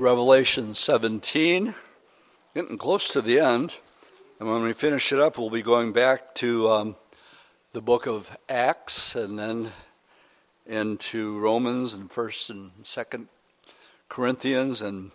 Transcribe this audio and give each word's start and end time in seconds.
Revelation 0.00 0.72
17, 0.72 1.74
getting 2.54 2.78
close 2.78 3.12
to 3.12 3.20
the 3.20 3.38
end. 3.38 3.76
And 4.38 4.48
when 4.48 4.62
we 4.62 4.72
finish 4.72 5.12
it 5.12 5.20
up, 5.20 5.36
we'll 5.36 5.50
be 5.50 5.60
going 5.60 5.92
back 5.92 6.34
to 6.36 6.70
um, 6.70 6.96
the 7.72 7.82
book 7.82 8.06
of 8.06 8.34
Acts 8.48 9.14
and 9.14 9.38
then 9.38 9.72
into 10.66 11.38
Romans 11.38 11.92
and 11.92 12.08
1st 12.08 12.48
and 12.48 12.70
2nd 12.82 13.26
Corinthians 14.08 14.80
and 14.80 15.10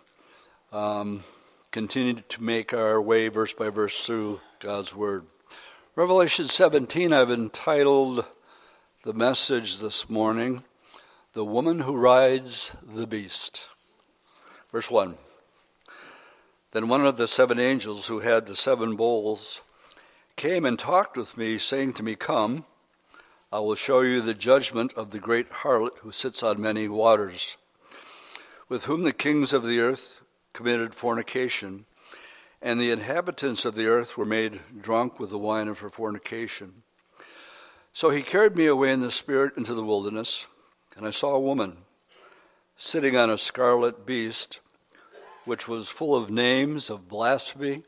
um, 0.70 1.24
continue 1.72 2.22
to 2.28 2.40
make 2.40 2.72
our 2.72 3.02
way 3.02 3.26
verse 3.26 3.54
by 3.54 3.70
verse 3.70 4.06
through 4.06 4.40
God's 4.60 4.94
Word. 4.94 5.26
Revelation 5.96 6.44
17, 6.44 7.12
I've 7.12 7.32
entitled 7.32 8.24
the 9.02 9.12
message 9.12 9.80
this 9.80 10.08
morning, 10.08 10.62
The 11.32 11.44
Woman 11.44 11.80
Who 11.80 11.96
Rides 11.96 12.70
the 12.86 13.08
Beast. 13.08 13.66
Verse 14.76 14.90
1 14.90 15.16
Then 16.72 16.88
one 16.88 17.06
of 17.06 17.16
the 17.16 17.26
seven 17.26 17.58
angels 17.58 18.08
who 18.08 18.18
had 18.18 18.44
the 18.44 18.54
seven 18.54 18.94
bowls 18.94 19.62
came 20.36 20.66
and 20.66 20.78
talked 20.78 21.16
with 21.16 21.38
me, 21.38 21.56
saying 21.56 21.94
to 21.94 22.02
me, 22.02 22.14
Come, 22.14 22.66
I 23.50 23.60
will 23.60 23.74
show 23.74 24.02
you 24.02 24.20
the 24.20 24.34
judgment 24.34 24.92
of 24.92 25.12
the 25.12 25.18
great 25.18 25.48
harlot 25.48 25.96
who 26.00 26.10
sits 26.10 26.42
on 26.42 26.60
many 26.60 26.88
waters, 26.88 27.56
with 28.68 28.84
whom 28.84 29.04
the 29.04 29.14
kings 29.14 29.54
of 29.54 29.64
the 29.64 29.80
earth 29.80 30.20
committed 30.52 30.94
fornication, 30.94 31.86
and 32.60 32.78
the 32.78 32.90
inhabitants 32.90 33.64
of 33.64 33.76
the 33.76 33.86
earth 33.86 34.18
were 34.18 34.26
made 34.26 34.60
drunk 34.78 35.18
with 35.18 35.30
the 35.30 35.38
wine 35.38 35.68
of 35.68 35.78
her 35.78 35.88
fornication. 35.88 36.82
So 37.94 38.10
he 38.10 38.20
carried 38.20 38.56
me 38.56 38.66
away 38.66 38.92
in 38.92 39.00
the 39.00 39.10
spirit 39.10 39.56
into 39.56 39.72
the 39.72 39.82
wilderness, 39.82 40.46
and 40.98 41.06
I 41.06 41.10
saw 41.12 41.34
a 41.34 41.40
woman 41.40 41.78
sitting 42.76 43.16
on 43.16 43.30
a 43.30 43.38
scarlet 43.38 44.04
beast, 44.04 44.60
which 45.46 45.66
was 45.66 45.88
full 45.88 46.14
of 46.14 46.30
names 46.30 46.90
of 46.90 47.08
blasphemy, 47.08 47.82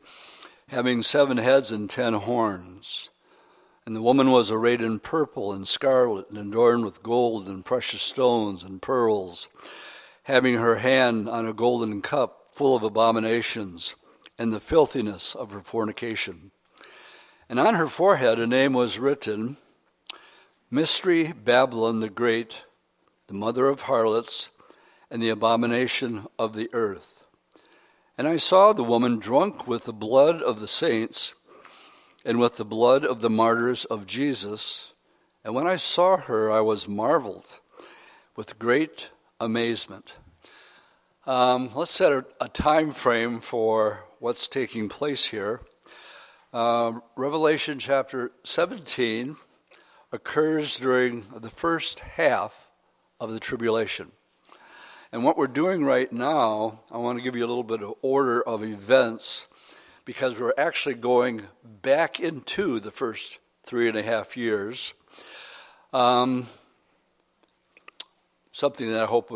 having 0.69 1.01
seven 1.01 1.37
heads 1.37 1.71
and 1.71 1.89
ten 1.89 2.13
horns. 2.13 3.11
And 3.85 3.95
the 3.95 4.01
woman 4.01 4.31
was 4.31 4.51
arrayed 4.51 4.81
in 4.81 4.99
purple 4.99 5.53
and 5.53 5.67
scarlet, 5.67 6.29
and 6.29 6.37
adorned 6.37 6.85
with 6.85 7.03
gold 7.03 7.47
and 7.47 7.63
precious 7.63 8.01
stones 8.01 8.63
and 8.63 8.81
pearls, 8.81 9.49
having 10.23 10.55
her 10.55 10.77
hand 10.77 11.29
on 11.29 11.45
a 11.45 11.53
golden 11.53 12.01
cup 12.01 12.49
full 12.53 12.75
of 12.75 12.83
abominations 12.83 13.95
and 14.37 14.53
the 14.53 14.59
filthiness 14.59 15.35
of 15.35 15.51
her 15.51 15.59
fornication. 15.59 16.51
And 17.49 17.59
on 17.59 17.75
her 17.75 17.87
forehead 17.87 18.39
a 18.39 18.47
name 18.47 18.73
was 18.73 18.99
written 18.99 19.57
Mystery 20.71 21.33
Babylon 21.33 21.99
the 21.99 22.09
Great, 22.09 22.61
the 23.27 23.33
mother 23.33 23.67
of 23.67 23.83
harlots 23.83 24.51
and 25.09 25.21
the 25.21 25.29
abomination 25.29 26.27
of 26.37 26.53
the 26.53 26.69
earth. 26.73 27.18
And 28.19 28.27
I 28.27 28.35
saw 28.35 28.73
the 28.73 28.83
woman 28.83 29.17
drunk 29.17 29.65
with 29.65 29.85
the 29.85 29.93
blood 29.93 30.41
of 30.41 30.59
the 30.59 30.67
saints 30.67 31.35
and 32.25 32.37
with 32.37 32.57
the 32.57 32.65
blood 32.65 33.05
of 33.05 33.21
the 33.21 33.29
martyrs 33.29 33.85
of 33.85 34.05
Jesus. 34.05 34.93
And 35.45 35.55
when 35.55 35.67
I 35.67 35.77
saw 35.77 36.17
her, 36.17 36.51
I 36.51 36.59
was 36.59 36.85
marveled 36.85 37.61
with 38.35 38.59
great 38.59 39.11
amazement. 39.39 40.17
Um, 41.25 41.71
let's 41.73 41.91
set 41.91 42.11
a, 42.11 42.25
a, 42.41 42.49
time 42.49 42.91
frame 42.91 43.39
for 43.39 44.03
what's 44.19 44.49
taking 44.49 44.89
place 44.89 45.27
here. 45.27 45.61
Um, 46.51 47.01
Revelation 47.15 47.79
chapter 47.79 48.33
17 48.43 49.37
occurs 50.11 50.77
during 50.77 51.23
the 51.33 51.49
first 51.49 52.01
half 52.01 52.73
of 53.17 53.31
the 53.31 53.39
tribulation. 53.39 54.11
And 55.11 55.23
what 55.23 55.37
we're 55.37 55.47
doing 55.47 55.83
right 55.83 56.11
now, 56.13 56.81
I 56.91 56.97
want 56.97 57.17
to 57.17 57.23
give 57.23 57.35
you 57.35 57.43
a 57.43 57.47
little 57.47 57.63
bit 57.63 57.81
of 57.81 57.95
order 58.03 58.43
of 58.43 58.63
events 58.63 59.47
because 60.05 60.39
we're 60.39 60.53
actually 60.55 60.93
going 60.93 61.41
back 61.63 62.19
into 62.19 62.79
the 62.79 62.91
first 62.91 63.39
three 63.63 63.87
and 63.87 63.97
a 63.97 64.03
half 64.03 64.37
years. 64.37 64.93
Um, 65.93 66.45
something 68.51 68.91
that 68.91 69.01
I 69.01 69.05
hope 69.07 69.31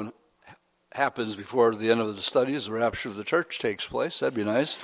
happens 0.91 1.35
before 1.35 1.73
the 1.73 1.89
end 1.89 2.01
of 2.01 2.15
the 2.15 2.21
studies, 2.21 2.67
the 2.67 2.73
rapture 2.73 3.09
of 3.09 3.15
the 3.15 3.23
church 3.23 3.57
takes 3.57 3.87
place. 3.87 4.19
That'd 4.19 4.35
be 4.35 4.43
nice. 4.43 4.77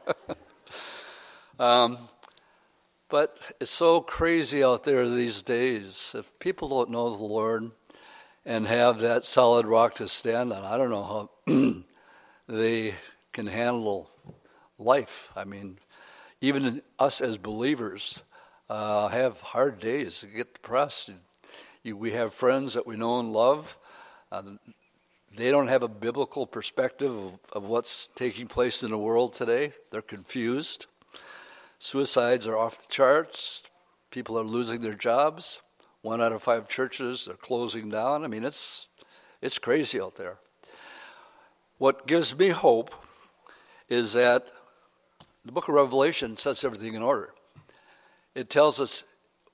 um, 1.58 1.96
but 3.08 3.52
it's 3.58 3.70
so 3.70 4.02
crazy 4.02 4.62
out 4.62 4.84
there 4.84 5.08
these 5.08 5.40
days. 5.40 6.14
If 6.14 6.38
people 6.38 6.68
don't 6.68 6.90
know 6.90 7.08
the 7.08 7.24
Lord, 7.24 7.72
and 8.48 8.66
have 8.66 9.00
that 9.00 9.26
solid 9.26 9.66
rock 9.66 9.96
to 9.96 10.08
stand 10.08 10.54
on. 10.54 10.64
I 10.64 10.78
don't 10.78 10.88
know 10.88 11.28
how 11.46 11.84
they 12.48 12.94
can 13.30 13.46
handle 13.46 14.10
life. 14.78 15.30
I 15.36 15.44
mean, 15.44 15.78
even 16.40 16.80
us 16.98 17.20
as 17.20 17.36
believers 17.36 18.22
uh, 18.70 19.08
have 19.08 19.42
hard 19.42 19.78
days, 19.78 20.24
get 20.34 20.54
depressed. 20.54 21.10
You, 21.82 21.98
we 21.98 22.12
have 22.12 22.32
friends 22.32 22.72
that 22.72 22.86
we 22.86 22.96
know 22.96 23.20
and 23.20 23.34
love. 23.34 23.76
Uh, 24.32 24.42
they 25.36 25.50
don't 25.50 25.68
have 25.68 25.82
a 25.82 25.88
biblical 25.88 26.46
perspective 26.46 27.14
of, 27.14 27.38
of 27.52 27.68
what's 27.68 28.08
taking 28.14 28.46
place 28.46 28.82
in 28.82 28.92
the 28.92 28.98
world 28.98 29.34
today. 29.34 29.72
They're 29.90 30.00
confused. 30.00 30.86
Suicides 31.78 32.48
are 32.48 32.56
off 32.56 32.80
the 32.80 32.90
charts. 32.90 33.68
People 34.10 34.38
are 34.38 34.44
losing 34.44 34.80
their 34.80 34.94
jobs. 34.94 35.60
One 36.02 36.20
out 36.20 36.32
of 36.32 36.42
five 36.42 36.68
churches 36.68 37.28
are 37.28 37.34
closing 37.34 37.88
down. 37.88 38.24
I 38.24 38.28
mean, 38.28 38.44
it's, 38.44 38.88
it's 39.42 39.58
crazy 39.58 40.00
out 40.00 40.16
there. 40.16 40.38
What 41.78 42.06
gives 42.06 42.36
me 42.36 42.50
hope 42.50 42.94
is 43.88 44.12
that 44.12 44.48
the 45.44 45.52
book 45.52 45.68
of 45.68 45.74
Revelation 45.74 46.36
sets 46.36 46.64
everything 46.64 46.94
in 46.94 47.02
order. 47.02 47.32
It 48.34 48.50
tells 48.50 48.80
us 48.80 49.04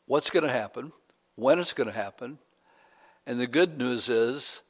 what's 0.07 0.31
going 0.31 0.45
to 0.45 0.53
happen, 0.53 0.93
when 1.37 1.59
it's 1.59 1.73
going 1.73 1.87
to 1.89 1.95
happen, 1.95 2.39
and 3.27 3.41
the 3.41 3.47
good 3.47 3.79
news 3.79 4.09
is 4.09 4.63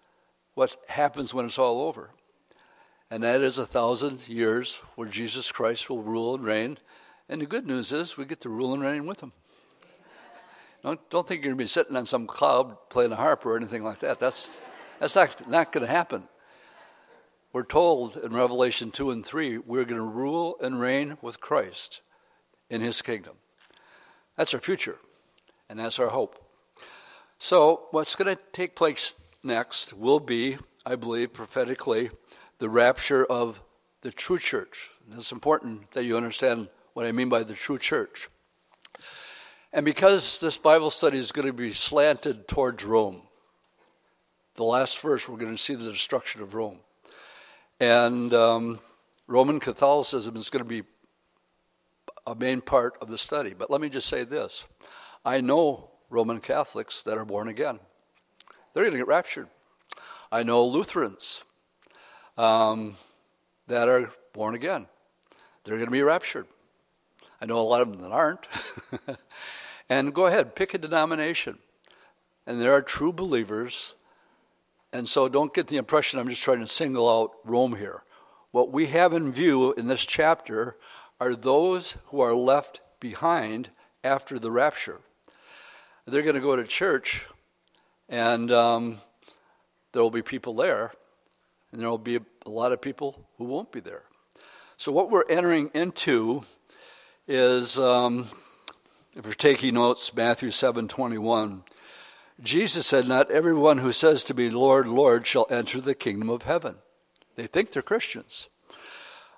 what 0.54 0.76
happens 0.88 1.34
when 1.34 1.46
it's 1.46 1.58
all 1.58 1.82
over. 1.82 2.10
And 3.10 3.22
that 3.22 3.42
is 3.42 3.58
a 3.58 3.66
thousand 3.66 4.28
years 4.28 4.80
where 4.94 5.08
Jesus 5.08 5.50
Christ 5.52 5.90
will 5.90 6.02
rule 6.02 6.34
and 6.34 6.44
reign. 6.44 6.78
And 7.28 7.40
the 7.40 7.46
good 7.46 7.66
news 7.66 7.92
is 7.92 8.16
we 8.16 8.24
get 8.24 8.40
to 8.42 8.48
rule 8.48 8.72
and 8.72 8.82
reign 8.82 9.06
with 9.06 9.20
him. 9.20 9.32
Don't, 10.84 11.00
don't 11.08 11.26
think 11.26 11.42
you're 11.42 11.52
going 11.52 11.58
to 11.58 11.64
be 11.64 11.66
sitting 11.68 11.96
on 11.96 12.04
some 12.04 12.26
cloud 12.26 12.76
playing 12.90 13.12
a 13.12 13.16
harp 13.16 13.46
or 13.46 13.56
anything 13.56 13.82
like 13.82 14.00
that. 14.00 14.20
That's, 14.20 14.60
that's 15.00 15.16
not, 15.16 15.48
not 15.48 15.72
going 15.72 15.86
to 15.86 15.90
happen. 15.90 16.28
We're 17.54 17.64
told 17.64 18.18
in 18.18 18.34
Revelation 18.34 18.90
2 18.90 19.10
and 19.10 19.24
3 19.24 19.58
we're 19.58 19.86
going 19.86 20.00
to 20.00 20.06
rule 20.06 20.56
and 20.60 20.78
reign 20.78 21.16
with 21.22 21.40
Christ 21.40 22.02
in 22.68 22.82
his 22.82 23.00
kingdom. 23.00 23.36
That's 24.36 24.52
our 24.52 24.60
future, 24.60 24.98
and 25.70 25.78
that's 25.78 25.98
our 25.98 26.08
hope. 26.08 26.38
So, 27.38 27.84
what's 27.90 28.14
going 28.14 28.36
to 28.36 28.42
take 28.52 28.76
place 28.76 29.14
next 29.42 29.94
will 29.94 30.20
be, 30.20 30.58
I 30.84 30.96
believe, 30.96 31.32
prophetically, 31.32 32.10
the 32.58 32.68
rapture 32.68 33.24
of 33.24 33.62
the 34.02 34.10
true 34.10 34.38
church. 34.38 34.90
And 35.08 35.18
it's 35.18 35.32
important 35.32 35.92
that 35.92 36.04
you 36.04 36.16
understand 36.16 36.68
what 36.92 37.06
I 37.06 37.12
mean 37.12 37.28
by 37.28 37.42
the 37.42 37.54
true 37.54 37.78
church. 37.78 38.28
And 39.74 39.84
because 39.84 40.38
this 40.38 40.56
Bible 40.56 40.88
study 40.88 41.18
is 41.18 41.32
going 41.32 41.48
to 41.48 41.52
be 41.52 41.72
slanted 41.72 42.46
towards 42.46 42.84
Rome, 42.84 43.22
the 44.54 44.62
last 44.62 45.00
verse, 45.00 45.28
we're 45.28 45.36
going 45.36 45.50
to 45.50 45.60
see 45.60 45.74
the 45.74 45.90
destruction 45.90 46.42
of 46.42 46.54
Rome. 46.54 46.78
And 47.80 48.32
um, 48.32 48.78
Roman 49.26 49.58
Catholicism 49.58 50.36
is 50.36 50.48
going 50.48 50.62
to 50.62 50.68
be 50.68 50.84
a 52.24 52.36
main 52.36 52.60
part 52.60 52.96
of 53.00 53.08
the 53.08 53.18
study. 53.18 53.52
But 53.52 53.68
let 53.68 53.80
me 53.80 53.88
just 53.88 54.08
say 54.08 54.22
this 54.22 54.64
I 55.24 55.40
know 55.40 55.90
Roman 56.08 56.38
Catholics 56.38 57.02
that 57.02 57.18
are 57.18 57.24
born 57.24 57.48
again, 57.48 57.80
they're 58.74 58.84
going 58.84 58.92
to 58.92 58.98
get 58.98 59.08
raptured. 59.08 59.48
I 60.30 60.44
know 60.44 60.64
Lutherans 60.64 61.42
um, 62.38 62.96
that 63.66 63.88
are 63.88 64.12
born 64.32 64.54
again, 64.54 64.86
they're 65.64 65.78
going 65.78 65.88
to 65.88 65.90
be 65.90 66.02
raptured. 66.02 66.46
I 67.40 67.46
know 67.46 67.58
a 67.58 67.62
lot 67.66 67.80
of 67.80 67.90
them 67.90 68.02
that 68.02 68.12
aren't. 68.12 68.46
And 69.88 70.14
go 70.14 70.26
ahead, 70.26 70.54
pick 70.54 70.74
a 70.74 70.78
denomination. 70.78 71.58
And 72.46 72.60
there 72.60 72.72
are 72.72 72.82
true 72.82 73.12
believers. 73.12 73.94
And 74.92 75.08
so 75.08 75.28
don't 75.28 75.52
get 75.52 75.66
the 75.66 75.76
impression 75.76 76.18
I'm 76.18 76.28
just 76.28 76.42
trying 76.42 76.60
to 76.60 76.66
single 76.66 77.08
out 77.08 77.32
Rome 77.44 77.76
here. 77.76 78.02
What 78.50 78.70
we 78.70 78.86
have 78.86 79.12
in 79.12 79.32
view 79.32 79.72
in 79.72 79.88
this 79.88 80.04
chapter 80.06 80.76
are 81.20 81.34
those 81.34 81.98
who 82.06 82.20
are 82.20 82.34
left 82.34 82.80
behind 83.00 83.70
after 84.04 84.38
the 84.38 84.50
rapture. 84.50 85.00
They're 86.06 86.22
going 86.22 86.34
to 86.34 86.40
go 86.40 86.54
to 86.54 86.64
church, 86.64 87.26
and 88.08 88.52
um, 88.52 89.00
there 89.92 90.02
will 90.02 90.10
be 90.10 90.22
people 90.22 90.54
there, 90.54 90.92
and 91.72 91.80
there 91.80 91.88
will 91.88 91.98
be 91.98 92.16
a 92.16 92.50
lot 92.50 92.72
of 92.72 92.80
people 92.80 93.26
who 93.38 93.44
won't 93.44 93.72
be 93.72 93.80
there. 93.80 94.02
So, 94.76 94.92
what 94.92 95.10
we're 95.10 95.26
entering 95.28 95.70
into 95.72 96.44
is 97.26 97.78
um, 97.78 98.28
if 99.16 99.24
you're 99.24 99.34
taking 99.34 99.74
notes, 99.74 100.12
Matthew 100.14 100.50
7 100.50 100.88
21. 100.88 101.62
Jesus 102.42 102.86
said, 102.86 103.06
Not 103.06 103.30
everyone 103.30 103.78
who 103.78 103.92
says 103.92 104.24
to 104.24 104.34
me, 104.34 104.50
Lord, 104.50 104.88
Lord, 104.88 105.26
shall 105.26 105.46
enter 105.50 105.80
the 105.80 105.94
kingdom 105.94 106.28
of 106.28 106.42
heaven. 106.42 106.76
They 107.36 107.46
think 107.46 107.70
they're 107.70 107.82
Christians. 107.82 108.48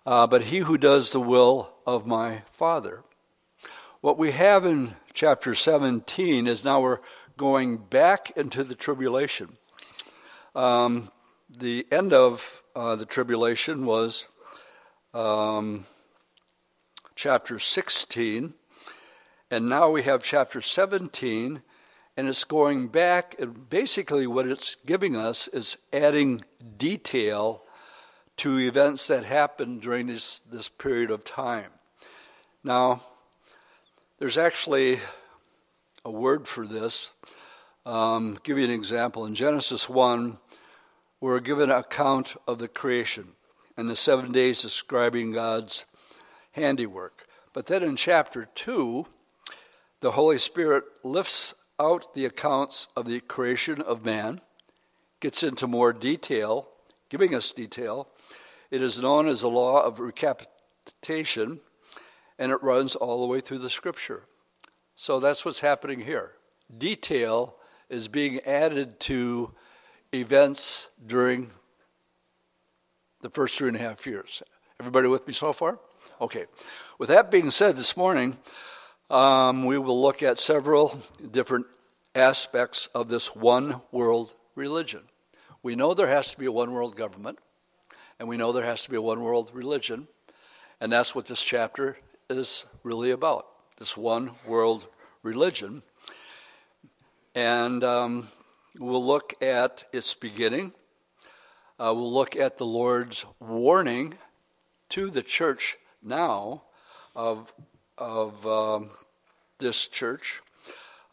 Uh, 0.07 0.27
but 0.27 0.45
he 0.45 0.59
who 0.59 0.79
does 0.79 1.13
the 1.13 1.21
will 1.21 1.75
of 1.87 2.07
my 2.07 2.43
Father. 2.47 3.03
What 4.01 4.17
we 4.17 4.31
have 4.31 4.65
in 4.65 4.95
chapter 5.13 5.55
17 5.55 6.47
is 6.47 6.65
now 6.65 6.81
we're 6.81 7.01
going 7.37 7.77
back 7.77 8.31
into 8.37 8.65
the 8.65 8.75
tribulation. 8.75 9.59
Um, 10.55 11.11
the 11.51 11.87
end 11.93 12.15
of 12.15 12.63
uh, 12.75 12.97
the 12.97 13.05
tribulation 13.05 13.85
was 13.85 14.27
um, 15.13 15.87
chapter 17.15 17.59
16, 17.59 18.55
and 19.51 19.69
now 19.69 19.91
we 19.91 20.03
have 20.03 20.23
chapter 20.23 20.61
17, 20.61 21.63
and 22.17 22.29
it's 22.29 22.45
going 22.45 22.89
back, 22.89 23.37
and 23.39 23.71
basically 23.71 24.27
what 24.27 24.49
it's 24.49 24.77
giving 24.87 25.17
us 25.17 25.47
is 25.49 25.79
adding 25.93 26.43
detail 26.77 27.63
to 28.39 28.59
events 28.59 29.07
that 29.07 29.25
happened 29.25 29.83
during 29.83 30.09
this, 30.09 30.41
this 30.41 30.69
period 30.69 31.11
of 31.11 31.25
time. 31.25 31.71
Now, 32.65 33.03
there's 34.19 34.37
actually 34.37 34.99
a 36.05 36.11
word 36.11 36.49
for 36.49 36.67
this. 36.67 37.13
Um, 37.85 38.39
give 38.43 38.59
you 38.59 38.65
an 38.65 38.71
example. 38.71 39.27
In 39.27 39.37
Genesis 39.37 39.89
1, 39.89 40.39
we're 41.21 41.41
given 41.41 41.71
an 41.71 41.79
account 41.79 42.37
of 42.49 42.59
the 42.59 42.69
creation 42.69 43.33
and 43.77 43.89
the 43.89 43.97
seven 43.97 44.33
days 44.33 44.61
describing 44.61 45.33
God's 45.33 45.85
handiwork. 46.53 47.29
But 47.53 47.67
then 47.67 47.83
in 47.83 47.95
chapter 47.95 48.49
2, 48.55 49.07
the 50.01 50.13
Holy 50.13 50.39
Spirit 50.39 50.85
lifts 51.03 51.55
out 51.79 52.15
the 52.15 52.25
accounts 52.25 52.89
of 52.97 53.07
the 53.07 53.21
creation 53.21 53.81
of 53.81 54.05
man, 54.05 54.41
gets 55.21 55.43
into 55.43 55.67
more 55.67 55.93
detail, 55.93 56.69
giving 57.09 57.35
us 57.35 57.53
detail. 57.53 58.09
It 58.71 58.83
is 58.83 59.01
known 59.01 59.29
as 59.29 59.41
the 59.41 59.49
law 59.49 59.83
of 59.83 60.01
recapitulation, 60.01 61.61
and 62.39 62.53
it 62.53 62.63
runs 62.63 62.95
all 62.95 63.21
the 63.21 63.27
way 63.27 63.41
through 63.41 63.59
the 63.59 63.71
scripture. 63.71 64.25
So 64.95 65.21
that's 65.21 65.45
what's 65.45 65.61
happening 65.61 66.01
here. 66.01 66.33
Detail 66.77 67.57
is 67.89 68.09
being 68.09 68.41
added 68.41 68.99
to 69.01 69.53
events 70.13 70.91
during 71.07 71.51
the 73.21 73.31
first 73.31 73.57
three 73.57 73.69
and 73.69 73.77
a 73.77 73.81
half 73.81 74.07
years. 74.07 74.43
Everybody 74.81 75.09
with 75.09 75.27
me 75.27 75.33
so 75.33 75.53
far? 75.53 75.79
Okay. 76.21 76.47
With 76.99 77.09
that 77.09 77.31
being 77.31 77.51
said, 77.51 77.77
this 77.77 77.97
morning 77.97 78.39
um, 79.11 79.65
we 79.65 79.79
will 79.79 80.01
look 80.01 80.23
at 80.23 80.39
several 80.39 80.99
different 81.31 81.67
aspects 82.15 82.89
of 82.95 83.09
this 83.09 83.35
one 83.35 83.81
world 83.93 84.35
religion. 84.55 85.03
We 85.63 85.77
know 85.77 85.95
there 85.95 86.09
has 86.09 86.31
to 86.33 86.39
be 86.39 86.47
a 86.47 86.53
one 86.53 86.73
world 86.73 86.97
government, 86.97 87.39
and 88.19 88.29
we 88.29 88.37
know 88.37 88.53
there 88.53 88.65
has 88.65 88.85
to 88.85 88.91
be 88.91 88.97
a 88.97 89.03
one 89.03 89.21
world 89.21 89.51
religion, 89.53 90.09
and 90.81 90.93
that's 90.93 91.15
what 91.15 91.27
this 91.27 91.43
chapter 91.43 91.97
is 92.29 92.67
really 92.83 93.11
about 93.11 93.47
this 93.79 93.97
one 93.97 94.31
world 94.47 94.87
religion. 95.23 95.83
And 97.35 97.85
um, 97.85 98.29
we'll 98.79 99.05
look 99.05 99.35
at 99.43 99.85
its 99.93 100.15
beginning. 100.15 100.73
Uh, 101.79 101.93
we'll 101.95 102.13
look 102.13 102.37
at 102.37 102.57
the 102.57 102.65
Lord's 102.65 103.27
warning 103.39 104.17
to 104.89 105.11
the 105.11 105.23
church 105.23 105.77
now 106.03 106.63
of, 107.15 107.53
of 107.99 108.47
um, 108.47 108.91
this 109.59 109.89
church. 109.89 110.43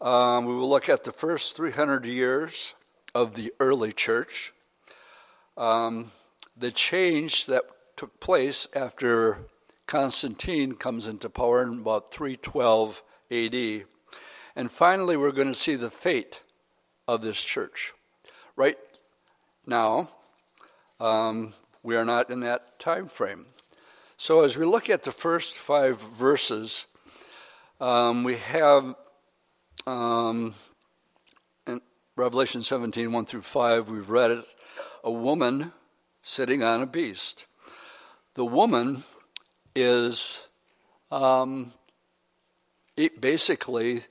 Um, 0.00 0.44
we 0.44 0.54
will 0.54 0.68
look 0.68 0.88
at 0.88 1.04
the 1.04 1.12
first 1.12 1.56
300 1.56 2.04
years 2.04 2.74
of 3.14 3.34
the 3.34 3.52
early 3.60 3.92
church, 3.92 4.52
um, 5.56 6.10
the 6.56 6.72
change 6.72 7.46
that 7.46 7.62
took 7.96 8.18
place 8.20 8.66
after 8.74 9.38
Constantine 9.86 10.74
comes 10.74 11.06
into 11.06 11.30
power 11.30 11.62
in 11.62 11.80
about 11.80 12.10
312 12.12 13.02
AD. 13.30 13.84
And 14.56 14.70
finally, 14.70 15.16
we're 15.16 15.32
going 15.32 15.48
to 15.48 15.54
see 15.54 15.76
the 15.76 15.90
fate 15.90 16.42
of 17.06 17.22
this 17.22 17.42
church. 17.42 17.92
Right 18.56 18.78
now, 19.66 20.10
um, 21.00 21.54
we 21.82 21.96
are 21.96 22.04
not 22.04 22.30
in 22.30 22.40
that 22.40 22.78
time 22.78 23.06
frame. 23.06 23.46
So, 24.24 24.42
as 24.42 24.56
we 24.56 24.64
look 24.64 24.88
at 24.88 25.02
the 25.02 25.12
first 25.12 25.54
five 25.54 26.00
verses, 26.00 26.86
um, 27.78 28.24
we 28.24 28.36
have 28.36 28.94
um, 29.86 30.54
in 31.66 31.82
Revelation 32.16 32.62
17 32.62 33.12
1 33.12 33.26
through 33.26 33.42
5, 33.42 33.90
we've 33.90 34.08
read 34.08 34.30
it 34.30 34.46
a 35.02 35.10
woman 35.10 35.72
sitting 36.22 36.62
on 36.62 36.80
a 36.80 36.86
beast. 36.86 37.44
The 38.32 38.46
woman 38.46 39.04
is 39.76 40.48
um, 41.10 41.74
basically 43.20 44.04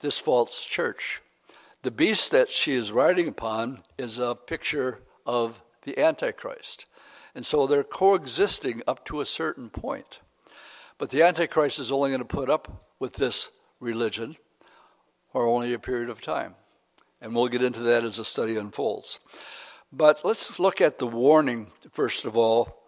this 0.00 0.18
false 0.18 0.62
church. 0.66 1.22
The 1.80 1.90
beast 1.90 2.30
that 2.32 2.50
she 2.50 2.74
is 2.74 2.92
riding 2.92 3.28
upon 3.28 3.84
is 3.96 4.18
a 4.18 4.34
picture 4.34 5.00
of 5.24 5.62
the 5.84 5.98
Antichrist. 5.98 6.84
And 7.34 7.44
so 7.44 7.66
they're 7.66 7.82
coexisting 7.82 8.82
up 8.86 9.04
to 9.06 9.20
a 9.20 9.24
certain 9.24 9.70
point. 9.70 10.20
But 10.98 11.10
the 11.10 11.22
Antichrist 11.22 11.80
is 11.80 11.90
only 11.90 12.10
going 12.10 12.20
to 12.20 12.24
put 12.24 12.48
up 12.48 12.84
with 13.00 13.14
this 13.14 13.50
religion 13.80 14.36
for 15.32 15.46
only 15.46 15.72
a 15.72 15.78
period 15.78 16.10
of 16.10 16.20
time. 16.20 16.54
And 17.20 17.34
we'll 17.34 17.48
get 17.48 17.62
into 17.62 17.80
that 17.80 18.04
as 18.04 18.18
the 18.18 18.24
study 18.24 18.56
unfolds. 18.56 19.18
But 19.92 20.24
let's 20.24 20.58
look 20.60 20.80
at 20.80 20.98
the 20.98 21.06
warning, 21.06 21.72
first 21.92 22.24
of 22.24 22.36
all, 22.36 22.82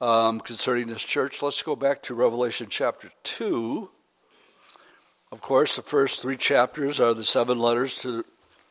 um, 0.00 0.40
concerning 0.40 0.86
this 0.86 1.02
church. 1.02 1.42
Let's 1.42 1.62
go 1.62 1.76
back 1.76 2.02
to 2.04 2.14
Revelation 2.14 2.68
chapter 2.70 3.10
2. 3.24 3.90
Of 5.32 5.42
course, 5.42 5.76
the 5.76 5.82
first 5.82 6.22
three 6.22 6.36
chapters 6.36 7.00
are 7.00 7.14
the 7.14 7.24
seven 7.24 7.58
letters 7.58 8.00
to 8.02 8.24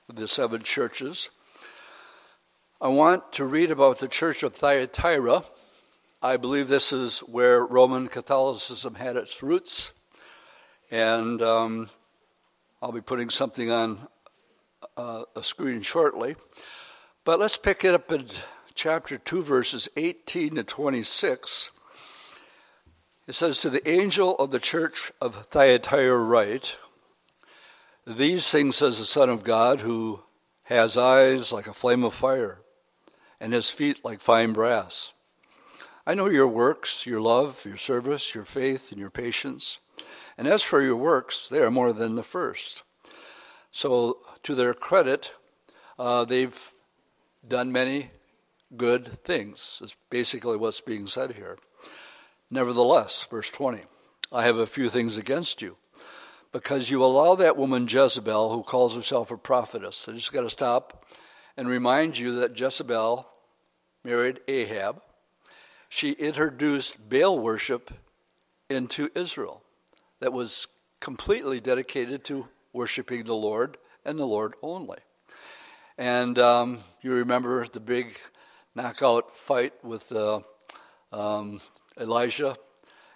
the 0.08 0.28
seven 0.28 0.64
churches. 0.64 1.30
I 2.82 2.88
want 2.88 3.34
to 3.34 3.44
read 3.44 3.72
about 3.72 4.00
the 4.00 4.08
church 4.08 4.42
of 4.42 4.56
Thyatira. 4.56 5.44
I 6.22 6.38
believe 6.38 6.70
this 6.70 6.94
is 6.94 7.20
where 7.20 7.66
Roman 7.66 8.08
Catholicism 8.08 8.96
had 8.96 9.18
its 9.18 9.44
roots. 9.44 9.92
And 10.90 11.42
um, 11.42 11.90
I'll 12.82 12.94
be 12.94 13.02
putting 13.02 13.30
something 13.30 13.70
on 13.70 14.08
uh, 14.96 15.24
a 15.36 15.44
screen 15.44 15.82
shortly. 15.82 16.38
But 17.26 17.42
let's 17.42 17.58
pick 17.58 17.84
it 17.84 17.94
up 17.94 18.14
in 18.14 18.28
chapter 18.76 19.18
2, 19.18 19.42
verses 19.42 19.90
18 19.98 20.56
to 20.56 20.64
26. 20.64 21.72
It 23.28 23.34
says, 23.34 23.60
To 23.60 23.70
the 23.70 23.90
angel 23.90 24.38
of 24.38 24.52
the 24.52 24.60
church 24.60 25.12
of 25.20 25.48
Thyatira 25.48 26.18
write, 26.18 26.78
These 28.08 28.50
things 28.50 28.78
says 28.78 29.00
the 29.00 29.04
Son 29.06 29.30
of 29.30 29.44
God, 29.44 29.82
who 29.82 30.22
has 30.64 30.96
eyes 30.96 31.52
like 31.52 31.68
a 31.68 31.74
flame 31.74 32.06
of 32.06 32.14
fire, 32.14 32.62
and 33.40 33.54
his 33.54 33.70
feet 33.70 34.04
like 34.04 34.22
fine 34.22 34.54
brass. 34.54 35.14
I 36.06 36.16
know 36.16 36.28
your 36.28 36.48
works, 36.48 37.06
your 37.06 37.22
love, 37.22 37.64
your 37.66 37.78
service, 37.78 38.34
your 38.34 38.46
faith, 38.46 38.92
and 38.92 39.00
your 39.00 39.10
patience. 39.10 39.80
And 40.38 40.48
as 40.48 40.64
for 40.64 40.82
your 40.82 40.96
works, 40.96 41.48
they 41.48 41.60
are 41.60 41.72
more 41.72 41.94
than 41.94 42.16
the 42.16 42.24
first. 42.24 42.84
So, 43.72 44.18
to 44.44 44.56
their 44.56 44.74
credit, 44.74 45.34
uh, 46.00 46.26
they've 46.26 46.74
done 47.48 47.72
many 47.72 48.12
good 48.76 49.08
things, 49.08 49.82
is 49.84 49.96
basically 50.10 50.58
what's 50.58 50.82
being 50.82 51.08
said 51.08 51.34
here. 51.34 51.58
Nevertheless, 52.50 53.24
verse 53.24 53.50
20, 53.50 53.82
I 54.32 54.44
have 54.44 54.58
a 54.58 54.66
few 54.66 54.90
things 54.90 55.18
against 55.18 55.62
you, 55.62 55.78
because 56.52 56.90
you 56.90 57.04
allow 57.04 57.36
that 57.36 57.58
woman 57.58 57.88
Jezebel, 57.88 58.52
who 58.52 58.64
calls 58.64 58.96
herself 58.96 59.30
a 59.30 59.38
prophetess. 59.38 60.10
I 60.10 60.14
just 60.14 60.34
got 60.34 60.42
to 60.42 60.50
stop 60.50 61.06
and 61.60 61.68
remind 61.68 62.18
you 62.18 62.36
that 62.36 62.58
Jezebel 62.58 63.28
married 64.06 64.40
Ahab. 64.48 65.02
She 65.90 66.14
introduced 66.14 67.10
Baal 67.10 67.38
worship 67.38 67.92
into 68.70 69.10
Israel 69.14 69.62
that 70.22 70.32
was 70.32 70.70
completely 71.02 71.60
dedicated 71.60 72.24
to 72.24 72.48
worshiping 72.72 73.26
the 73.26 73.36
Lord 73.36 73.76
and 74.06 74.18
the 74.18 74.26
Lord 74.26 74.54
only. 74.62 75.00
And 75.98 76.40
um, 76.40 76.80
you 77.02 77.12
remember 77.12 77.66
the 77.68 77.82
big 77.82 78.18
knockout 78.74 79.36
fight 79.36 79.74
with 79.84 80.14
uh, 80.14 80.40
um, 81.12 81.60
Elijah 82.00 82.56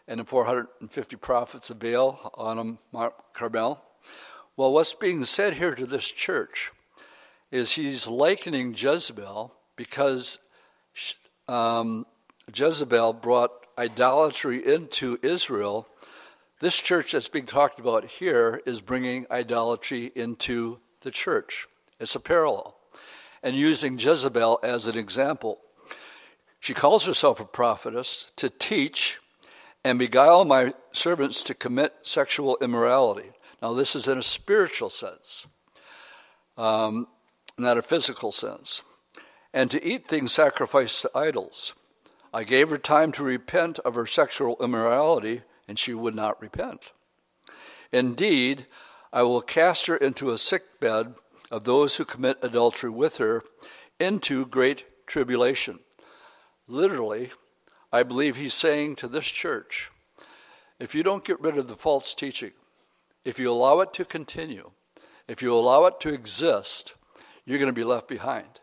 and 0.05 0.19
the 0.19 0.25
450 0.25 1.15
prophets 1.15 1.69
of 1.69 1.79
Baal 1.79 2.29
on 2.33 2.77
Mount 2.91 3.13
Carmel. 3.31 3.81
Well, 4.57 4.73
what's 4.73 4.93
being 4.93 5.23
said 5.23 5.53
here 5.53 5.75
to 5.75 5.85
this 5.85 6.11
church 6.11 6.73
is 7.53 7.75
he's 7.75 8.07
likening 8.07 8.73
Jezebel 8.75 9.53
because 9.77 10.39
um, 11.47 12.05
Jezebel 12.53 13.13
brought 13.13 13.51
idolatry 13.77 14.65
into 14.65 15.17
Israel 15.21 15.87
this 16.63 16.79
church 16.79 17.11
that's 17.11 17.27
being 17.27 17.45
talked 17.45 17.77
about 17.77 18.05
here 18.05 18.61
is 18.65 18.79
bringing 18.79 19.25
idolatry 19.29 20.13
into 20.15 20.79
the 21.01 21.11
church. 21.11 21.67
It's 21.99 22.15
a 22.15 22.21
parallel. 22.21 22.77
And 23.43 23.53
using 23.53 23.99
Jezebel 23.99 24.61
as 24.63 24.87
an 24.87 24.97
example. 24.97 25.59
She 26.61 26.73
calls 26.73 27.05
herself 27.05 27.41
a 27.41 27.45
prophetess 27.45 28.31
to 28.37 28.49
teach 28.49 29.19
and 29.83 29.99
beguile 29.99 30.45
my 30.45 30.73
servants 30.93 31.43
to 31.43 31.53
commit 31.53 31.95
sexual 32.03 32.57
immorality. 32.61 33.31
Now, 33.61 33.73
this 33.73 33.93
is 33.93 34.07
in 34.07 34.17
a 34.17 34.23
spiritual 34.23 34.89
sense, 34.89 35.45
um, 36.55 37.07
not 37.57 37.77
a 37.77 37.81
physical 37.81 38.31
sense. 38.31 38.83
And 39.53 39.69
to 39.71 39.83
eat 39.83 40.07
things 40.07 40.31
sacrificed 40.31 41.01
to 41.01 41.11
idols. 41.15 41.73
I 42.33 42.43
gave 42.43 42.69
her 42.69 42.77
time 42.77 43.11
to 43.13 43.23
repent 43.23 43.77
of 43.79 43.95
her 43.95 44.07
sexual 44.07 44.57
immorality, 44.59 45.43
and 45.67 45.77
she 45.77 45.93
would 45.93 46.15
not 46.15 46.41
repent. 46.41 46.91
Indeed, 47.91 48.65
I 49.11 49.21
will 49.21 49.41
cast 49.41 49.85
her 49.85 49.95
into 49.95 50.31
a 50.31 50.37
sick 50.39 50.79
bed 50.79 51.13
of 51.51 51.65
those 51.65 51.97
who 51.97 52.05
commit 52.05 52.39
adultery 52.41 52.89
with 52.89 53.17
her 53.17 53.43
into 53.99 54.47
great 54.47 54.85
tribulation. 55.05 55.79
Literally, 56.67 57.29
I 57.91 58.01
believe 58.01 58.37
he's 58.37 58.55
saying 58.55 58.95
to 58.97 59.07
this 59.07 59.25
church 59.25 59.91
if 60.79 60.95
you 60.95 61.03
don't 61.03 61.23
get 61.23 61.39
rid 61.39 61.57
of 61.59 61.67
the 61.67 61.75
false 61.75 62.15
teaching, 62.15 62.51
if 63.23 63.37
you 63.39 63.51
allow 63.51 63.79
it 63.81 63.93
to 63.93 64.03
continue, 64.03 64.71
if 65.27 65.43
you 65.43 65.53
allow 65.53 65.85
it 65.85 65.99
to 66.01 66.13
exist, 66.13 66.95
you're 67.45 67.59
going 67.59 67.67
to 67.67 67.73
be 67.73 67.83
left 67.83 68.07
behind. 68.07 68.61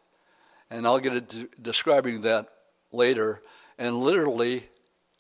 And 0.71 0.87
I'll 0.87 1.01
get 1.01 1.15
into 1.15 1.49
describing 1.61 2.21
that 2.23 2.49
later. 2.93 3.43
And 3.79 3.97
literally 3.97 4.65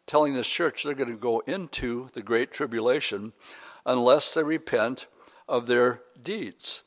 telling 0.07 0.35
this 0.35 0.49
church 0.49 0.83
they're 0.83 0.95
going 0.95 1.11
to 1.11 1.17
go 1.17 1.40
into 1.40 2.09
the 2.14 2.23
Great 2.23 2.52
Tribulation 2.52 3.33
unless 3.87 4.35
they 4.35 4.43
repent 4.43 5.07
of 5.49 5.67
their 5.67 6.02
deeds. 6.23 6.83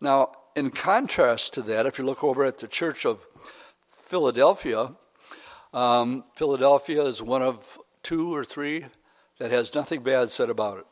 Now, 0.00 0.32
in 0.54 0.70
contrast 0.70 1.54
to 1.54 1.62
that, 1.62 1.86
if 1.86 1.98
you 1.98 2.04
look 2.04 2.22
over 2.22 2.44
at 2.44 2.58
the 2.58 2.68
Church 2.68 3.04
of 3.04 3.26
Philadelphia, 3.90 4.92
um, 5.72 6.24
Philadelphia 6.34 7.02
is 7.02 7.22
one 7.22 7.42
of 7.42 7.78
two 8.02 8.34
or 8.34 8.44
three 8.44 8.86
that 9.38 9.50
has 9.50 9.74
nothing 9.74 10.02
bad 10.02 10.30
said 10.30 10.50
about 10.50 10.78
it. 10.78 10.86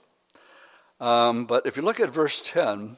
Um, 1.01 1.47
but 1.47 1.67
if 1.67 1.77
you 1.77 1.83
look 1.83 2.01
at 2.01 2.11
verse 2.11 2.41
10, 2.51 2.97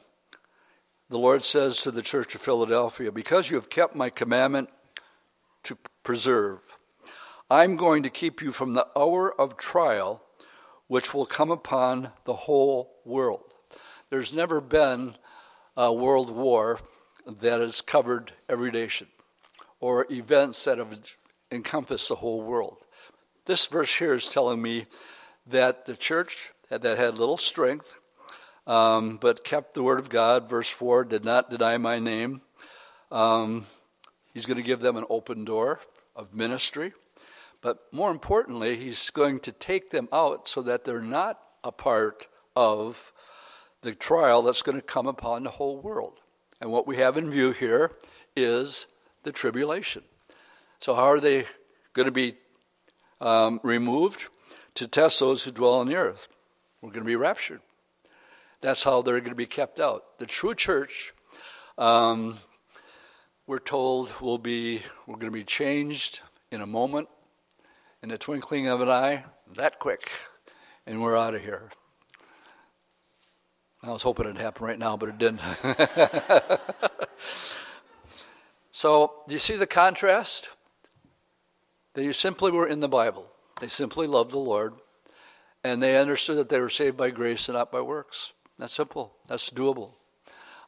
the 1.09 1.17
Lord 1.17 1.43
says 1.43 1.81
to 1.81 1.91
the 1.91 2.01
church 2.01 2.35
of 2.35 2.41
Philadelphia, 2.41 3.11
Because 3.11 3.49
you 3.49 3.55
have 3.55 3.69
kept 3.69 3.95
my 3.95 4.09
commandment 4.09 4.69
to 5.63 5.77
preserve, 6.03 6.77
I'm 7.49 7.75
going 7.75 8.03
to 8.03 8.09
keep 8.09 8.41
you 8.41 8.51
from 8.51 8.73
the 8.73 8.87
hour 8.95 9.33
of 9.39 9.57
trial 9.57 10.23
which 10.87 11.13
will 11.13 11.25
come 11.25 11.51
upon 11.51 12.11
the 12.25 12.33
whole 12.33 12.91
world. 13.05 13.53
There's 14.09 14.33
never 14.33 14.59
been 14.59 15.15
a 15.77 15.93
world 15.93 16.31
war 16.31 16.79
that 17.25 17.59
has 17.59 17.81
covered 17.81 18.33
every 18.49 18.71
nation 18.71 19.07
or 19.79 20.07
events 20.09 20.65
that 20.65 20.79
have 20.79 21.15
encompassed 21.51 22.09
the 22.09 22.15
whole 22.15 22.41
world. 22.41 22.85
This 23.45 23.67
verse 23.67 23.95
here 23.97 24.15
is 24.15 24.27
telling 24.27 24.61
me 24.61 24.87
that 25.45 25.85
the 25.85 25.95
church 25.95 26.51
that 26.69 26.83
had 26.83 27.17
little 27.17 27.37
strength, 27.37 27.98
um, 28.69 29.17
but 29.17 29.43
kept 29.43 29.73
the 29.73 29.81
word 29.81 29.97
of 29.97 30.09
God, 30.09 30.47
verse 30.47 30.69
4, 30.69 31.03
did 31.05 31.25
not 31.25 31.49
deny 31.49 31.77
my 31.79 31.97
name. 31.97 32.41
Um, 33.11 33.65
he's 34.31 34.45
going 34.45 34.57
to 34.57 34.63
give 34.63 34.79
them 34.79 34.95
an 34.95 35.05
open 35.09 35.43
door 35.43 35.79
of 36.15 36.35
ministry. 36.35 36.93
But 37.61 37.79
more 37.91 38.11
importantly, 38.11 38.77
he's 38.77 39.09
going 39.09 39.39
to 39.39 39.51
take 39.51 39.89
them 39.89 40.07
out 40.13 40.47
so 40.47 40.61
that 40.61 40.85
they're 40.85 41.01
not 41.01 41.39
a 41.63 41.71
part 41.71 42.27
of 42.55 43.11
the 43.81 43.95
trial 43.95 44.43
that's 44.43 44.61
going 44.61 44.77
to 44.77 44.85
come 44.85 45.07
upon 45.07 45.43
the 45.43 45.49
whole 45.49 45.79
world. 45.79 46.19
And 46.61 46.71
what 46.71 46.85
we 46.85 46.97
have 46.97 47.17
in 47.17 47.31
view 47.31 47.51
here 47.51 47.93
is 48.35 48.85
the 49.23 49.31
tribulation. 49.31 50.03
So, 50.77 50.93
how 50.93 51.05
are 51.05 51.19
they 51.19 51.45
going 51.93 52.05
to 52.05 52.11
be 52.11 52.35
um, 53.19 53.59
removed? 53.63 54.27
To 54.75 54.87
test 54.87 55.19
those 55.19 55.43
who 55.43 55.51
dwell 55.51 55.73
on 55.73 55.87
the 55.87 55.95
earth. 55.95 56.27
We're 56.81 56.91
going 56.91 57.03
to 57.03 57.07
be 57.07 57.15
raptured. 57.15 57.61
That's 58.61 58.83
how 58.83 59.01
they're 59.01 59.19
going 59.19 59.29
to 59.31 59.35
be 59.35 59.45
kept 59.45 59.79
out. 59.79 60.19
The 60.19 60.25
true 60.25 60.53
church, 60.53 61.13
um, 61.77 62.37
we're 63.47 63.59
told, 63.59 64.13
will 64.19 64.37
be, 64.37 64.81
we're 65.07 65.15
going 65.15 65.31
to 65.31 65.37
be 65.37 65.45
changed 65.45 66.21
in 66.51 66.61
a 66.61 66.67
moment, 66.67 67.07
in 68.03 68.09
the 68.09 68.17
twinkling 68.17 68.67
of 68.67 68.81
an 68.81 68.89
eye, 68.89 69.23
that 69.55 69.79
quick, 69.79 70.11
and 70.85 71.01
we're 71.01 71.17
out 71.17 71.35
of 71.35 71.41
here. 71.41 71.69
I 73.81 73.91
was 73.91 74.03
hoping 74.03 74.25
it'd 74.25 74.37
happen 74.37 74.65
right 74.65 74.77
now, 74.77 74.97
but 74.97 75.07
it 75.07 75.17
didn't. 75.17 75.41
so, 78.71 79.13
do 79.25 79.33
you 79.33 79.39
see 79.39 79.55
the 79.55 79.67
contrast? 79.67 80.49
They 81.93 82.11
simply 82.11 82.51
were 82.51 82.67
in 82.67 82.81
the 82.81 82.89
Bible. 82.89 83.31
They 83.61 83.69
simply 83.69 84.05
loved 84.05 84.31
the 84.31 84.37
Lord, 84.37 84.73
and 85.63 85.81
they 85.81 85.97
understood 85.97 86.37
that 86.37 86.49
they 86.49 86.59
were 86.59 86.69
saved 86.69 86.97
by 86.97 87.09
grace 87.09 87.47
and 87.47 87.57
not 87.57 87.71
by 87.71 87.79
works. 87.79 88.33
That's 88.59 88.73
simple. 88.73 89.13
That's 89.27 89.49
doable. 89.49 89.93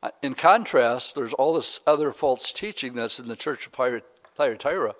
Uh, 0.01 0.09
in 0.23 0.33
contrast, 0.33 1.13
there's 1.13 1.33
all 1.33 1.53
this 1.53 1.81
other 1.85 2.11
false 2.11 2.51
teaching 2.53 2.95
that's 2.95 3.19
in 3.19 3.27
the 3.27 3.35
church 3.35 3.67
of 3.67 3.73
Thyatira. 3.73 4.89
And 4.89 4.95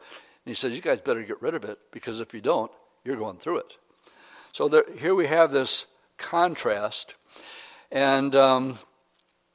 he 0.45 0.53
says, 0.53 0.75
You 0.75 0.81
guys 0.81 1.01
better 1.01 1.23
get 1.23 1.41
rid 1.41 1.55
of 1.55 1.63
it 1.63 1.79
because 1.91 2.19
if 2.19 2.33
you 2.33 2.41
don't, 2.41 2.71
you're 3.03 3.15
going 3.15 3.37
through 3.37 3.59
it. 3.59 3.77
So 4.51 4.67
there, 4.67 4.83
here 4.97 5.15
we 5.15 5.27
have 5.27 5.51
this 5.51 5.87
contrast. 6.17 7.15
And 7.91 8.35
um, 8.35 8.77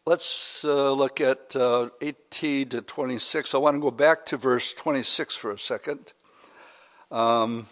let's 0.06 0.64
uh, 0.64 0.92
look 0.92 1.20
at 1.20 1.54
uh, 1.54 1.90
18 2.00 2.70
to 2.70 2.80
26. 2.80 3.54
I 3.54 3.58
want 3.58 3.76
to 3.76 3.80
go 3.80 3.90
back 3.90 4.26
to 4.26 4.38
verse 4.38 4.72
26 4.72 5.36
for 5.36 5.52
a 5.52 5.58
second. 5.58 6.14
Um, 7.10 7.66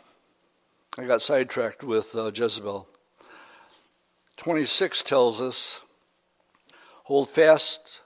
I 0.98 1.06
got 1.06 1.22
sidetracked 1.22 1.82
with 1.82 2.14
uh, 2.14 2.30
Jezebel. 2.32 2.86
26 4.36 5.02
tells 5.02 5.40
us, 5.40 5.80
Hold 7.04 7.28
fast 7.28 8.00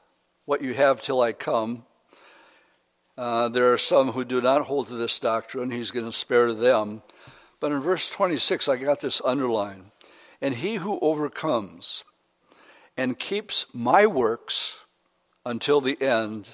what 0.45 0.61
you 0.61 0.75
have 0.75 1.01
till 1.01 1.21
I 1.21 1.33
come. 1.33 1.85
Uh, 3.17 3.49
there 3.49 3.73
are 3.73 3.79
some 3.79 4.13
who 4.13 4.25
do 4.25 4.41
not 4.41 4.63
hold 4.63 4.89
to 4.89 4.95
this 4.95 5.19
doctrine. 5.19 5.71
He's 5.71 5.91
going 5.91 6.07
to 6.07 6.13
spare 6.13 6.53
them. 6.53 7.03
But 7.61 7.73
in 7.73 7.81
verse 7.81 8.09
26, 8.11 8.69
I 8.69 8.77
got 8.77 9.01
this 9.01 9.23
underlined. 9.25 9.87
And 10.41 10.55
he 10.55 10.77
who 10.77 10.99
overcomes 11.01 12.05
and 12.97 13.19
keeps 13.19 13.67
my 13.73 14.07
works 14.07 14.85
until 15.47 15.81
the 15.81 16.01
end, 16.03 16.51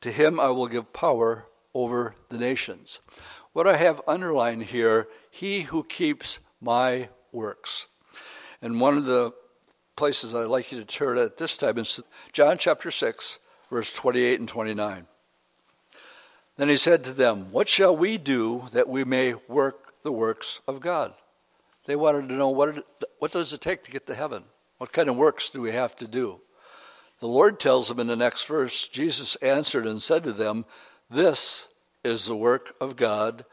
to 0.00 0.10
him 0.10 0.40
I 0.40 0.48
will 0.48 0.66
give 0.66 0.92
power 0.92 1.46
over 1.74 2.14
the 2.28 2.38
nations. 2.38 3.00
What 3.52 3.66
I 3.66 3.76
have 3.76 4.00
underlined 4.06 4.64
here, 4.64 5.08
he 5.30 5.62
who 5.62 5.84
keeps 5.84 6.40
my 6.60 7.08
works. 7.32 7.86
And 8.62 8.80
one 8.80 8.96
of 8.96 9.04
the 9.04 9.32
places 9.96 10.34
I'd 10.34 10.44
like 10.44 10.72
you 10.72 10.78
to 10.78 10.84
turn 10.84 11.18
at 11.18 11.36
this 11.36 11.56
time 11.56 11.78
is 11.78 12.00
John 12.32 12.58
chapter 12.58 12.90
6, 12.90 13.38
verse 13.70 13.94
28 13.94 14.40
and 14.40 14.48
29. 14.48 15.06
Then 16.56 16.68
he 16.68 16.76
said 16.76 17.04
to 17.04 17.12
them, 17.12 17.52
What 17.52 17.68
shall 17.68 17.96
we 17.96 18.18
do 18.18 18.64
that 18.72 18.88
we 18.88 19.04
may 19.04 19.34
work 19.48 20.02
the 20.02 20.12
works 20.12 20.60
of 20.66 20.80
God? 20.80 21.12
They 21.86 21.96
wanted 21.96 22.28
to 22.28 22.34
know 22.34 22.48
what, 22.48 22.84
what 23.18 23.32
does 23.32 23.52
it 23.52 23.60
take 23.60 23.84
to 23.84 23.90
get 23.90 24.06
to 24.06 24.14
heaven? 24.14 24.44
What 24.78 24.92
kind 24.92 25.08
of 25.08 25.16
works 25.16 25.50
do 25.50 25.60
we 25.60 25.72
have 25.72 25.96
to 25.96 26.08
do? 26.08 26.40
The 27.18 27.28
Lord 27.28 27.58
tells 27.58 27.88
them 27.88 28.00
in 28.00 28.08
the 28.08 28.16
next 28.16 28.46
verse 28.46 28.88
Jesus 28.88 29.36
answered 29.36 29.86
and 29.86 30.02
said 30.02 30.24
to 30.24 30.32
them, 30.32 30.64
This 31.10 31.68
is 32.04 32.26
the 32.26 32.36
work 32.36 32.74
of 32.80 32.96
God, 32.96 33.44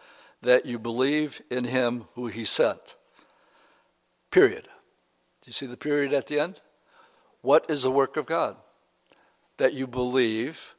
that 0.42 0.66
you 0.66 0.78
believe 0.78 1.42
in 1.50 1.64
him 1.64 2.06
who 2.16 2.28
he 2.28 2.44
sent. 2.44 2.96
Period. 4.32 4.68
Do 5.44 5.50
you 5.50 5.54
see 5.54 5.66
the 5.66 5.76
period 5.76 6.14
at 6.14 6.28
the 6.28 6.40
end? 6.40 6.62
What 7.42 7.70
is 7.70 7.84
the 7.84 7.92
work 7.92 8.16
of 8.16 8.26
God? 8.26 8.56
That 9.58 9.74
you 9.74 9.88
believe 9.88 10.74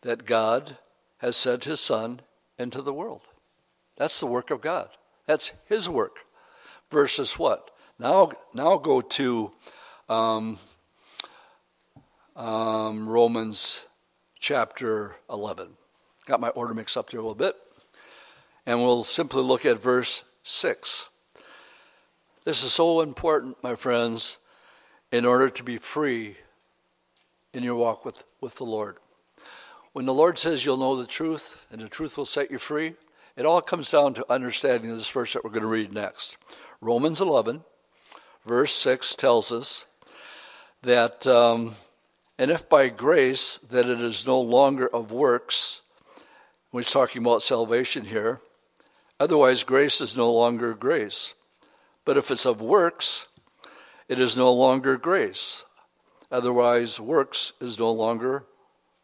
that 0.00 0.24
God 0.24 0.78
has 1.18 1.36
sent 1.36 1.64
his 1.64 1.78
Son 1.78 2.22
into 2.58 2.80
the 2.80 2.94
world. 2.94 3.28
That's 3.98 4.18
the 4.18 4.26
work 4.26 4.50
of 4.50 4.62
God. 4.62 4.88
That's 5.26 5.52
his 5.66 5.90
work. 5.90 6.20
Versus 6.90 7.38
what? 7.38 7.70
Now, 7.98 8.30
now 8.54 8.78
go 8.78 9.02
to 9.02 9.52
um, 10.08 10.58
um, 12.34 13.06
Romans 13.06 13.86
chapter 14.40 15.16
11. 15.28 15.68
Got 16.24 16.40
my 16.40 16.48
order 16.50 16.72
mixed 16.72 16.96
up 16.96 17.10
there 17.10 17.20
a 17.20 17.22
little 17.22 17.34
bit. 17.34 17.56
And 18.64 18.80
we'll 18.80 19.04
simply 19.04 19.42
look 19.42 19.66
at 19.66 19.78
verse 19.78 20.24
6. 20.44 21.10
This 22.48 22.64
is 22.64 22.72
so 22.72 23.02
important, 23.02 23.62
my 23.62 23.74
friends, 23.74 24.38
in 25.12 25.26
order 25.26 25.50
to 25.50 25.62
be 25.62 25.76
free 25.76 26.36
in 27.52 27.62
your 27.62 27.74
walk 27.74 28.06
with, 28.06 28.24
with 28.40 28.54
the 28.54 28.64
Lord. 28.64 28.96
When 29.92 30.06
the 30.06 30.14
Lord 30.14 30.38
says 30.38 30.64
you'll 30.64 30.78
know 30.78 30.96
the 30.96 31.06
truth 31.06 31.66
and 31.70 31.78
the 31.78 31.90
truth 31.90 32.16
will 32.16 32.24
set 32.24 32.50
you 32.50 32.56
free, 32.56 32.94
it 33.36 33.44
all 33.44 33.60
comes 33.60 33.90
down 33.90 34.14
to 34.14 34.32
understanding 34.32 34.90
this 34.90 35.10
verse 35.10 35.34
that 35.34 35.44
we're 35.44 35.50
going 35.50 35.60
to 35.60 35.68
read 35.68 35.92
next. 35.92 36.38
Romans 36.80 37.20
11, 37.20 37.64
verse 38.42 38.72
6 38.72 39.14
tells 39.16 39.52
us 39.52 39.84
that, 40.80 41.26
um, 41.26 41.74
and 42.38 42.50
if 42.50 42.66
by 42.66 42.88
grace, 42.88 43.58
that 43.58 43.90
it 43.90 44.00
is 44.00 44.26
no 44.26 44.40
longer 44.40 44.88
of 44.88 45.12
works, 45.12 45.82
when 46.70 46.82
he's 46.82 46.90
talking 46.90 47.20
about 47.20 47.42
salvation 47.42 48.06
here. 48.06 48.40
Otherwise, 49.20 49.64
grace 49.64 50.00
is 50.00 50.16
no 50.16 50.32
longer 50.32 50.72
grace. 50.72 51.34
But 52.08 52.16
if 52.16 52.30
it's 52.30 52.46
of 52.46 52.62
works, 52.62 53.26
it 54.08 54.18
is 54.18 54.34
no 54.34 54.50
longer 54.50 54.96
grace. 54.96 55.66
Otherwise, 56.32 56.98
works 56.98 57.52
is 57.60 57.78
no 57.78 57.92
longer 57.92 58.46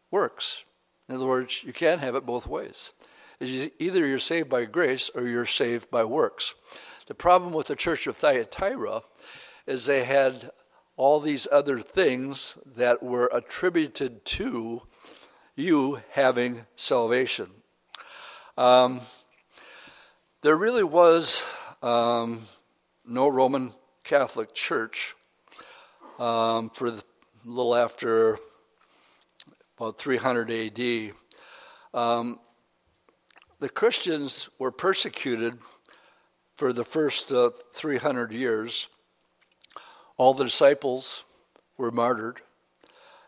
works. 0.09 0.65
In 1.07 1.13
other 1.13 1.27
words, 1.27 1.63
you 1.63 1.71
can't 1.71 2.01
have 2.01 2.15
it 2.15 2.25
both 2.25 2.47
ways. 2.47 2.93
Either 3.39 4.07
you're 4.07 4.17
saved 4.17 4.49
by 4.49 4.65
grace 4.65 5.11
or 5.13 5.27
you're 5.27 5.45
saved 5.45 5.91
by 5.91 6.03
works. 6.03 6.55
The 7.05 7.13
problem 7.13 7.53
with 7.53 7.67
the 7.67 7.75
church 7.75 8.07
of 8.07 8.17
Thyatira 8.17 9.03
is 9.67 9.85
they 9.85 10.05
had 10.05 10.49
all 10.97 11.19
these 11.19 11.47
other 11.51 11.77
things 11.77 12.57
that 12.65 13.03
were 13.03 13.29
attributed 13.31 14.25
to 14.25 14.81
you 15.55 16.01
having 16.13 16.65
salvation. 16.75 17.51
Um, 18.57 19.01
there 20.41 20.57
really 20.57 20.83
was 20.83 21.47
um, 21.83 22.47
no 23.07 23.27
Roman 23.27 23.73
Catholic 24.03 24.53
Church 24.53 25.15
um, 26.17 26.69
for 26.71 26.87
a 26.87 26.95
little 27.43 27.75
after 27.75 28.37
about 29.77 29.97
300 29.97 30.49
AD. 30.49 31.11
Um, 31.93 32.39
the 33.59 33.69
Christians 33.69 34.49
were 34.57 34.71
persecuted 34.71 35.57
for 36.55 36.73
the 36.73 36.83
first 36.83 37.31
uh, 37.31 37.51
300 37.73 38.31
years. 38.31 38.89
All 40.17 40.33
the 40.33 40.45
disciples 40.45 41.25
were 41.77 41.91
martyred, 41.91 42.41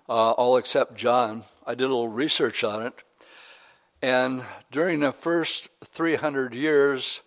uh, 0.09 0.31
all 0.31 0.57
except 0.57 0.95
John. 0.95 1.43
I 1.65 1.75
did 1.75 1.85
a 1.85 1.87
little 1.87 2.07
research 2.07 2.63
on 2.63 2.83
it. 2.83 2.93
And 4.01 4.43
during 4.71 5.01
the 5.01 5.11
first 5.11 5.69
300 5.83 6.55
years, 6.55 7.21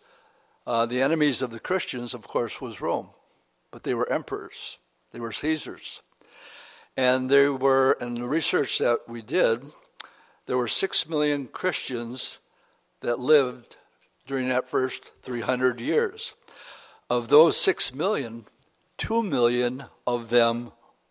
uh, 0.70 0.86
the 0.86 1.02
enemies 1.02 1.42
of 1.42 1.50
the 1.50 1.58
Christians, 1.58 2.14
of 2.14 2.28
course, 2.28 2.60
was 2.60 2.80
Rome. 2.80 3.08
But 3.72 3.82
they 3.82 3.92
were 3.92 4.08
emperors, 4.08 4.78
they 5.10 5.18
were 5.18 5.32
Caesars. 5.32 6.00
And 6.96 7.28
there 7.28 7.52
were, 7.52 7.98
in 8.00 8.14
the 8.14 8.28
research 8.28 8.78
that 8.78 9.00
we 9.08 9.20
did, 9.20 9.64
there 10.46 10.56
were 10.56 10.68
six 10.68 11.08
million 11.08 11.48
Christians 11.48 12.38
that 13.00 13.18
lived 13.18 13.78
during 14.28 14.48
that 14.48 14.68
first 14.68 15.12
300 15.22 15.80
years. 15.80 16.34
Of 17.08 17.30
those 17.30 17.56
six 17.56 17.92
million, 17.92 18.46
two 18.96 19.24
million 19.24 19.86
of 20.06 20.30
them 20.30 20.70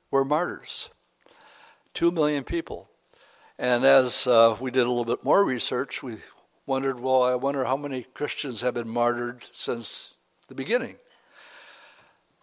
were 0.10 0.24
martyrs. 0.24 0.90
Two 1.94 2.12
million 2.12 2.46
people. 2.46 2.88
And 3.58 3.84
as 3.84 4.26
uh, 4.26 4.56
we 4.62 4.72
did 4.72 4.86
a 4.86 4.90
little 4.90 5.04
bit 5.04 5.26
more 5.26 5.44
research, 5.44 6.02
we 6.02 6.20
wondered, 6.70 7.00
well, 7.00 7.24
I 7.24 7.34
wonder 7.34 7.66
how 7.66 7.76
many 7.76 8.04
Christians 8.04 8.62
have 8.62 8.76
been 8.76 8.88
martyred 8.88 9.44
since 9.52 10.14
the 10.48 10.54
beginning. 10.54 10.98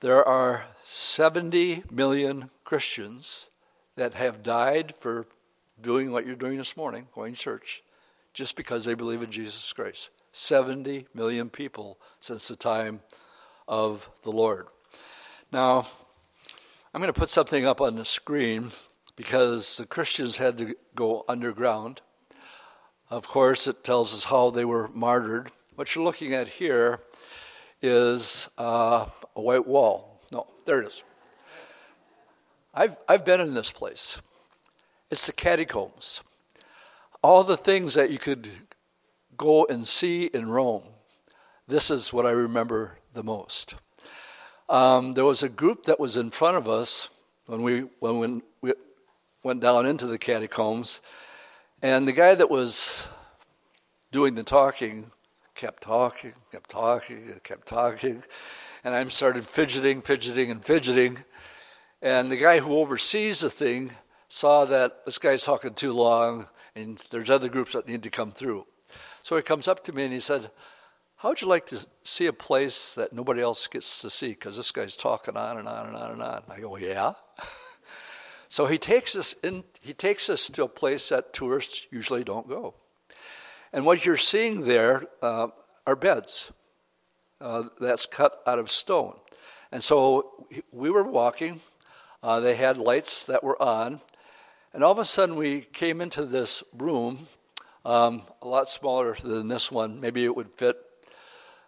There 0.00 0.26
are 0.26 0.66
70 0.83 1.85
million 1.92 2.50
Christians 2.64 3.49
that 3.95 4.14
have 4.14 4.42
died 4.42 4.92
for 4.99 5.26
doing 5.80 6.11
what 6.11 6.26
you're 6.26 6.35
doing 6.35 6.59
this 6.59 6.76
morning, 6.76 7.06
going 7.14 7.35
to 7.35 7.38
church, 7.38 7.85
just 8.35 8.56
because 8.56 8.85
they 8.85 8.95
believe 8.95 9.23
in 9.23 9.30
Jesus 9.30 9.73
Christ. 9.73 10.11
70 10.33 11.06
million 11.14 11.49
people 11.49 11.97
since 12.18 12.49
the 12.49 12.56
time 12.56 13.02
of 13.68 14.11
the 14.25 14.33
Lord. 14.33 14.66
Now, 15.52 15.87
I'm 16.92 17.00
going 17.00 17.12
to 17.12 17.18
put 17.18 17.30
something 17.30 17.64
up 17.64 17.80
on 17.80 17.95
the 17.95 18.04
screen 18.04 18.73
because 19.14 19.76
the 19.76 19.87
Christians 19.87 20.38
had 20.38 20.59
to 20.59 20.75
go 20.97 21.25
underground. 21.28 22.00
Of 23.08 23.28
course, 23.28 23.68
it 23.68 23.84
tells 23.84 24.14
us 24.14 24.25
how 24.25 24.50
they 24.50 24.64
were 24.64 24.88
martyred. 24.88 25.52
What 25.76 25.94
you're 25.94 26.04
looking 26.04 26.34
at 26.34 26.48
here 26.48 26.98
is 27.80 28.50
uh, 28.58 29.06
a 29.36 29.40
white 29.40 29.66
wall. 29.66 30.21
No, 30.32 30.49
there 30.64 30.80
it 30.80 30.86
is. 30.86 31.04
I've, 32.75 32.97
I've 33.08 33.25
been 33.25 33.40
in 33.40 33.54
this 33.54 33.71
place. 33.71 34.21
It's 35.08 35.26
the 35.26 35.32
catacombs. 35.32 36.23
All 37.23 37.45
the 37.45 37.56
things 37.56 37.95
that 37.95 38.10
you 38.10 38.19
could 38.19 38.50
go 39.36 39.66
and 39.66 39.86
see 39.86 40.25
in 40.25 40.49
Rome, 40.49 40.82
this 41.69 41.92
is 41.92 42.12
what 42.12 42.26
I 42.26 42.30
remember 42.30 42.99
the 43.14 43.23
most. 43.23 43.76
Um, 44.69 45.14
there 45.14 45.25
was 45.25 45.45
a 45.45 45.49
group 45.49 45.84
that 45.84 46.00
was 46.00 46.16
in 46.16 46.30
front 46.30 46.56
of 46.56 46.69
us 46.69 47.08
when 47.47 47.62
we, 47.62 47.82
when 48.00 48.42
we 48.60 48.73
went 49.45 49.60
down 49.60 49.86
into 49.86 50.06
the 50.06 50.19
catacombs, 50.19 51.00
and 51.82 52.08
the 52.08 52.12
guy 52.12 52.34
that 52.34 52.50
was 52.50 53.08
doing 54.10 54.34
the 54.34 54.43
talking 54.43 55.10
kept 55.54 55.82
talking, 55.82 56.32
kept 56.52 56.71
talking, 56.71 57.41
kept 57.43 57.67
talking. 57.67 58.23
And 58.84 58.95
I 58.95 59.04
started 59.08 59.45
fidgeting, 59.45 60.00
fidgeting, 60.02 60.50
and 60.50 60.65
fidgeting. 60.65 61.19
And 62.00 62.30
the 62.30 62.36
guy 62.36 62.60
who 62.60 62.76
oversees 62.76 63.41
the 63.41 63.50
thing 63.50 63.93
saw 64.28 64.65
that 64.67 65.04
this 65.04 65.19
guy's 65.19 65.45
talking 65.45 65.75
too 65.75 65.93
long 65.93 66.47
and 66.75 66.99
there's 67.10 67.30
other 67.30 67.49
groups 67.49 67.73
that 67.73 67.89
need 67.89 68.02
to 68.02 68.10
come 68.10 68.32
through. 68.32 68.67
So 69.23 69.36
he 69.36 69.43
comes 69.43 69.67
up 69.67 69.82
to 69.84 69.93
me 69.93 70.04
and 70.04 70.12
he 70.12 70.21
said, 70.21 70.50
How 71.17 71.30
would 71.30 71.41
you 71.41 71.49
like 71.49 71.67
to 71.67 71.84
see 72.02 72.26
a 72.26 72.32
place 72.32 72.95
that 72.95 73.12
nobody 73.12 73.41
else 73.41 73.67
gets 73.67 74.02
to 74.02 74.10
see? 74.10 74.28
Because 74.28 74.56
this 74.56 74.73
guy's 74.73 74.97
talking 74.97 75.36
on 75.36 75.58
and 75.58 75.69
on 75.69 75.86
and 75.86 75.97
on 75.97 76.10
and 76.12 76.23
on. 76.23 76.43
I 76.49 76.60
go, 76.60 76.76
Yeah. 76.76 77.15
So 78.56 78.64
he 78.64 78.78
takes 78.78 79.14
us 79.16 79.34
in, 79.42 79.64
he 79.82 79.92
takes 79.92 80.30
us 80.30 80.49
to 80.49 80.64
a 80.64 80.69
place 80.69 81.10
that 81.10 81.34
tourists 81.34 81.86
usually 81.90 82.25
don't 82.25 82.49
go. 82.49 82.73
And 83.71 83.84
what 83.84 84.06
you're 84.06 84.16
seeing 84.16 84.62
there 84.62 85.04
uh, 85.21 85.49
are 85.86 85.95
beds 85.95 86.54
uh, 87.38 87.64
that's 87.78 88.06
cut 88.06 88.42
out 88.47 88.58
of 88.58 88.71
stone. 88.71 89.14
And 89.71 89.82
so 89.82 90.47
we 90.73 90.88
were 90.88 91.02
walking, 91.02 91.60
uh, 92.23 92.40
they 92.40 92.54
had 92.54 92.78
lights 92.78 93.25
that 93.26 93.45
were 93.45 93.60
on, 93.62 94.00
and 94.73 94.82
all 94.82 94.92
of 94.92 94.99
a 94.99 95.04
sudden 95.04 95.36
we 95.36 95.60
came 95.60 96.00
into 96.00 96.25
this 96.25 96.64
room, 96.73 97.28
um, 97.84 98.23
a 98.40 98.49
lot 98.49 98.71
smaller 98.71 99.14
than 99.23 99.49
this 99.49 99.71
one. 99.71 100.00
Maybe 100.00 100.25
it 100.25 100.34
would 100.34 100.54
fit, 100.54 100.78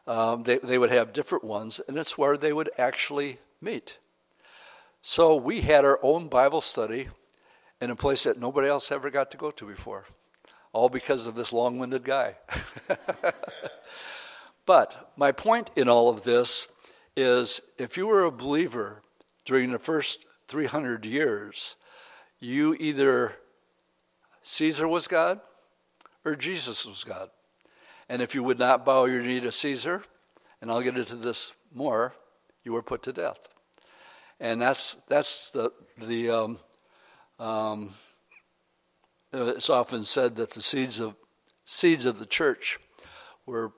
um, 0.07 0.43
they, 0.43 0.57
they 0.57 0.79
would 0.79 0.91
have 0.91 1.13
different 1.13 1.45
ones, 1.45 1.83
and 1.87 1.99
it's 1.99 2.17
where 2.17 2.39
they 2.39 2.55
would 2.55 2.71
actually 2.79 3.41
meet. 3.61 3.99
So 5.01 5.37
we 5.37 5.61
had 5.61 5.85
our 5.85 5.99
own 6.03 6.29
Bible 6.29 6.61
study 6.61 7.09
in 7.81 7.91
a 7.91 7.97
place 7.97 8.25
that 8.25 8.41
nobody 8.41 8.69
else 8.69 8.91
ever 8.91 9.11
got 9.11 9.31
to 9.31 9.37
go 9.37 9.51
to 9.53 9.67
before, 9.67 10.07
all 10.73 10.89
because 10.89 11.27
of 11.27 11.35
this 11.35 11.53
long 11.53 11.79
winded 11.79 12.05
guy. 12.05 12.35
but 14.67 15.13
my 15.17 15.31
point 15.31 15.71
in 15.77 15.89
all 15.89 16.09
of 16.09 16.25
this 16.25 16.67
is 17.17 17.61
if 17.79 17.97
you 17.97 18.07
were 18.07 18.25
a 18.25 18.33
believer 18.33 19.03
during 19.45 19.71
the 19.71 19.79
first 19.79 20.27
300 20.49 21.07
years, 21.07 21.77
you 22.41 22.77
either 22.81 23.35
Caesar 24.43 24.89
was 24.89 25.07
God 25.07 25.41
or 26.25 26.35
Jesus 26.35 26.87
was 26.87 27.05
God. 27.05 27.31
And 28.09 28.21
if 28.21 28.35
you 28.35 28.43
would 28.43 28.59
not 28.59 28.85
bow 28.85 29.05
your 29.05 29.23
knee 29.23 29.41
to 29.41 29.53
Caesar, 29.53 30.03
and 30.61 30.71
I'll 30.71 30.83
get 30.83 30.97
into 30.97 31.17
this 31.17 31.53
more, 31.73 32.15
you 32.65 32.73
were 32.73 32.83
put 32.83 33.03
to 33.05 33.13
death 33.13 33.49
and 34.41 34.61
that's 34.61 34.97
that's 35.09 35.51
the 35.51 35.73
the. 35.99 36.31
Um, 36.31 36.59
um, 37.39 37.95
it's 39.33 39.71
often 39.71 40.03
said 40.03 40.37
that 40.37 40.51
the 40.51 40.63
seeds 40.63 41.01
of 41.01 41.15
seeds 41.65 42.07
of 42.07 42.19
the 42.19 42.27
church 42.27 42.79
were 43.47 43.73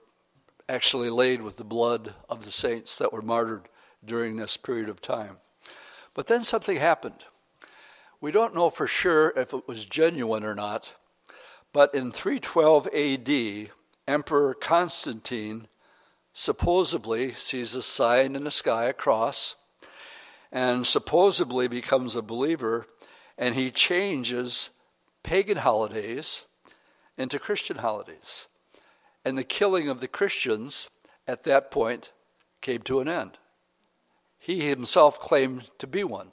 actually 0.68 1.10
laid 1.10 1.42
with 1.42 1.56
the 1.56 1.64
blood 1.64 2.14
of 2.28 2.44
the 2.44 2.50
saints 2.50 2.98
that 2.98 3.12
were 3.12 3.22
martyred 3.22 3.68
during 4.04 4.36
this 4.36 4.56
period 4.56 4.88
of 4.88 5.00
time. 5.00 5.38
But 6.14 6.28
then 6.28 6.44
something 6.44 6.76
happened. 6.76 7.24
We 8.20 8.30
don't 8.30 8.54
know 8.54 8.70
for 8.70 8.86
sure 8.86 9.32
if 9.36 9.52
it 9.52 9.66
was 9.66 9.84
genuine 9.84 10.44
or 10.44 10.54
not, 10.54 10.94
but 11.72 11.94
in 11.94 12.12
312 12.12 12.88
AD, 12.88 13.70
Emperor 14.06 14.54
Constantine 14.54 15.68
supposedly 16.32 17.32
sees 17.32 17.74
a 17.74 17.82
sign 17.82 18.36
in 18.36 18.44
the 18.44 18.50
sky, 18.50 18.84
a 18.84 18.92
cross, 18.92 19.56
and 20.52 20.86
supposedly 20.86 21.68
becomes 21.68 22.16
a 22.16 22.22
believer, 22.22 22.86
and 23.38 23.54
he 23.54 23.70
changes 23.70 24.70
pagan 25.22 25.58
holidays 25.58 26.44
into 27.16 27.38
Christian 27.38 27.78
holidays. 27.78 28.48
And 29.24 29.36
the 29.36 29.44
killing 29.44 29.88
of 29.88 30.00
the 30.00 30.08
Christians 30.08 30.88
at 31.26 31.44
that 31.44 31.70
point 31.70 32.12
came 32.60 32.80
to 32.82 33.00
an 33.00 33.08
end. 33.08 33.38
He 34.38 34.68
himself 34.68 35.20
claimed 35.20 35.70
to 35.78 35.86
be 35.86 36.02
one. 36.02 36.32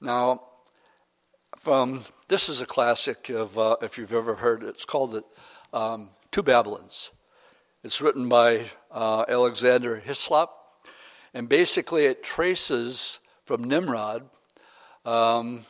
Now, 0.00 0.40
from 1.56 2.04
this 2.28 2.48
is 2.48 2.60
a 2.60 2.66
classic 2.66 3.28
of 3.28 3.58
uh, 3.58 3.76
if 3.82 3.98
you've 3.98 4.14
ever 4.14 4.36
heard 4.36 4.62
it. 4.62 4.68
It's 4.68 4.84
called 4.84 5.14
it 5.14 5.24
um, 5.72 6.10
Two 6.30 6.42
Babylons. 6.42 7.12
It's 7.82 8.00
written 8.00 8.28
by 8.28 8.70
uh, 8.90 9.24
Alexander 9.28 9.96
Hislop, 9.96 10.50
and 11.34 11.48
basically, 11.48 12.06
it 12.06 12.22
traces 12.22 13.20
from 13.44 13.64
Nimrod 13.64 14.28
um, 15.04 15.64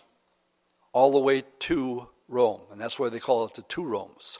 all 0.93 1.13
the 1.13 1.19
way 1.19 1.45
to 1.61 2.09
Rome, 2.29 2.63
and 2.71 2.81
that's 2.81 2.99
why 2.99 3.09
they 3.09 3.21
call 3.21 3.45
it 3.45 3.55
the 3.55 3.63
two 3.63 3.85
Romes. 3.85 4.39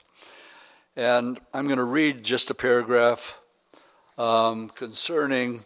And 0.95 1.39
I'm 1.53 1.65
going 1.65 1.77
to 1.77 1.83
read 1.83 2.23
just 2.23 2.49
a 2.49 2.53
paragraph 2.53 3.39
um, 4.17 4.69
concerning 4.69 5.63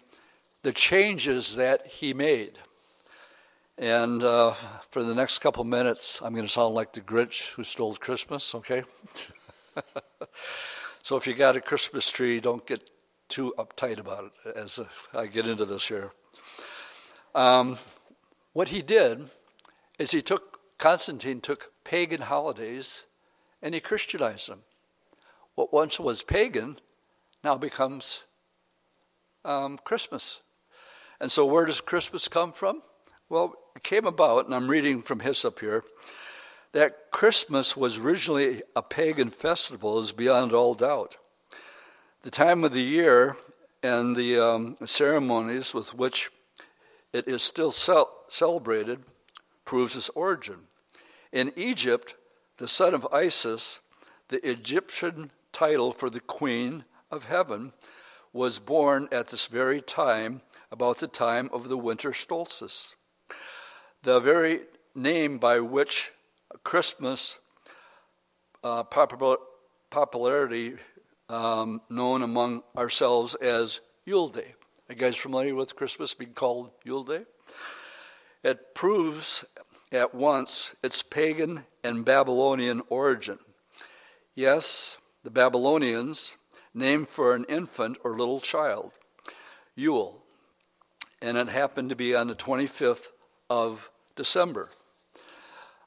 the 0.62 0.72
changes 0.72 1.56
that 1.56 1.88
he 1.88 2.14
made. 2.14 2.54
And 3.78 4.24
uh, 4.24 4.54
for 4.90 5.04
the 5.04 5.14
next 5.14 5.40
couple 5.40 5.64
minutes, 5.64 6.22
I'm 6.22 6.34
going 6.34 6.46
to 6.46 6.52
sound 6.52 6.76
like 6.76 6.94
the 6.94 7.02
Grinch 7.02 7.54
who 7.54 7.64
stole 7.64 7.96
Christmas, 7.96 8.56
okay? 8.56 8.84
so 11.04 11.18
if 11.18 11.28
you 11.28 11.34
got 11.34 11.58
a 11.58 11.62
Christmas 11.62 12.10
tree, 12.10 12.40
don't 12.40 12.66
get 12.66 12.90
too 13.36 13.54
uptight 13.58 14.00
about 14.00 14.32
it 14.46 14.56
as 14.56 14.80
I 15.14 15.26
get 15.26 15.46
into 15.46 15.66
this 15.66 15.90
here. 15.90 16.12
Um, 17.36 17.78
what 18.54 18.70
he 18.70 18.82
did 18.82 19.30
is 20.00 20.12
he 20.12 20.22
took, 20.22 20.78
Constantine 20.78 21.42
took 21.42 21.74
pagan 21.84 22.22
holidays 22.22 23.06
and 23.62 23.74
he 23.74 23.82
Christianized 23.82 24.48
them. 24.48 24.62
What 25.56 25.74
once 25.74 26.00
was 26.00 26.24
pagan 26.24 26.80
now 27.44 27.58
becomes 27.58 28.24
um, 29.44 29.80
Christmas. 29.84 30.40
And 31.20 31.30
so, 31.30 31.46
where 31.46 31.66
does 31.66 31.82
Christmas 31.82 32.30
come 32.30 32.54
from? 32.54 32.84
Well, 33.28 33.56
it 33.76 33.84
came 33.84 34.06
about, 34.06 34.46
and 34.46 34.56
I'm 34.56 34.70
reading 34.70 35.02
from 35.02 35.20
Hislop 35.20 35.60
here, 35.60 35.84
that 36.72 37.12
Christmas 37.12 37.76
was 37.76 37.98
originally 37.98 38.64
a 38.78 38.82
pagan 38.82 39.28
festival, 39.28 40.00
is 40.00 40.14
beyond 40.14 40.54
all 40.54 40.74
doubt. 40.74 41.18
The 42.26 42.32
time 42.32 42.64
of 42.64 42.74
the 42.74 42.82
year 42.82 43.38
and 43.84 44.16
the 44.16 44.40
um, 44.40 44.78
ceremonies 44.84 45.76
with 45.76 45.94
which 45.94 46.32
it 47.14 47.28
is 47.28 47.44
still 47.44 47.70
cel- 47.70 48.12
celebrated 48.30 49.04
proves 49.64 49.96
its 49.96 50.10
origin. 50.10 50.62
In 51.32 51.54
Egypt, 51.56 52.16
the 52.58 52.68
son 52.68 52.96
of 52.96 53.08
Isis, 53.14 53.82
the 54.30 54.44
Egyptian 54.44 55.30
title 55.52 55.92
for 55.92 56.10
the 56.10 56.20
queen 56.20 56.86
of 57.12 57.26
heaven, 57.26 57.74
was 58.34 58.58
born 58.58 59.08
at 59.12 59.28
this 59.28 59.46
very 59.46 59.80
time, 59.80 60.42
about 60.72 60.98
the 60.98 61.08
time 61.08 61.48
of 61.54 61.70
the 61.70 61.78
winter 61.78 62.12
solstice. 62.12 62.96
The 64.02 64.20
very 64.20 64.62
name 64.96 65.38
by 65.38 65.60
which 65.60 66.12
Christmas 66.64 67.38
uh, 68.64 68.84
popularity 69.92 70.78
um, 71.30 71.82
known 71.90 72.22
among 72.22 72.64
ourselves 72.78 73.36
as 73.36 73.82
Yule 74.06 74.30
Day. 74.30 74.54
Are 74.90 74.94
you 74.94 74.96
guys 74.96 75.18
familiar 75.18 75.56
with 75.56 75.76
Christmas 75.76 76.14
being 76.14 76.34
called 76.34 76.72
Yule 76.84 77.04
Day? 77.04 77.24
It 78.44 78.76
proves 78.76 79.46
at 79.92 80.14
once 80.14 80.76
its 80.84 81.02
pagan 81.02 81.66
and 81.84 82.06
Babylonian 82.06 82.82
origin. 82.90 83.40
Yes, 84.36 84.98
the 85.24 85.32
Babylonians 85.32 86.38
named 86.74 87.10
for 87.10 87.34
an 87.34 87.46
infant 87.46 87.98
or 88.04 88.18
little 88.18 88.40
child, 88.40 88.92
Yule, 89.76 90.22
and 91.22 91.38
it 91.38 91.50
happened 91.50 91.90
to 91.90 91.96
be 91.96 92.14
on 92.14 92.28
the 92.28 92.36
25th 92.36 93.12
of 93.50 93.90
December. 94.16 94.70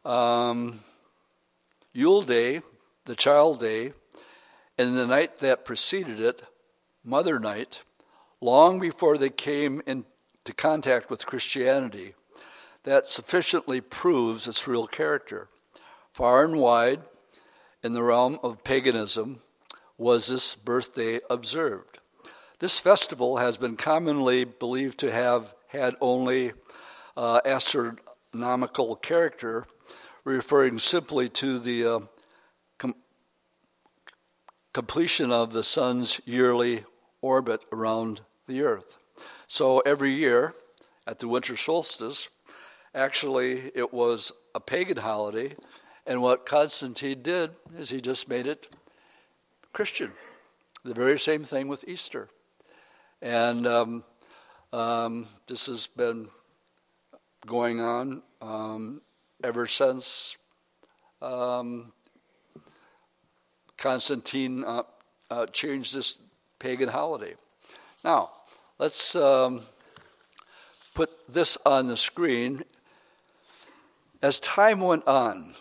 Um, 0.05 0.81
Yule 1.93 2.23
Day, 2.23 2.63
the 3.05 3.15
child 3.15 3.61
day, 3.61 3.93
and 4.79 4.97
the 4.97 5.07
night 5.07 5.39
that 5.39 5.65
preceded 5.65 6.21
it, 6.21 6.43
Mother 7.05 7.41
Night, 7.41 7.83
long 8.41 8.79
before 8.79 9.19
they 9.19 9.29
came 9.29 9.83
into 9.87 10.05
contact 10.57 11.11
with 11.11 11.27
Christianity, 11.27 12.15
that 12.85 13.09
sufficiently 13.09 13.81
proves 13.81 14.47
its 14.47 14.69
real 14.69 14.87
character. 14.87 15.49
Far 16.13 16.45
and 16.45 16.59
wide, 16.59 17.01
in 17.83 17.93
the 17.93 18.05
realm 18.05 18.39
of 18.43 18.63
paganism, 18.63 19.43
was 19.97 20.29
this 20.29 20.55
birthday 20.55 21.19
observed. 21.29 21.99
This 22.61 22.79
festival 22.79 23.39
has 23.39 23.57
been 23.57 23.77
commonly 23.77 24.45
believed 24.45 24.99
to 25.01 25.11
have 25.11 25.55
had 25.69 25.97
only 26.01 26.53
uh, 27.17 27.41
astronomical 27.45 28.95
character, 28.97 29.67
referring 30.25 30.79
simply 30.79 31.29
to 31.31 31.59
the 31.59 31.85
uh, 31.85 31.99
completion 34.79 35.33
of 35.33 35.53
the 35.53 35.65
sun's 35.65 36.21
yearly 36.25 36.85
orbit 37.21 37.61
around 37.73 38.21
the 38.47 38.63
earth. 38.63 38.97
So 39.49 39.81
every 39.81 40.13
year 40.13 40.55
at 41.05 41.19
the 41.19 41.27
winter 41.27 41.57
solstice, 41.57 42.29
actually 42.95 43.73
it 43.75 43.93
was 43.93 44.31
a 44.55 44.61
pagan 44.61 44.99
holiday, 44.99 45.57
and 46.07 46.23
what 46.23 46.47
Constantine 46.47 47.23
did 47.23 47.51
is 47.77 47.91
he 47.91 48.01
just 48.01 48.29
made 48.29 48.47
it 48.47 48.69
Christian. 49.73 50.13
The 50.85 50.95
very 50.95 51.19
same 51.19 51.43
thing 51.43 51.67
with 51.67 51.83
Easter. 51.89 52.29
And 53.21 53.67
um, 53.67 54.05
um, 54.73 55.27
this 55.49 55.67
has 55.67 55.89
been 55.89 56.29
going 57.45 57.81
on 57.81 58.23
um, 58.41 59.01
ever 59.43 59.67
since 59.67 60.39
um, 61.21 61.93
Constantine 63.79 64.65
uh, 64.65 64.83
uh, 65.31 65.47
changed 65.47 65.95
this 65.95 66.19
pagan 66.59 66.89
holiday. 66.89 67.35
Now, 68.05 68.33
let's 68.79 69.15
um, 69.15 69.63
put 70.95 71.11
this 71.33 71.57
on 71.65 71.87
the 71.87 71.97
screen. 71.97 72.65
As 74.21 74.41
time 74.41 74.81
went 74.81 75.07
on, 75.07 75.55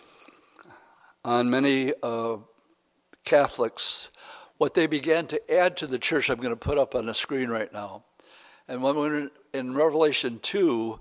on 1.24 1.48
many 1.48 1.92
uh, 2.02 2.38
Catholics, 3.24 4.10
what 4.58 4.74
they 4.74 4.88
began 4.88 5.26
to 5.28 5.54
add 5.54 5.76
to 5.76 5.86
the 5.86 5.98
church, 5.98 6.28
I'm 6.28 6.40
going 6.40 6.50
to 6.50 6.56
put 6.56 6.76
up 6.76 6.96
on 6.96 7.06
the 7.06 7.14
screen 7.14 7.48
right 7.48 7.72
now. 7.72 8.02
And 8.66 8.82
when 8.82 8.96
we're 8.96 9.30
in 9.54 9.74
Revelation 9.74 10.40
2, 10.42 10.98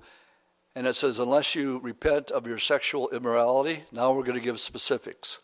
and 0.75 0.85
it 0.85 0.93
says, 0.93 1.17
unless 1.17 1.55
you 1.55 1.79
repent 1.79 2.29
of 2.29 2.45
your 2.45 2.59
sexual 2.59 3.09
immorality, 3.09 3.83
now 3.91 4.11
we're 4.11 4.23
going 4.23 4.37
to 4.37 4.43
give 4.43 4.59
specifics. 4.59 5.41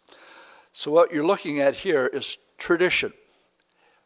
So, 0.75 0.89
what 0.89 1.13
you're 1.13 1.23
looking 1.23 1.59
at 1.59 1.75
here 1.75 2.07
is 2.07 2.39
tradition, 2.57 3.13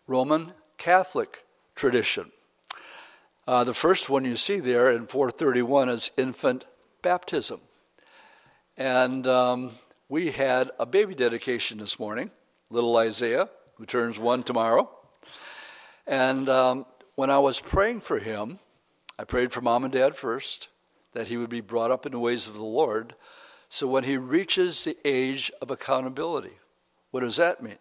Roman 0.06 0.52
Catholic 0.78 1.46
tradition. 1.76 2.30
Uh, 3.48 3.64
the 3.64 3.74
first 3.74 4.10
one 4.10 4.26
you 4.26 4.36
see 4.36 4.60
there 4.60 4.92
in 4.92 5.08
431 5.08 5.88
is 5.88 6.12
infant 6.18 6.66
baptism. 7.02 7.62
And 8.76 9.26
um, 9.28 9.72
we 10.10 10.32
had 10.32 10.72
a 10.78 10.86
baby 10.86 11.16
dedication 11.16 11.78
this 11.78 11.98
morning, 11.98 12.32
little 12.70 12.98
Isaiah, 12.98 13.48
who 13.76 13.86
turns 13.86 14.20
one 14.20 14.44
tomorrow. 14.44 14.90
And 16.06 16.50
um, 16.50 16.86
when 17.16 17.30
I 17.30 17.40
was 17.40 17.62
praying 17.62 18.02
for 18.02 18.20
him, 18.20 18.60
I 19.18 19.24
prayed 19.24 19.54
for 19.54 19.62
mom 19.62 19.86
and 19.86 19.94
dad 19.94 20.18
first 20.18 20.68
that 21.14 21.30
he 21.30 21.38
would 21.38 21.50
be 21.50 21.62
brought 21.62 21.92
up 21.92 22.06
in 22.06 22.12
the 22.12 22.20
ways 22.20 22.46
of 22.46 22.56
the 22.56 22.66
Lord. 22.66 23.16
So 23.70 23.88
when 23.88 24.04
he 24.04 24.18
reaches 24.18 24.84
the 24.84 24.98
age 25.04 25.52
of 25.62 25.70
accountability, 25.70 26.58
what 27.12 27.22
does 27.22 27.38
that 27.38 27.62
mean? 27.62 27.80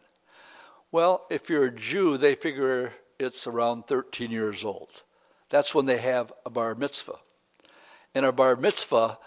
Well, 0.91 1.27
if 1.31 1.49
you're 1.49 1.67
a 1.67 1.75
Jew, 1.75 2.17
they 2.17 2.35
figure 2.35 2.93
it's 3.19 3.47
around 3.47 3.87
13 3.87 4.31
years 4.31 4.65
old. 4.65 5.03
That's 5.49 5.75
when 5.75 5.87
they 5.87 5.99
have 5.99 6.33
a 6.45 6.51
bar 6.51 6.75
mitzvah. 6.75 7.19
In 8.15 8.25
a 8.25 8.33
bar 8.33 8.57
mitzvah, 8.57 9.19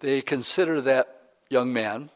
they 0.00 0.20
consider 0.20 0.80
that 0.82 1.08
young 1.48 1.72
man 1.72 2.10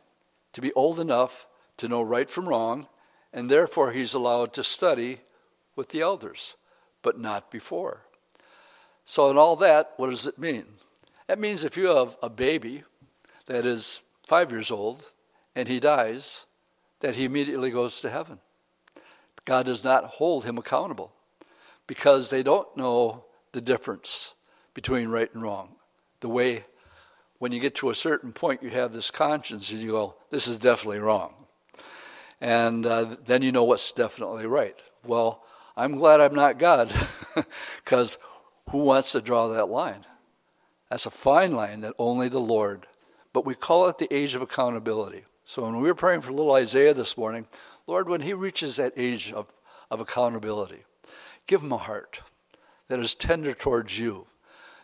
to 0.53 0.61
be 0.61 0.73
old 0.73 1.01
enough 1.01 1.47
to 1.79 1.89
know 1.89 2.03
right 2.03 2.29
from 2.29 2.49
wrong, 2.49 2.89
and 3.33 3.51
therefore 3.51 3.93
he's 3.93 4.15
allowed 4.15 4.53
to 4.53 4.65
study 4.65 5.21
with 5.77 5.91
the 5.91 6.01
elders, 6.01 6.57
but 7.03 7.19
not 7.19 7.51
before. 7.51 8.03
So, 9.05 9.31
in 9.31 9.39
all 9.39 9.57
that, 9.57 9.95
what 9.97 10.11
does 10.11 10.27
it 10.27 10.39
mean? 10.39 10.65
That 11.27 11.39
means 11.39 11.65
if 11.65 11.77
you 11.77 11.87
have 11.87 12.17
a 12.23 12.29
baby 12.29 12.85
that 13.51 13.67
is 13.67 14.01
five 14.25 14.53
years 14.53 14.71
old 14.71 15.11
and 15.57 15.67
he 15.67 15.81
dies, 15.81 16.47
that 17.01 17.17
he 17.17 17.25
immediately 17.25 17.71
goes 17.71 18.01
to 18.01 18.09
heaven. 18.09 18.39
God 19.45 19.67
does 19.67 19.83
not 19.83 20.05
hold 20.05 20.45
him 20.45 20.57
accountable 20.57 21.13
because 21.89 22.31
they 22.31 22.45
don't 22.45 22.77
know 22.77 23.25
the 23.51 23.61
difference 23.61 24.35
between 24.73 25.09
right 25.09 25.33
and 25.35 25.43
wrong. 25.43 25.75
The 26.21 26.29
way 26.29 26.65
when 27.41 27.51
you 27.51 27.59
get 27.59 27.75
to 27.77 27.91
a 27.91 27.95
certain 27.95 28.33
point, 28.33 28.63
you 28.63 28.71
have 28.71 28.93
this 28.93 29.11
conscience 29.11 29.73
and 29.73 29.83
you 29.83 29.91
go, 29.91 30.15
this 30.31 30.47
is 30.47 30.61
definitely 30.61 31.01
wrong. 31.01 31.35
And 32.41 32.87
uh, 32.87 33.17
then 33.25 33.43
you 33.43 33.51
know 33.51 33.65
what's 33.65 33.91
definitely 33.91 34.47
right. 34.47 34.79
Well, 35.05 35.43
I'm 35.77 35.97
glad 35.97 36.21
I'm 36.21 36.35
not 36.35 36.59
God 36.59 36.93
because 37.85 38.17
who 38.71 38.79
wants 38.85 39.11
to 39.13 39.21
draw 39.21 39.49
that 39.49 39.69
line? 39.69 40.07
That's 40.89 41.07
a 41.07 41.11
fine 41.11 41.51
line 41.51 41.81
that 41.81 41.95
only 41.99 42.29
the 42.29 42.39
Lord. 42.39 42.87
But 43.33 43.47
we 43.47 43.55
call 43.55 43.89
it 43.89 43.99
the 43.99 44.13
age 44.13 44.35
of 44.35 44.43
accountability. 44.43 45.25
So 45.45 45.63
when 45.63 45.81
we 45.81 45.89
were 45.89 45.95
praying 45.95 46.21
for 46.21 46.33
little 46.33 46.55
Isaiah 46.55 46.95
this 46.95 47.17
morning, 47.17 47.47
Lord, 47.87 48.09
when 48.09 48.21
he 48.21 48.35
reaches 48.35 48.77
that 48.77 48.93
age 48.97 49.33
of, 49.33 49.47
of 49.91 50.01
accountability, 50.01 50.85
give 51.47 51.63
him 51.63 51.73
a 51.73 51.77
heart 51.77 52.23
that 52.89 53.01
is 53.01 53.15
tender 53.15 53.55
towards 53.55 53.99
you, 53.99 54.27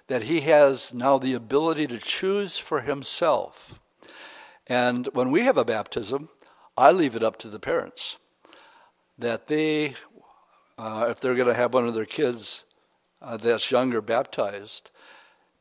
that 0.09 0.22
he 0.22 0.40
has 0.42 0.94
now 0.94 1.18
the 1.18 1.35
ability 1.35 1.87
to 1.88 1.98
choose 1.98 2.59
for 2.59 2.80
himself. 2.80 3.80
And 4.66 5.09
when 5.12 5.30
we 5.30 5.42
have 5.42 5.56
a 5.56 5.64
baptism, 5.64 6.28
I 6.76 6.92
leave 6.92 7.16
it 7.16 7.24
up 7.24 7.37
to 7.38 7.48
the 7.48 7.59
parents. 7.59 8.16
that 9.18 9.46
they, 9.46 9.94
uh, 10.78 11.06
if 11.09 11.20
they're 11.20 11.35
going 11.35 11.48
to 11.48 11.54
have 11.54 11.74
one 11.74 11.87
of 11.87 11.94
their 11.94 12.04
kids 12.04 12.64
uh, 13.22 13.37
that's 13.37 13.70
younger 13.70 14.00
baptized, 14.00 14.90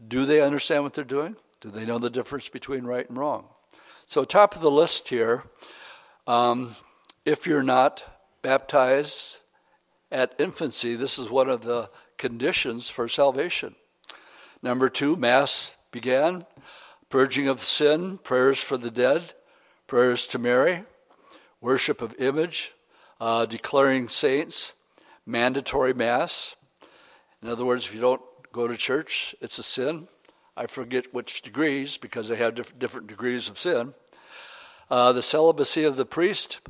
do 0.06 0.26
they 0.26 0.42
understand 0.42 0.84
what 0.84 0.94
they're 0.94 1.04
doing? 1.04 1.36
Do 1.62 1.70
they 1.70 1.86
know 1.86 1.98
the 1.98 2.10
difference 2.10 2.50
between 2.50 2.86
right 2.86 3.08
and 3.08 3.18
wrong? 3.18 3.46
So, 4.06 4.24
top 4.24 4.56
of 4.56 4.62
the 4.62 4.72
list 4.72 5.08
here, 5.08 5.44
um, 6.28 6.76
if 7.26 7.48
you're 7.48 7.64
not 7.64 8.04
baptized 8.42 9.40
at 10.12 10.36
infancy, 10.38 10.96
this 10.96 11.18
is 11.18 11.30
one 11.30 11.50
of 11.50 11.64
the 11.64 11.90
conditions 12.18 12.90
for 12.90 13.08
salvation. 13.08 13.76
Number 14.62 14.90
two, 14.90 15.16
Mass 15.16 15.76
began, 15.92 16.46
purging 17.10 17.48
of 17.48 17.64
sin, 17.64 18.20
prayers 18.20 18.60
for 18.60 18.78
the 18.78 18.92
dead, 18.92 19.34
prayers 19.88 20.28
to 20.28 20.40
Mary, 20.40 20.84
worship 21.62 22.02
of 22.02 22.14
image, 22.20 22.74
uh, 23.20 23.46
declaring 23.46 24.08
saints, 24.08 24.74
mandatory 25.26 25.94
Mass. 25.94 26.56
In 27.42 27.50
other 27.50 27.66
words, 27.66 27.88
if 27.88 27.96
you 27.96 28.02
don't 28.02 28.22
go 28.52 28.68
to 28.68 28.76
church, 28.76 29.36
it's 29.42 29.58
a 29.58 29.64
sin. 29.64 30.08
I 30.58 30.68
forget 30.68 31.14
which 31.14 31.42
degrees 31.42 31.98
because 31.98 32.30
they 32.30 32.38
have 32.38 32.56
different, 32.56 32.80
different 32.80 33.08
degrees 33.08 33.50
of 33.50 33.60
sin. 33.60 33.94
Uh, 34.90 35.12
the 35.12 35.22
celibacy 35.22 35.84
of 35.84 35.98
the 35.98 36.06
priest, 36.06 36.62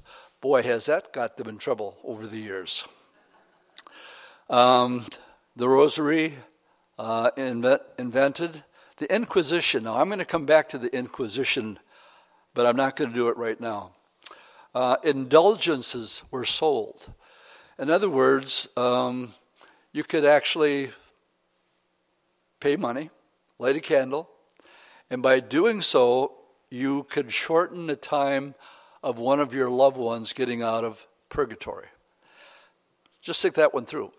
boy, 0.41 0.63
has 0.63 0.85
that 0.87 1.13
got 1.13 1.37
them 1.37 1.47
in 1.47 1.57
trouble 1.57 1.97
over 2.03 2.25
the 2.25 2.39
years. 2.39 2.87
Um, 4.49 5.05
the 5.55 5.67
rosary 5.67 6.35
uh, 6.97 7.31
invent, 7.37 7.81
invented. 7.99 8.63
The 8.97 9.13
Inquisition. 9.13 9.83
Now, 9.83 9.97
I'm 9.97 10.07
going 10.07 10.19
to 10.19 10.25
come 10.25 10.45
back 10.45 10.69
to 10.69 10.77
the 10.77 10.95
Inquisition, 10.95 11.79
but 12.53 12.65
I'm 12.65 12.77
not 12.77 12.95
going 12.95 13.09
to 13.09 13.15
do 13.15 13.27
it 13.27 13.35
right 13.35 13.59
now. 13.59 13.91
Uh, 14.73 14.95
indulgences 15.03 16.23
were 16.31 16.45
sold. 16.45 17.11
In 17.77 17.89
other 17.89 18.09
words, 18.09 18.69
um, 18.77 19.33
you 19.91 20.05
could 20.05 20.23
actually 20.23 20.91
pay 22.61 22.77
money, 22.77 23.09
light 23.59 23.75
a 23.75 23.79
candle, 23.79 24.29
and 25.09 25.21
by 25.21 25.39
doing 25.39 25.81
so, 25.81 26.33
you 26.69 27.03
could 27.03 27.31
shorten 27.31 27.87
the 27.87 27.95
time 27.95 28.55
of 29.03 29.19
one 29.19 29.39
of 29.39 29.53
your 29.53 29.69
loved 29.69 29.97
ones 29.97 30.33
getting 30.33 30.63
out 30.63 30.83
of 30.83 31.07
purgatory. 31.29 31.87
Just 33.21 33.41
think 33.41 33.55
that 33.55 33.73
one 33.73 33.85
through. 33.85 34.11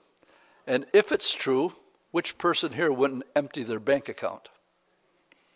And 0.67 0.87
if 0.93 1.13
it's 1.13 1.33
true, 1.33 1.75
which 2.11 2.39
person 2.39 2.73
here 2.73 2.93
wouldn't 2.93 3.25
empty 3.35 3.63
their 3.63 3.81
bank 3.81 4.09
account? 4.09 4.49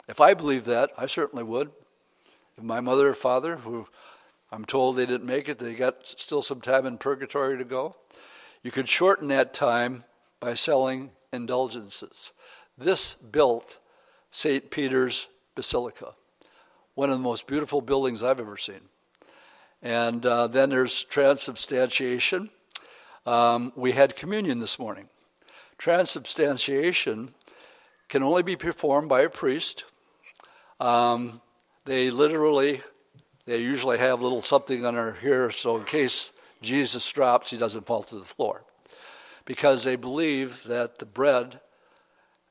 If 0.09 0.21
I 0.21 0.35
believe 0.35 0.65
that, 0.67 0.91
I 0.99 1.07
certainly 1.07 1.45
would. 1.45 1.71
If 2.59 2.65
my 2.65 2.81
mother 2.81 3.09
or 3.09 3.15
father, 3.15 3.57
who 3.57 3.87
I'm 4.53 4.65
told 4.65 4.97
they 4.97 5.07
didn't 5.07 5.27
make 5.27 5.49
it, 5.49 5.59
they 5.59 5.75
got 5.75 6.07
still 6.09 6.43
some 6.43 6.61
time 6.61 6.87
in 6.87 6.99
purgatory 6.99 7.57
to 7.59 7.65
go, 7.65 7.97
you 8.63 8.71
could 8.71 8.89
shorten 8.89 9.29
that 9.29 9.55
time 9.55 10.05
by 10.41 10.55
selling 10.55 11.13
indulgences. 11.33 12.33
This 12.81 13.13
built 13.13 13.79
St. 14.31 14.71
Peter's 14.71 15.29
Basilica, 15.55 16.15
one 16.95 17.11
of 17.11 17.19
the 17.19 17.23
most 17.23 17.47
beautiful 17.47 17.83
buildings 17.83 18.23
I've 18.23 18.41
ever 18.41 18.57
seen. 18.57 18.81
And 19.83 20.25
uh, 20.25 20.47
then 20.47 20.71
there's 20.71 21.05
transubstantiation. 21.05 22.49
Um, 23.27 23.75
we 23.77 23.93
had 23.93 24.17
communion 24.17 24.61
this 24.61 24.79
morning. 24.79 25.11
Transubstantiation 25.77 27.35
can 28.09 28.23
only 28.23 28.43
be 28.43 28.57
performed 28.57 29.11
by 29.11 29.21
a 29.21 29.29
priest. 29.29 29.85
Um, 30.81 31.43
they 31.85 32.11
literally, 32.11 32.81
they 33.45 33.59
usually 33.59 33.99
have 33.99 34.23
little 34.23 34.41
something 34.41 34.87
on 34.87 34.97
under 34.97 35.13
here 35.21 35.51
so 35.51 35.77
in 35.77 35.85
case 35.85 36.33
Jesus 36.63 37.07
drops, 37.13 37.51
he 37.51 37.59
doesn't 37.59 37.85
fall 37.85 38.03
to 38.05 38.17
the 38.17 38.25
floor. 38.25 38.65
Because 39.45 39.85
they 39.85 39.97
believe 39.97 40.65
that 40.65 40.99
the 40.99 41.05
bread 41.05 41.61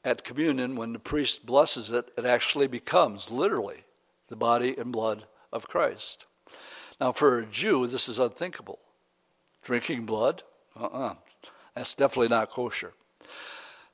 at 0.09 0.23
communion, 0.23 0.75
when 0.75 0.93
the 0.93 0.99
priest 0.99 1.45
blesses 1.45 1.91
it, 1.91 2.09
it 2.17 2.25
actually 2.25 2.67
becomes 2.67 3.31
literally 3.31 3.83
the 4.27 4.35
body 4.35 4.75
and 4.75 4.91
blood 4.91 5.25
of 5.53 5.67
Christ. 5.67 6.25
Now, 6.99 7.11
for 7.11 7.37
a 7.37 7.45
Jew, 7.45 7.85
this 7.85 8.09
is 8.09 8.17
unthinkable. 8.17 8.79
Drinking 9.61 10.05
blood? 10.05 10.41
Uh 10.75 10.85
uh-uh. 10.85 10.99
uh 10.99 11.15
That's 11.75 11.93
definitely 11.93 12.29
not 12.29 12.49
kosher. 12.49 12.93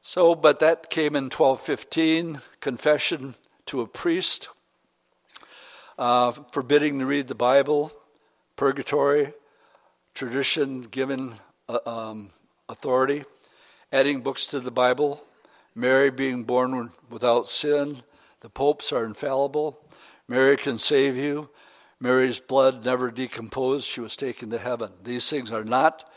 So, 0.01 0.35
but 0.35 0.59
that 0.59 0.89
came 0.89 1.15
in 1.15 1.25
1215, 1.25 2.39
confession 2.61 3.35
to 3.65 3.81
a 3.81 3.87
priest, 3.87 4.47
uh, 5.97 6.31
forbidding 6.31 6.99
to 6.99 7.05
read 7.05 7.27
the 7.27 7.35
Bible, 7.35 7.91
purgatory, 8.55 9.33
tradition 10.13 10.81
given 10.81 11.35
uh, 11.67 11.79
um, 11.85 12.29
authority, 12.69 13.25
adding 13.91 14.21
books 14.21 14.47
to 14.47 14.59
the 14.59 14.71
Bible, 14.71 15.23
Mary 15.75 16.09
being 16.09 16.43
born 16.43 16.91
without 17.09 17.47
sin, 17.49 17.97
the 18.39 18.49
popes 18.49 18.93
are 18.93 19.03
infallible, 19.03 19.77
Mary 20.27 20.55
can 20.55 20.77
save 20.77 21.17
you, 21.17 21.49
Mary's 21.99 22.39
blood 22.39 22.85
never 22.85 23.11
decomposed, 23.11 23.85
she 23.85 24.01
was 24.01 24.15
taken 24.15 24.49
to 24.49 24.57
heaven. 24.57 24.91
These 25.03 25.29
things 25.29 25.51
are 25.51 25.63
not 25.63 26.09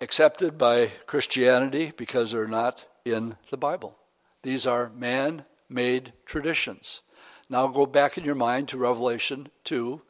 accepted 0.00 0.56
by 0.56 0.90
Christianity 1.06 1.92
because 1.96 2.32
they're 2.32 2.46
not 2.46 2.86
in 3.04 3.36
the 3.50 3.56
Bible. 3.56 3.96
These 4.42 4.66
are 4.66 4.90
man 4.90 5.44
made 5.68 6.12
traditions. 6.24 7.02
Now 7.48 7.66
go 7.68 7.86
back 7.86 8.18
in 8.18 8.24
your 8.24 8.34
mind 8.34 8.68
to 8.68 8.78
Revelation 8.78 9.48
2, 9.64 10.02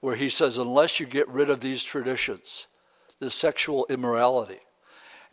where 0.00 0.16
he 0.16 0.28
says, 0.28 0.58
Unless 0.58 1.00
you 1.00 1.06
get 1.06 1.28
rid 1.28 1.50
of 1.50 1.60
these 1.60 1.84
traditions, 1.84 2.68
the 3.20 3.30
sexual 3.30 3.86
immorality, 3.88 4.60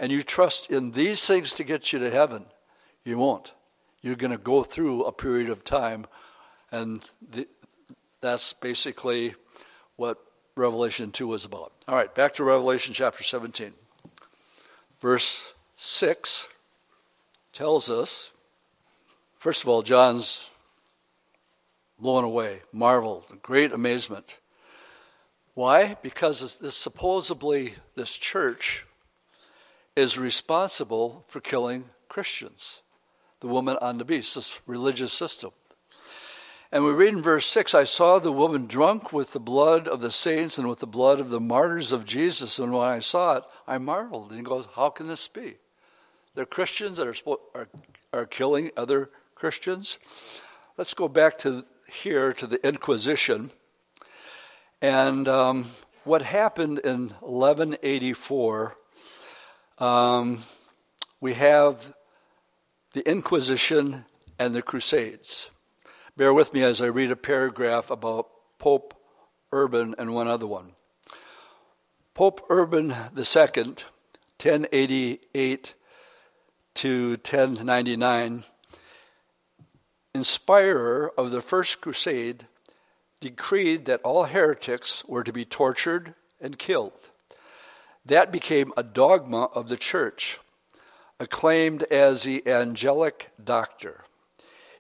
and 0.02 0.12
you 0.12 0.24
trust 0.24 0.72
in 0.72 0.92
these 0.92 1.26
things 1.28 1.54
to 1.54 1.64
get 1.64 1.94
you 1.94 2.00
to 2.00 2.10
heaven, 2.10 2.46
you 3.06 3.20
won't. 3.20 3.54
You're 4.02 4.16
going 4.16 4.32
to 4.32 4.38
go 4.40 4.64
through 4.64 5.04
a 5.04 5.12
period 5.12 5.48
of 5.48 5.64
time, 5.64 6.08
and 6.72 7.06
the, 7.30 7.48
that's 8.20 8.54
basically 8.54 9.36
what 9.98 10.18
Revelation 10.56 11.12
2 11.12 11.28
was 11.28 11.46
about. 11.46 11.72
All 11.88 11.96
right, 11.96 12.14
back 12.16 12.34
to 12.34 12.44
Revelation 12.44 12.96
chapter 12.96 13.24
17. 13.24 13.74
Verse 15.00 15.54
6 15.76 16.48
tells 17.54 17.88
us, 17.92 18.32
first 19.38 19.62
of 19.62 19.70
all, 19.70 19.84
John's 19.84 20.50
blown 22.00 22.24
away, 22.24 22.64
marveled, 22.74 23.26
great 23.44 23.72
amazement. 23.72 24.40
Why? 25.54 25.96
Because 26.02 26.58
this 26.58 26.76
supposedly 26.76 27.76
this 27.96 28.18
church 28.18 28.88
is 30.02 30.18
responsible 30.18 31.24
for 31.28 31.40
killing 31.40 31.86
Christians. 32.10 32.82
The 33.40 33.48
woman 33.48 33.78
on 33.82 33.98
the 33.98 34.06
beast, 34.06 34.36
this 34.36 34.60
religious 34.66 35.14
system. 35.14 35.52
And 36.72 36.84
we 36.84 36.92
read 36.92 37.14
in 37.14 37.22
verse 37.22 37.46
6 37.46 37.76
I 37.76 37.84
saw 37.84 38.18
the 38.18 38.32
woman 38.32 38.66
drunk 38.66 39.14
with 39.14 39.34
the 39.34 39.40
blood 39.40 39.88
of 39.88 40.02
the 40.02 40.12
saints 40.12 40.58
and 40.58 40.68
with 40.68 40.80
the 40.80 40.88
blood 40.88 41.20
of 41.20 41.30
the 41.30 41.40
martyrs 41.40 41.92
of 41.92 42.06
Jesus. 42.06 42.60
And 42.60 42.74
when 42.74 42.88
I 42.88 43.00
saw 43.00 43.38
it, 43.38 43.44
I 43.68 43.78
marveled. 43.78 44.30
And 44.30 44.40
he 44.40 44.44
goes, 44.44 44.68
How 44.76 44.90
can 44.90 45.08
this 45.08 45.28
be? 45.28 45.56
They're 46.34 46.46
Christians 46.46 46.98
that 46.98 47.08
are, 47.08 47.36
are, 47.54 47.68
are 48.14 48.26
killing 48.26 48.72
other 48.76 49.10
Christians. 49.36 50.00
Let's 50.78 50.94
go 50.94 51.08
back 51.08 51.38
to 51.40 51.66
here 51.92 52.34
to 52.34 52.48
the 52.48 52.66
Inquisition. 52.68 53.52
And 54.82 55.28
um, 55.28 55.72
what 56.06 56.22
happened 56.22 56.80
in 56.80 57.10
1184, 57.20 58.78
um, 59.82 60.44
we 61.20 61.34
have 61.34 61.94
the 62.94 63.10
Inquisition 63.10 64.06
and 64.38 64.54
the 64.54 64.62
Crusades. 64.62 65.50
Bear 66.16 66.34
with 66.34 66.54
me 66.54 66.62
as 66.62 66.82
I 66.82 66.86
read 66.86 67.12
a 67.12 67.16
paragraph 67.16 67.90
about 67.90 68.30
Pope 68.60 68.94
Urban 69.52 69.96
and 69.98 70.14
one 70.14 70.28
other 70.28 70.46
one. 70.46 70.74
Pope 72.14 72.46
Urban 72.50 72.92
II, 72.92 73.76
1088 74.38 75.74
to 76.76 77.10
1099, 77.10 78.44
inspirer 80.14 81.12
of 81.18 81.32
the 81.32 81.42
First 81.42 81.82
Crusade, 81.82 82.46
decreed 83.20 83.86
that 83.86 84.02
all 84.04 84.26
heretics 84.26 85.04
were 85.06 85.24
to 85.24 85.34
be 85.34 85.46
tortured 85.46 86.14
and 86.40 86.60
killed. 86.60 87.11
That 88.06 88.32
became 88.32 88.74
a 88.76 88.84
dogma 88.84 89.46
of 89.54 89.68
the 89.68 89.78
Church, 89.78 90.40
acclaimed 91.20 91.84
as 91.84 92.24
the 92.24 92.48
angelic 92.48 93.32
doctor. 93.42 94.06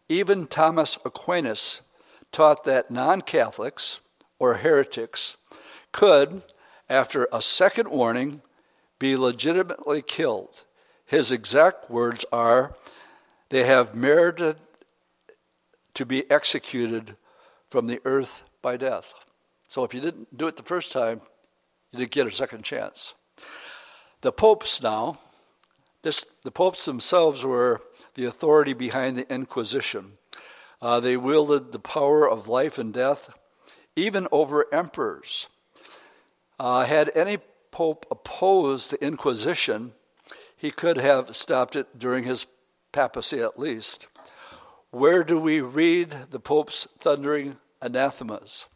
Even 0.10 0.48
Thomas 0.48 0.98
Aquinas 1.06 1.82
taught 2.32 2.64
that 2.64 2.90
non 2.90 3.22
Catholics 3.22 4.00
or 4.40 4.56
heretics 4.56 5.38
could, 5.92 6.44
after 6.90 7.28
a 7.32 7.42
second 7.42 7.90
warning, 7.90 8.42
be 8.98 9.16
legitimately 9.16 10.02
killed. 10.02 10.64
His 11.06 11.32
exact 11.32 11.90
words 11.90 12.26
are 12.32 12.76
they 13.50 13.64
have 13.66 13.94
merited 13.94 14.58
to 15.94 16.06
be 16.06 16.30
executed 16.32 17.18
from 17.70 17.88
the 17.88 18.02
earth 18.06 18.44
by 18.62 18.78
death. 18.78 19.14
So 19.68 19.84
if 19.84 19.94
you 19.94 20.02
didn't 20.02 20.38
do 20.38 20.48
it 20.48 20.58
the 20.58 20.64
first 20.64 20.92
time, 20.92 21.22
Didn't 21.94 22.12
get 22.12 22.28
a 22.28 22.32
second 22.32 22.64
chance. 22.64 23.16
The 24.22 24.32
popes 24.32 24.82
now, 24.82 25.20
this, 26.04 26.26
the 26.44 26.52
popes 26.52 26.86
themselves 26.86 27.46
were 27.46 27.82
the 28.14 28.26
authority 28.26 28.74
behind 28.74 29.18
the 29.18 29.34
Inquisition. 29.34 30.14
Uh, 30.82 31.00
they 31.00 31.18
wielded 31.18 31.72
the 31.72 31.80
power 31.80 32.30
of 32.30 32.48
life 32.48 32.78
and 32.78 32.94
death, 32.94 33.30
even 33.96 34.28
over 34.32 34.74
emperors. 34.74 35.48
Uh, 36.60 36.86
had 36.86 37.12
any 37.16 37.38
pope 37.72 38.06
opposed 38.12 38.92
the 38.92 39.04
Inquisition, 39.04 39.94
he 40.56 40.72
could 40.72 40.98
have 40.98 41.36
stopped 41.36 41.76
it 41.76 41.98
during 41.98 42.24
his 42.24 42.48
papacy 42.92 43.40
at 43.40 43.60
least. 43.60 44.08
Where 44.92 45.24
do 45.24 45.40
we 45.40 45.62
read 45.62 46.16
the 46.32 46.40
pope's 46.40 46.88
thundering 47.00 47.58
anathemas? 47.82 48.68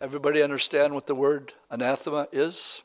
Everybody 0.00 0.42
understand 0.42 0.94
what 0.94 1.08
the 1.08 1.14
word 1.16 1.54
anathema 1.70 2.28
is? 2.30 2.84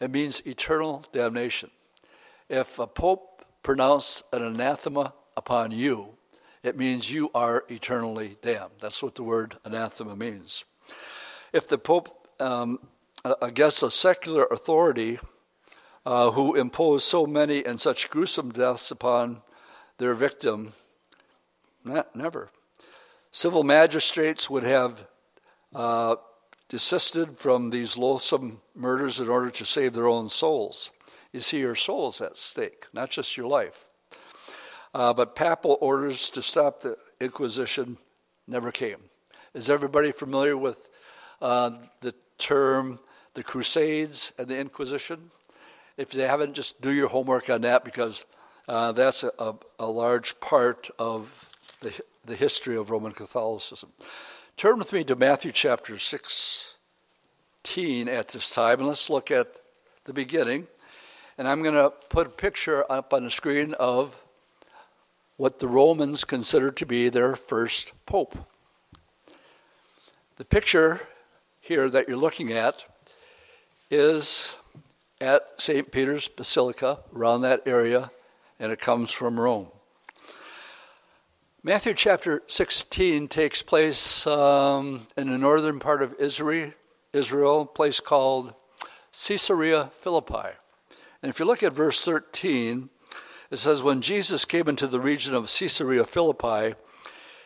It 0.00 0.10
means 0.10 0.42
eternal 0.44 1.02
damnation. 1.12 1.70
If 2.50 2.78
a 2.78 2.86
pope 2.86 3.42
pronounced 3.62 4.24
an 4.30 4.42
anathema 4.42 5.14
upon 5.34 5.70
you, 5.70 6.18
it 6.62 6.76
means 6.76 7.10
you 7.10 7.30
are 7.34 7.64
eternally 7.70 8.36
damned. 8.42 8.72
That's 8.80 9.02
what 9.02 9.14
the 9.14 9.22
word 9.22 9.56
anathema 9.64 10.14
means. 10.14 10.66
If 11.54 11.66
the 11.66 11.78
pope, 11.78 12.28
um, 12.38 12.80
against 13.40 13.82
a 13.82 13.90
secular 13.90 14.44
authority 14.44 15.18
uh, 16.04 16.32
who 16.32 16.54
imposed 16.54 17.06
so 17.06 17.24
many 17.24 17.64
and 17.64 17.80
such 17.80 18.10
gruesome 18.10 18.50
deaths 18.50 18.90
upon 18.90 19.40
their 19.96 20.12
victim, 20.12 20.74
never. 22.14 22.50
Civil 23.30 23.62
magistrates 23.62 24.50
would 24.50 24.64
have 24.64 25.06
uh, 25.74 26.16
desisted 26.68 27.36
from 27.36 27.68
these 27.68 27.96
loathsome 27.96 28.60
murders 28.74 29.20
in 29.20 29.28
order 29.28 29.50
to 29.50 29.64
save 29.64 29.92
their 29.92 30.08
own 30.08 30.28
souls. 30.28 30.92
You 31.32 31.40
see, 31.40 31.60
your 31.60 31.74
soul 31.74 32.08
is 32.08 32.20
at 32.20 32.36
stake, 32.36 32.86
not 32.92 33.10
just 33.10 33.36
your 33.36 33.46
life. 33.46 33.84
Uh, 34.92 35.12
but 35.14 35.36
papal 35.36 35.78
orders 35.80 36.30
to 36.30 36.42
stop 36.42 36.80
the 36.80 36.96
Inquisition 37.20 37.98
never 38.46 38.72
came. 38.72 38.96
Is 39.54 39.68
everybody 39.68 40.10
familiar 40.10 40.56
with 40.56 40.88
uh, 41.40 41.70
the 42.00 42.14
term 42.38 42.98
the 43.34 43.42
Crusades 43.42 44.32
and 44.38 44.48
the 44.48 44.58
Inquisition? 44.58 45.30
If 45.96 46.14
you 46.14 46.22
haven't, 46.22 46.54
just 46.54 46.80
do 46.80 46.92
your 46.92 47.08
homework 47.08 47.50
on 47.50 47.60
that 47.60 47.84
because 47.84 48.24
uh, 48.68 48.92
that's 48.92 49.22
a, 49.22 49.30
a, 49.38 49.54
a 49.80 49.86
large 49.86 50.40
part 50.40 50.90
of 50.98 51.30
the, 51.80 52.00
the 52.24 52.36
history 52.36 52.76
of 52.76 52.90
Roman 52.90 53.12
Catholicism. 53.12 53.90
Turn 54.60 54.78
with 54.78 54.92
me 54.92 55.04
to 55.04 55.16
Matthew 55.16 55.52
chapter 55.52 55.96
16 55.96 58.08
at 58.10 58.28
this 58.28 58.50
time, 58.50 58.80
and 58.80 58.88
let's 58.88 59.08
look 59.08 59.30
at 59.30 59.46
the 60.04 60.12
beginning. 60.12 60.66
And 61.38 61.48
I'm 61.48 61.62
going 61.62 61.76
to 61.76 61.88
put 62.10 62.26
a 62.26 62.30
picture 62.30 62.84
up 62.92 63.14
on 63.14 63.24
the 63.24 63.30
screen 63.30 63.72
of 63.80 64.22
what 65.38 65.60
the 65.60 65.66
Romans 65.66 66.24
considered 66.24 66.76
to 66.76 66.84
be 66.84 67.08
their 67.08 67.36
first 67.36 67.94
pope. 68.04 68.36
The 70.36 70.44
picture 70.44 71.00
here 71.62 71.88
that 71.88 72.06
you're 72.06 72.18
looking 72.18 72.52
at 72.52 72.84
is 73.90 74.56
at 75.22 75.48
St. 75.56 75.90
Peter's 75.90 76.28
Basilica, 76.28 76.98
around 77.16 77.40
that 77.40 77.62
area, 77.64 78.10
and 78.58 78.70
it 78.70 78.78
comes 78.78 79.10
from 79.10 79.40
Rome. 79.40 79.68
Matthew 81.62 81.92
chapter 81.92 82.42
16 82.46 83.28
takes 83.28 83.60
place 83.60 84.26
um, 84.26 85.06
in 85.14 85.28
the 85.28 85.36
northern 85.36 85.78
part 85.78 86.02
of 86.02 86.14
Israel, 86.18 86.72
Israel, 87.12 87.60
a 87.60 87.66
place 87.66 88.00
called 88.00 88.54
Caesarea 89.12 89.90
Philippi. 89.92 90.56
And 91.22 91.28
if 91.28 91.38
you 91.38 91.44
look 91.44 91.62
at 91.62 91.74
verse 91.74 92.02
13, 92.02 92.88
it 93.50 93.58
says, 93.58 93.82
When 93.82 94.00
Jesus 94.00 94.46
came 94.46 94.68
into 94.68 94.86
the 94.86 95.00
region 95.00 95.34
of 95.34 95.54
Caesarea 95.54 96.06
Philippi, 96.06 96.76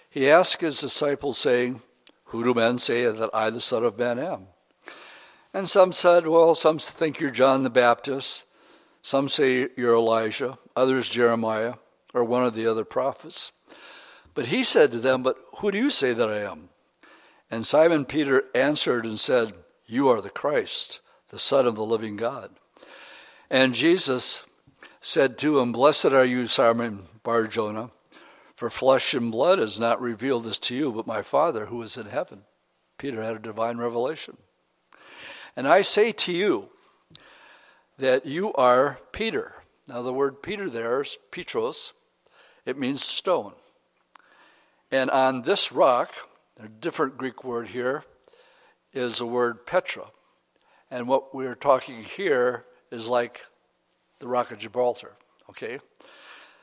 he 0.09 0.31
asked 0.31 0.61
his 0.61 0.81
disciples, 0.81 1.37
saying, 1.37 1.83
Who 2.27 2.45
do 2.45 2.55
men 2.55 2.79
say 2.79 3.11
that 3.11 3.31
I, 3.35 3.51
the 3.51 3.61
Son 3.61 3.85
of 3.85 3.99
Man, 3.99 4.21
am? 4.21 4.47
And 5.53 5.69
some 5.69 5.91
said, 5.91 6.29
Well, 6.29 6.55
some 6.55 6.79
think 6.79 7.19
you're 7.19 7.31
John 7.31 7.65
the 7.65 7.69
Baptist, 7.69 8.45
some 9.03 9.29
say 9.29 9.71
you're 9.77 9.97
Elijah, 9.97 10.59
others 10.77 11.09
Jeremiah, 11.09 11.75
or 12.15 12.23
one 12.23 12.45
of 12.45 12.55
the 12.55 12.69
other 12.69 12.85
prophets. 12.85 13.51
But 14.35 14.47
he 14.47 14.65
said 14.65 14.93
to 14.93 14.99
them, 14.99 15.23
But 15.23 15.37
who 15.59 15.71
do 15.71 15.79
you 15.79 15.91
say 15.91 16.13
that 16.13 16.29
I 16.29 16.41
am? 16.41 16.71
And 17.51 17.65
Simon 17.65 18.05
Peter 18.05 18.45
answered 18.55 19.05
and 19.05 19.19
said, 19.19 19.55
You 19.87 20.09
are 20.09 20.21
the 20.21 20.31
Christ, 20.31 21.01
the 21.29 21.39
Son 21.39 21.67
of 21.67 21.77
the 21.77 21.85
living 21.85 22.17
God. 22.17 22.51
And 23.49 23.75
Jesus 23.75 24.45
said 25.01 25.39
to 25.39 25.61
him, 25.61 25.71
Blessed 25.71 26.07
are 26.07 26.25
you, 26.25 26.47
Simon 26.47 27.05
Barjona, 27.23 27.91
for 28.57 28.71
flesh 28.71 29.15
and 29.15 29.31
blood 29.31 29.59
has 29.59 29.79
not 29.79 30.01
revealed 30.01 30.45
this 30.45 30.59
to 30.61 30.75
you, 30.75 30.93
but 30.93 31.07
my 31.07 31.23
Father 31.23 31.67
who 31.67 31.81
is 31.83 31.97
in 31.97 32.07
heaven. 32.07 32.43
Peter 32.99 33.23
had 33.23 33.37
a 33.37 33.41
divine 33.41 33.77
revelation. 33.77 34.37
And 35.57 35.69
I 35.69 35.83
say 35.83 36.11
to 36.13 36.33
you 36.33 36.71
that 37.99 38.27
you 38.27 38.53
are 38.55 38.99
Peter. 39.13 39.57
Now, 39.87 40.03
the 40.03 40.13
word 40.13 40.43
Peter 40.43 40.69
there 40.69 41.03
is 41.03 41.19
Petros, 41.31 41.93
it 42.65 42.79
means 42.79 43.05
stone. 43.05 43.53
And 44.91 45.11
on 45.11 45.43
this 45.43 45.73
rock, 45.73 46.13
a 46.63 46.69
different 46.69 47.17
Greek 47.17 47.45
word 47.45 47.69
here 47.69 48.05
is 48.93 49.19
the 49.19 49.27
word 49.27 49.67
Petra. 49.67 50.07
And 50.91 51.09
what 51.09 51.35
we're 51.35 51.57
talking 51.57 52.05
here 52.05 52.65
is 52.91 53.09
like 53.09 53.41
the 54.21 54.29
rock 54.29 54.53
of 54.53 54.59
Gibraltar, 54.59 55.13
okay? 55.51 55.81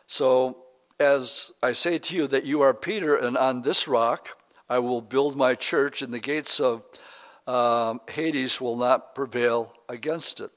So, 0.07 0.63
as 0.99 1.51
I 1.61 1.73
say 1.73 1.97
to 1.97 2.15
you 2.15 2.27
that 2.27 2.45
you 2.45 2.61
are 2.61 2.73
Peter, 2.73 3.15
and 3.15 3.37
on 3.37 3.63
this 3.63 3.87
rock 3.87 4.37
I 4.69 4.79
will 4.79 5.01
build 5.01 5.35
my 5.35 5.53
church, 5.55 6.01
and 6.01 6.13
the 6.13 6.19
gates 6.19 6.61
of 6.61 6.83
um, 7.47 7.99
Hades 8.09 8.61
will 8.61 8.77
not 8.77 9.13
prevail 9.13 9.73
against 9.89 10.39
it. 10.39 10.51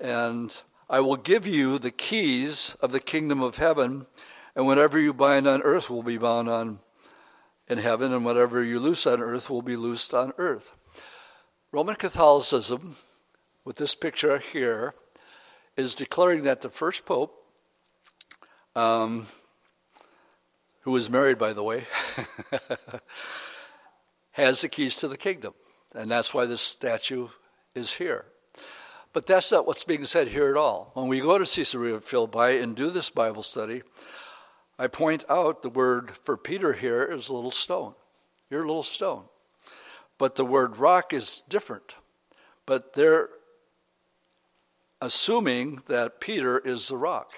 And 0.00 0.56
I 0.88 1.00
will 1.00 1.16
give 1.16 1.46
you 1.46 1.78
the 1.78 1.90
keys 1.90 2.76
of 2.80 2.92
the 2.92 3.00
kingdom 3.00 3.42
of 3.42 3.56
heaven, 3.56 4.06
and 4.54 4.66
whatever 4.66 4.98
you 4.98 5.12
bind 5.12 5.46
on 5.46 5.62
earth 5.62 5.88
will 5.90 6.02
be 6.02 6.18
bound 6.18 6.48
on 6.48 6.80
in 7.68 7.78
heaven, 7.78 8.12
and 8.12 8.24
whatever 8.24 8.62
you 8.62 8.78
loose 8.78 9.06
on 9.06 9.20
earth 9.20 9.48
will 9.48 9.62
be 9.62 9.76
loosed 9.76 10.12
on 10.12 10.32
earth. 10.36 10.72
Roman 11.70 11.94
Catholicism, 11.94 12.96
with 13.64 13.76
this 13.76 13.94
picture 13.94 14.38
here, 14.38 14.94
is 15.76 15.94
declaring 15.94 16.42
that 16.42 16.60
the 16.60 16.68
first 16.68 17.06
pope, 17.06 17.34
um, 18.76 19.26
who 20.82 20.90
was 20.90 21.08
married, 21.08 21.38
by 21.38 21.52
the 21.52 21.62
way, 21.62 21.84
has 24.32 24.60
the 24.60 24.68
keys 24.68 24.96
to 24.98 25.08
the 25.08 25.16
kingdom. 25.16 25.54
And 25.94 26.10
that's 26.10 26.34
why 26.34 26.46
this 26.46 26.60
statue 26.60 27.28
is 27.74 27.94
here. 27.94 28.26
But 29.12 29.26
that's 29.26 29.52
not 29.52 29.66
what's 29.66 29.84
being 29.84 30.04
said 30.04 30.28
here 30.28 30.50
at 30.50 30.56
all. 30.56 30.90
When 30.94 31.08
we 31.08 31.20
go 31.20 31.38
to 31.38 31.44
Caesarea 31.44 32.00
Philippi 32.00 32.58
and 32.58 32.74
do 32.74 32.90
this 32.90 33.10
Bible 33.10 33.42
study, 33.42 33.82
I 34.82 34.88
point 34.88 35.24
out 35.30 35.62
the 35.62 35.70
word 35.70 36.10
for 36.24 36.36
Peter 36.36 36.72
here 36.72 37.04
is 37.04 37.28
a 37.28 37.34
little 37.34 37.52
stone. 37.52 37.94
You're 38.50 38.64
a 38.64 38.66
little 38.66 38.82
stone. 38.82 39.26
But 40.18 40.34
the 40.34 40.44
word 40.44 40.76
rock 40.76 41.12
is 41.12 41.44
different. 41.48 41.94
But 42.66 42.94
they're 42.94 43.28
assuming 45.00 45.82
that 45.86 46.20
Peter 46.20 46.58
is 46.58 46.88
the 46.88 46.96
rock. 46.96 47.30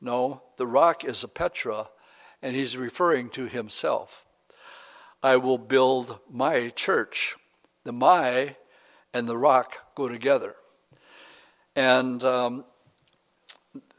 No, 0.00 0.44
the 0.58 0.66
rock 0.68 1.04
is 1.04 1.24
a 1.24 1.28
Petra, 1.28 1.88
and 2.40 2.54
he's 2.54 2.76
referring 2.76 3.30
to 3.30 3.46
himself. 3.46 4.24
I 5.24 5.38
will 5.38 5.58
build 5.58 6.20
my 6.30 6.68
church. 6.68 7.34
The 7.82 7.92
my 7.92 8.54
and 9.12 9.26
the 9.26 9.36
rock 9.36 9.96
go 9.96 10.06
together. 10.06 10.54
And 11.74 12.22
um, 12.22 12.64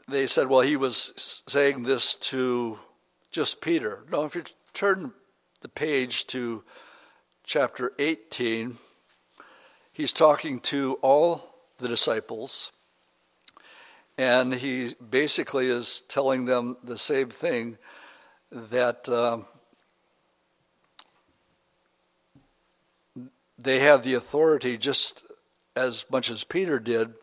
they 0.08 0.26
said, 0.26 0.48
well, 0.48 0.60
he 0.60 0.76
was 0.76 1.42
saying 1.46 1.82
this 1.84 2.16
to 2.16 2.78
just 3.30 3.60
Peter. 3.60 4.04
No, 4.10 4.24
if 4.24 4.34
you 4.34 4.42
turn 4.74 5.12
the 5.60 5.68
page 5.68 6.26
to 6.28 6.64
chapter 7.44 7.92
18, 7.98 8.78
he's 9.92 10.12
talking 10.12 10.60
to 10.60 10.94
all 11.02 11.54
the 11.78 11.88
disciples, 11.88 12.72
and 14.18 14.54
he 14.54 14.94
basically 15.10 15.68
is 15.68 16.02
telling 16.08 16.44
them 16.44 16.76
the 16.82 16.98
same 16.98 17.30
thing 17.30 17.78
that 18.50 19.08
um, 19.08 19.46
they 23.58 23.78
have 23.78 24.02
the 24.02 24.14
authority 24.14 24.76
just 24.76 25.24
as 25.74 26.04
much 26.10 26.30
as 26.30 26.44
Peter 26.44 26.78
did 26.78 27.14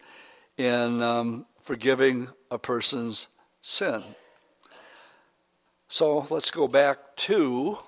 in 0.57 1.03
um, 1.03 1.45
forgiving 1.61 2.27
a 2.51 2.57
person's 2.57 3.27
sin. 3.61 4.03
So 5.87 6.25
let's 6.29 6.51
go 6.51 6.67
back 6.67 7.15
to 7.17 7.79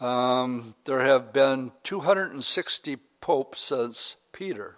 um, 0.00 0.74
there 0.84 1.00
have 1.00 1.32
been 1.32 1.72
260 1.82 2.96
popes 3.20 3.60
since 3.60 4.16
Peter. 4.32 4.76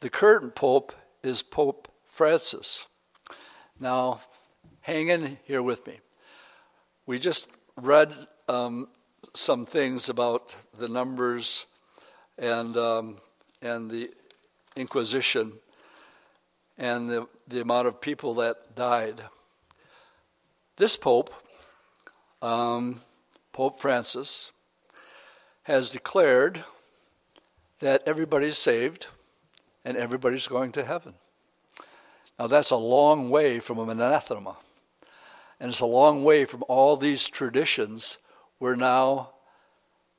The 0.00 0.10
current 0.10 0.54
pope 0.54 0.92
is 1.22 1.42
Pope 1.42 1.88
Francis. 2.04 2.86
Now, 3.78 4.20
hang 4.80 5.08
in 5.08 5.38
here 5.44 5.62
with 5.62 5.86
me. 5.86 6.00
We 7.06 7.18
just 7.18 7.48
read 7.76 8.12
um, 8.48 8.88
some 9.34 9.66
things 9.66 10.08
about 10.08 10.56
the 10.76 10.88
numbers 10.88 11.66
and 12.36 12.76
um, 12.76 13.16
and 13.62 13.90
the 13.90 14.10
Inquisition 14.76 15.52
and 16.78 17.10
the, 17.10 17.28
the 17.46 17.60
amount 17.60 17.88
of 17.88 18.00
people 18.00 18.34
that 18.34 18.74
died. 18.76 19.22
This 20.76 20.96
Pope, 20.96 21.34
um, 22.40 23.00
Pope 23.52 23.80
Francis, 23.82 24.52
has 25.64 25.90
declared 25.90 26.62
that 27.80 28.02
everybody's 28.06 28.56
saved 28.56 29.08
and 29.84 29.96
everybody's 29.96 30.46
going 30.46 30.72
to 30.72 30.84
heaven. 30.84 31.14
Now, 32.38 32.46
that's 32.46 32.70
a 32.70 32.76
long 32.76 33.30
way 33.30 33.58
from 33.58 33.78
an 33.80 33.90
anathema. 33.90 34.56
And 35.58 35.70
it's 35.70 35.80
a 35.80 35.86
long 35.86 36.22
way 36.22 36.44
from 36.44 36.62
all 36.68 36.96
these 36.96 37.26
traditions 37.26 38.18
where 38.58 38.76
now 38.76 39.30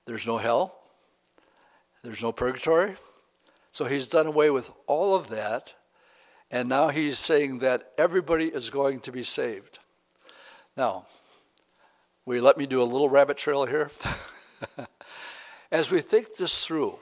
there's 0.05 0.27
no 0.27 0.37
hell, 0.37 0.75
there's 2.03 2.21
no 2.21 2.31
purgatory. 2.31 2.95
So 3.71 3.85
he's 3.85 4.09
done 4.09 4.27
away 4.27 4.49
with 4.49 4.71
all 4.87 5.15
of 5.15 5.29
that, 5.29 5.75
and 6.51 6.67
now 6.67 6.89
he's 6.89 7.17
saying 7.17 7.59
that 7.59 7.91
everybody 7.97 8.47
is 8.47 8.69
going 8.69 8.99
to 9.01 9.11
be 9.11 9.23
saved. 9.23 9.79
Now, 10.75 11.05
will 12.25 12.35
you 12.35 12.41
let 12.41 12.57
me 12.57 12.65
do 12.65 12.81
a 12.81 12.83
little 12.83 13.09
rabbit 13.09 13.37
trail 13.37 13.65
here? 13.65 13.91
As 15.71 15.91
we 15.91 16.01
think 16.01 16.35
this 16.35 16.65
through, 16.65 16.97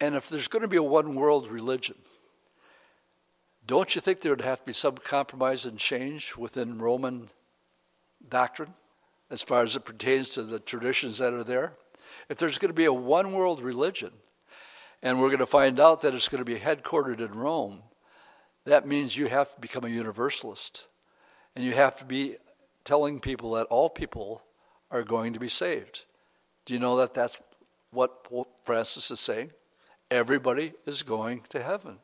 and 0.00 0.14
if 0.14 0.28
there's 0.28 0.48
going 0.48 0.62
to 0.62 0.68
be 0.68 0.78
a 0.78 0.82
one 0.82 1.14
world 1.14 1.48
religion, 1.48 1.96
don't 3.66 3.94
you 3.94 4.00
think 4.00 4.20
there 4.20 4.32
would 4.32 4.40
have 4.40 4.60
to 4.60 4.66
be 4.66 4.72
some 4.72 4.96
compromise 4.96 5.66
and 5.66 5.78
change 5.78 6.36
within 6.36 6.78
Roman 6.78 7.28
doctrine 8.28 8.74
as 9.30 9.42
far 9.42 9.62
as 9.62 9.76
it 9.76 9.84
pertains 9.84 10.34
to 10.34 10.42
the 10.42 10.58
traditions 10.58 11.18
that 11.18 11.32
are 11.32 11.44
there? 11.44 11.74
If 12.28 12.38
there's 12.38 12.58
going 12.58 12.70
to 12.70 12.74
be 12.74 12.86
a 12.86 12.92
one 12.92 13.32
world 13.32 13.62
religion, 13.62 14.12
and 15.02 15.20
we're 15.20 15.28
going 15.28 15.40
to 15.40 15.46
find 15.46 15.80
out 15.80 16.02
that 16.02 16.14
it's 16.14 16.28
going 16.28 16.44
to 16.44 16.50
be 16.50 16.58
headquartered 16.58 17.20
in 17.20 17.32
Rome, 17.32 17.82
that 18.64 18.86
means 18.86 19.16
you 19.16 19.26
have 19.26 19.52
to 19.54 19.60
become 19.60 19.84
a 19.84 19.88
universalist. 19.88 20.86
And 21.56 21.64
you 21.64 21.72
have 21.72 21.98
to 21.98 22.04
be 22.04 22.36
telling 22.84 23.20
people 23.20 23.52
that 23.52 23.66
all 23.66 23.90
people 23.90 24.42
are 24.90 25.02
going 25.02 25.32
to 25.32 25.40
be 25.40 25.48
saved. 25.48 26.04
Do 26.64 26.74
you 26.74 26.80
know 26.80 26.96
that 26.98 27.14
that's 27.14 27.40
what 27.90 28.24
Pope 28.24 28.48
Francis 28.62 29.10
is 29.10 29.20
saying? 29.20 29.50
Everybody 30.10 30.72
is 30.86 31.02
going 31.02 31.42
to 31.50 31.62
heaven. 31.62 31.98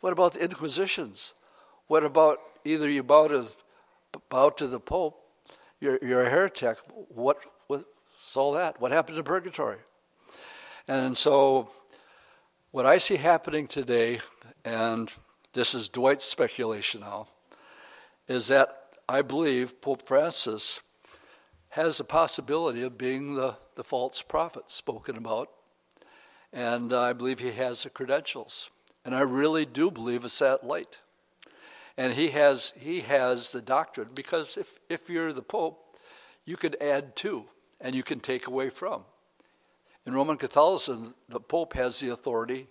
What 0.00 0.12
about 0.12 0.34
the 0.34 0.44
Inquisitions? 0.44 1.34
What 1.88 2.04
about 2.04 2.38
either 2.64 2.88
you 2.88 3.02
bow 3.02 3.28
to, 3.28 3.46
bow 4.28 4.50
to 4.50 4.66
the 4.66 4.80
Pope, 4.80 5.18
you're, 5.80 5.98
you're 6.02 6.22
a 6.22 6.30
heretic. 6.30 6.78
What 7.08 7.38
was 7.68 7.84
all 8.36 8.52
that? 8.52 8.80
What 8.80 8.92
happened 8.92 9.16
to 9.16 9.22
purgatory? 9.22 9.78
And 10.88 11.16
so, 11.16 11.70
what 12.72 12.86
I 12.86 12.98
see 12.98 13.16
happening 13.16 13.66
today, 13.66 14.20
and 14.64 15.10
this 15.52 15.74
is 15.74 15.88
Dwight's 15.88 16.24
speculation 16.24 17.02
now, 17.02 17.28
is 18.26 18.48
that 18.48 18.82
I 19.08 19.22
believe 19.22 19.80
Pope 19.80 20.06
Francis 20.06 20.80
has 21.70 21.98
the 21.98 22.04
possibility 22.04 22.82
of 22.82 22.98
being 22.98 23.34
the, 23.34 23.56
the 23.76 23.84
false 23.84 24.22
prophet 24.22 24.70
spoken 24.70 25.16
about. 25.16 25.50
And 26.52 26.92
I 26.92 27.12
believe 27.12 27.38
he 27.38 27.52
has 27.52 27.82
the 27.82 27.90
credentials. 27.90 28.70
And 29.04 29.14
I 29.14 29.20
really 29.20 29.64
do 29.64 29.90
believe 29.90 30.24
it's 30.24 30.38
that 30.40 30.66
light. 30.66 30.98
And 31.96 32.12
he 32.12 32.28
has, 32.28 32.72
he 32.78 33.00
has 33.00 33.52
the 33.52 33.62
doctrine 33.62 34.08
because 34.14 34.56
if, 34.56 34.78
if 34.88 35.08
you're 35.08 35.32
the 35.32 35.42
Pope, 35.42 35.96
you 36.44 36.56
can 36.56 36.74
add 36.80 37.16
to 37.16 37.44
and 37.80 37.94
you 37.94 38.02
can 38.02 38.20
take 38.20 38.46
away 38.46 38.68
from. 38.68 39.04
In 40.06 40.14
Roman 40.14 40.36
Catholicism, 40.36 41.14
the 41.28 41.40
Pope 41.40 41.74
has 41.74 42.00
the 42.00 42.08
authority 42.08 42.68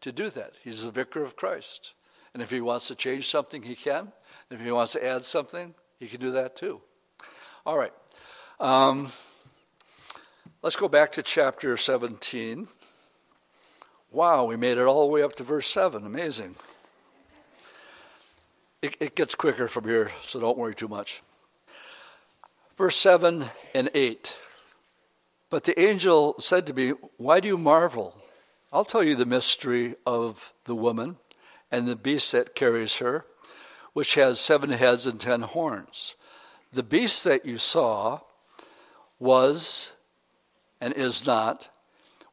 to 0.00 0.12
do 0.12 0.30
that. 0.30 0.54
He's 0.62 0.84
the 0.84 0.90
vicar 0.90 1.22
of 1.22 1.36
Christ. 1.36 1.94
And 2.32 2.42
if 2.42 2.50
he 2.50 2.60
wants 2.60 2.88
to 2.88 2.94
change 2.94 3.28
something, 3.28 3.62
he 3.62 3.74
can. 3.74 4.12
If 4.50 4.60
he 4.60 4.70
wants 4.70 4.92
to 4.92 5.06
add 5.06 5.22
something, 5.22 5.74
he 5.98 6.06
can 6.06 6.20
do 6.20 6.32
that 6.32 6.56
too. 6.56 6.80
All 7.66 7.76
right. 7.76 7.92
Um, 8.58 9.12
let's 10.62 10.76
go 10.76 10.88
back 10.88 11.12
to 11.12 11.22
chapter 11.22 11.76
17. 11.76 12.68
Wow, 14.10 14.44
we 14.44 14.56
made 14.56 14.78
it 14.78 14.86
all 14.86 15.06
the 15.06 15.12
way 15.12 15.22
up 15.22 15.36
to 15.36 15.44
verse 15.44 15.66
7. 15.68 16.04
Amazing. 16.04 16.56
It, 18.82 18.96
it 18.98 19.14
gets 19.14 19.34
quicker 19.34 19.68
from 19.68 19.84
here, 19.84 20.10
so 20.22 20.40
don't 20.40 20.56
worry 20.56 20.74
too 20.74 20.88
much. 20.88 21.22
Verse 22.76 22.96
7 22.96 23.44
and 23.74 23.90
8. 23.94 24.38
But 25.50 25.64
the 25.64 25.78
angel 25.78 26.36
said 26.38 26.66
to 26.68 26.74
me, 26.74 26.90
Why 27.16 27.40
do 27.40 27.48
you 27.48 27.58
marvel? 27.58 28.16
I'll 28.72 28.84
tell 28.84 29.02
you 29.02 29.16
the 29.16 29.26
mystery 29.26 29.96
of 30.06 30.52
the 30.64 30.76
woman 30.76 31.16
and 31.72 31.88
the 31.88 31.96
beast 31.96 32.30
that 32.32 32.54
carries 32.54 32.98
her, 32.98 33.26
which 33.92 34.14
has 34.14 34.40
seven 34.40 34.70
heads 34.70 35.08
and 35.08 35.20
ten 35.20 35.42
horns. 35.42 36.14
The 36.72 36.84
beast 36.84 37.24
that 37.24 37.44
you 37.44 37.58
saw 37.58 38.20
was 39.18 39.96
and 40.80 40.94
is 40.94 41.26
not, 41.26 41.68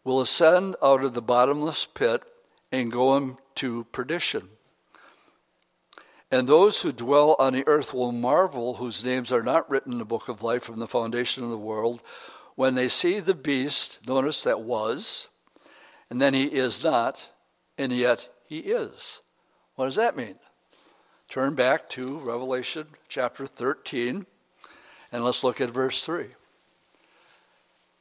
will 0.03 0.22
ascend 0.22 0.76
out 0.82 1.03
of 1.03 1.13
the 1.13 1.22
bottomless 1.22 1.86
pit 1.86 2.22
and 2.72 2.91
go 2.91 3.18
into 3.18 3.86
perdition. 3.86 4.49
And 6.30 6.47
those 6.47 6.82
who 6.82 6.91
dwell 6.91 7.36
on 7.39 7.53
the 7.53 7.68
earth 7.68 7.93
will 7.93 8.11
marvel, 8.11 8.76
whose 8.76 9.03
names 9.03 9.32
are 9.32 9.41
not 9.41 9.70
written 9.70 9.93
in 9.93 9.97
the 9.97 10.05
book 10.05 10.28
of 10.28 10.43
life 10.43 10.63
from 10.63 10.80
the 10.80 10.88
foundation 10.88 11.43
of 11.43 11.49
the 11.49 11.57
world, 11.57 12.03
when 12.58 12.74
they 12.74 12.89
see 12.89 13.20
the 13.20 13.36
beast, 13.36 13.99
notice 14.08 14.41
that 14.41 14.62
was, 14.62 15.30
and 16.10 16.20
then 16.20 16.34
he 16.34 16.45
is 16.45 16.84
not, 16.84 17.30
and 17.78 17.93
yet 17.93 18.30
he 18.49 18.58
is. 18.58 19.22
What 19.76 19.86
does 19.86 19.95
that 19.95 20.18
mean? 20.18 20.38
Turn 21.30 21.53
back 21.53 21.88
to 21.89 22.18
Revelation 22.18 22.88
chapter 23.08 23.45
13, 23.45 24.26
and 25.12 25.24
let's 25.24 25.43
look 25.43 25.62
at 25.62 25.70
verse 25.70 26.03
3. 26.03 26.26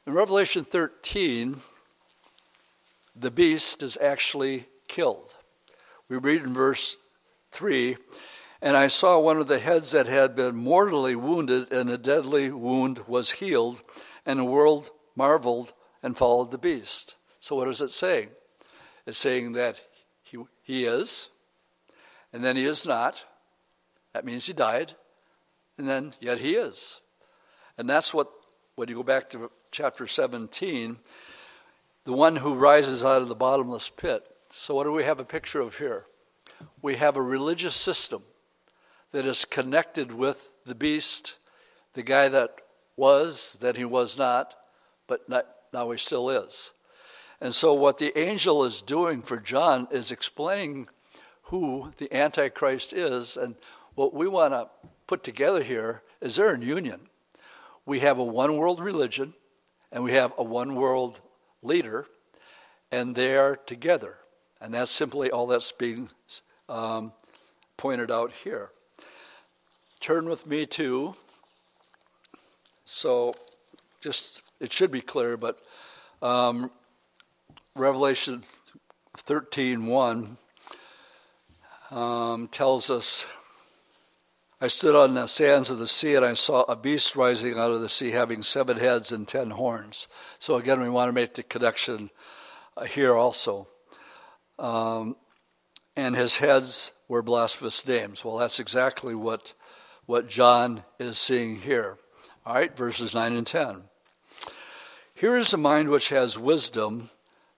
In 0.07 0.13
Revelation 0.13 0.63
13, 0.63 1.61
the 3.15 3.29
beast 3.29 3.83
is 3.83 3.95
actually 4.01 4.65
killed. 4.87 5.35
We 6.09 6.17
read 6.17 6.41
in 6.41 6.55
verse 6.55 6.97
3 7.51 7.95
And 8.61 8.75
I 8.75 8.87
saw 8.87 9.19
one 9.19 9.37
of 9.37 9.47
the 9.47 9.59
heads 9.59 9.91
that 9.91 10.07
had 10.07 10.35
been 10.35 10.55
mortally 10.55 11.15
wounded, 11.15 11.71
and 11.71 11.89
a 11.89 11.97
deadly 11.97 12.51
wound 12.51 13.07
was 13.07 13.33
healed 13.33 13.81
and 14.27 14.39
the 14.39 14.45
world 14.45 14.91
marveled 15.15 15.73
and 16.03 16.15
followed 16.15 16.51
the 16.51 16.57
beast. 16.59 17.15
So, 17.39 17.55
what 17.55 17.69
is 17.69 17.81
it 17.81 17.89
saying? 17.89 18.29
It's 19.07 19.17
saying 19.17 19.53
that 19.53 19.83
he, 20.21 20.37
he 20.61 20.85
is, 20.85 21.29
and 22.33 22.43
then 22.43 22.57
he 22.57 22.65
is 22.65 22.85
not. 22.85 23.25
That 24.13 24.25
means 24.25 24.45
he 24.45 24.53
died, 24.53 24.93
and 25.77 25.87
then 25.87 26.13
yet 26.19 26.39
he 26.39 26.55
is. 26.55 26.99
And 27.77 27.89
that's 27.89 28.13
what, 28.13 28.27
when 28.75 28.89
you 28.89 28.95
go 28.95 29.03
back 29.03 29.29
to 29.29 29.49
chapter 29.71 30.07
17, 30.07 30.97
the 32.03 32.13
one 32.13 32.35
who 32.37 32.53
rises 32.53 33.05
out 33.05 33.21
of 33.21 33.29
the 33.29 33.35
bottomless 33.35 33.89
pit. 33.89 34.25
So, 34.49 34.75
what 34.75 34.83
do 34.83 34.91
we 34.91 35.05
have 35.05 35.19
a 35.19 35.25
picture 35.25 35.61
of 35.61 35.77
here? 35.77 36.05
We 36.81 36.97
have 36.97 37.15
a 37.15 37.21
religious 37.21 37.75
system 37.75 38.23
that 39.11 39.25
is 39.25 39.45
connected 39.45 40.11
with 40.11 40.49
the 40.65 40.75
beast, 40.75 41.37
the 41.93 42.03
guy 42.03 42.29
that 42.29 42.55
was, 42.95 43.57
then 43.61 43.75
he 43.75 43.85
was 43.85 44.17
not, 44.17 44.55
but 45.07 45.27
not, 45.29 45.45
now 45.73 45.89
he 45.91 45.97
still 45.97 46.29
is. 46.29 46.73
And 47.39 47.53
so, 47.53 47.73
what 47.73 47.99
the 47.99 48.17
angel 48.17 48.63
is 48.63 48.81
doing 48.81 49.21
for 49.21 49.37
John 49.37 49.87
is 49.91 50.11
explaining 50.11 50.87
who 51.43 51.91
the 51.97 52.13
Antichrist 52.13 52.93
is. 52.93 53.37
And 53.37 53.55
what 53.95 54.13
we 54.13 54.27
want 54.27 54.53
to 54.53 54.69
put 55.05 55.23
together 55.23 55.63
here 55.63 56.01
is 56.19 56.35
they're 56.35 56.55
in 56.55 56.61
union. 56.61 57.01
We 57.85 57.99
have 57.99 58.17
a 58.17 58.23
one 58.23 58.57
world 58.57 58.79
religion, 58.79 59.33
and 59.91 60.03
we 60.03 60.13
have 60.13 60.33
a 60.37 60.43
one 60.43 60.75
world 60.75 61.21
leader, 61.61 62.07
and 62.91 63.15
they 63.15 63.37
are 63.37 63.55
together. 63.55 64.17
And 64.59 64.73
that's 64.73 64.91
simply 64.91 65.29
all 65.29 65.47
that's 65.47 65.71
being 65.71 66.09
um, 66.67 67.13
pointed 67.77 68.11
out 68.11 68.31
here. 68.31 68.71
Turn 69.99 70.29
with 70.29 70.45
me 70.47 70.65
to 70.67 71.15
so, 72.89 73.33
just 73.99 74.41
it 74.61 74.71
should 74.71 74.91
be 74.91 75.01
clear, 75.01 75.35
but 75.35 75.59
um, 76.21 76.71
Revelation 77.75 78.43
13 79.17 79.87
1 79.87 80.37
um, 81.91 82.47
tells 82.47 82.89
us 82.89 83.27
I 84.61 84.67
stood 84.67 84.95
on 84.95 85.15
the 85.15 85.27
sands 85.27 85.69
of 85.69 85.79
the 85.79 85.85
sea 85.85 86.15
and 86.15 86.25
I 86.25 86.31
saw 86.31 86.63
a 86.63 86.77
beast 86.77 87.17
rising 87.17 87.59
out 87.59 87.71
of 87.71 87.81
the 87.81 87.89
sea 87.89 88.11
having 88.11 88.41
seven 88.41 88.77
heads 88.77 89.11
and 89.11 89.27
ten 89.27 89.51
horns. 89.51 90.07
So 90.39 90.55
again, 90.55 90.79
we 90.79 90.87
want 90.89 91.09
to 91.09 91.13
make 91.13 91.33
the 91.33 91.43
connection 91.43 92.09
uh, 92.77 92.85
here 92.85 93.15
also. 93.15 93.67
Um, 94.57 95.17
and 95.97 96.15
his 96.15 96.37
heads 96.37 96.93
were 97.09 97.21
blasphemous 97.21 97.85
names. 97.85 98.23
Well, 98.23 98.37
that's 98.37 98.61
exactly 98.61 99.13
what, 99.13 99.53
what 100.07 100.27
John 100.27 100.83
is 100.97 101.19
seeing 101.19 101.57
here. 101.57 101.97
All 102.45 102.55
right, 102.55 102.75
verses 102.75 103.13
9 103.13 103.33
and 103.33 103.45
10. 103.45 103.83
Here 105.13 105.37
is 105.37 105.51
the 105.51 105.57
mind 105.57 105.89
which 105.89 106.09
has 106.09 106.39
wisdom. 106.39 107.11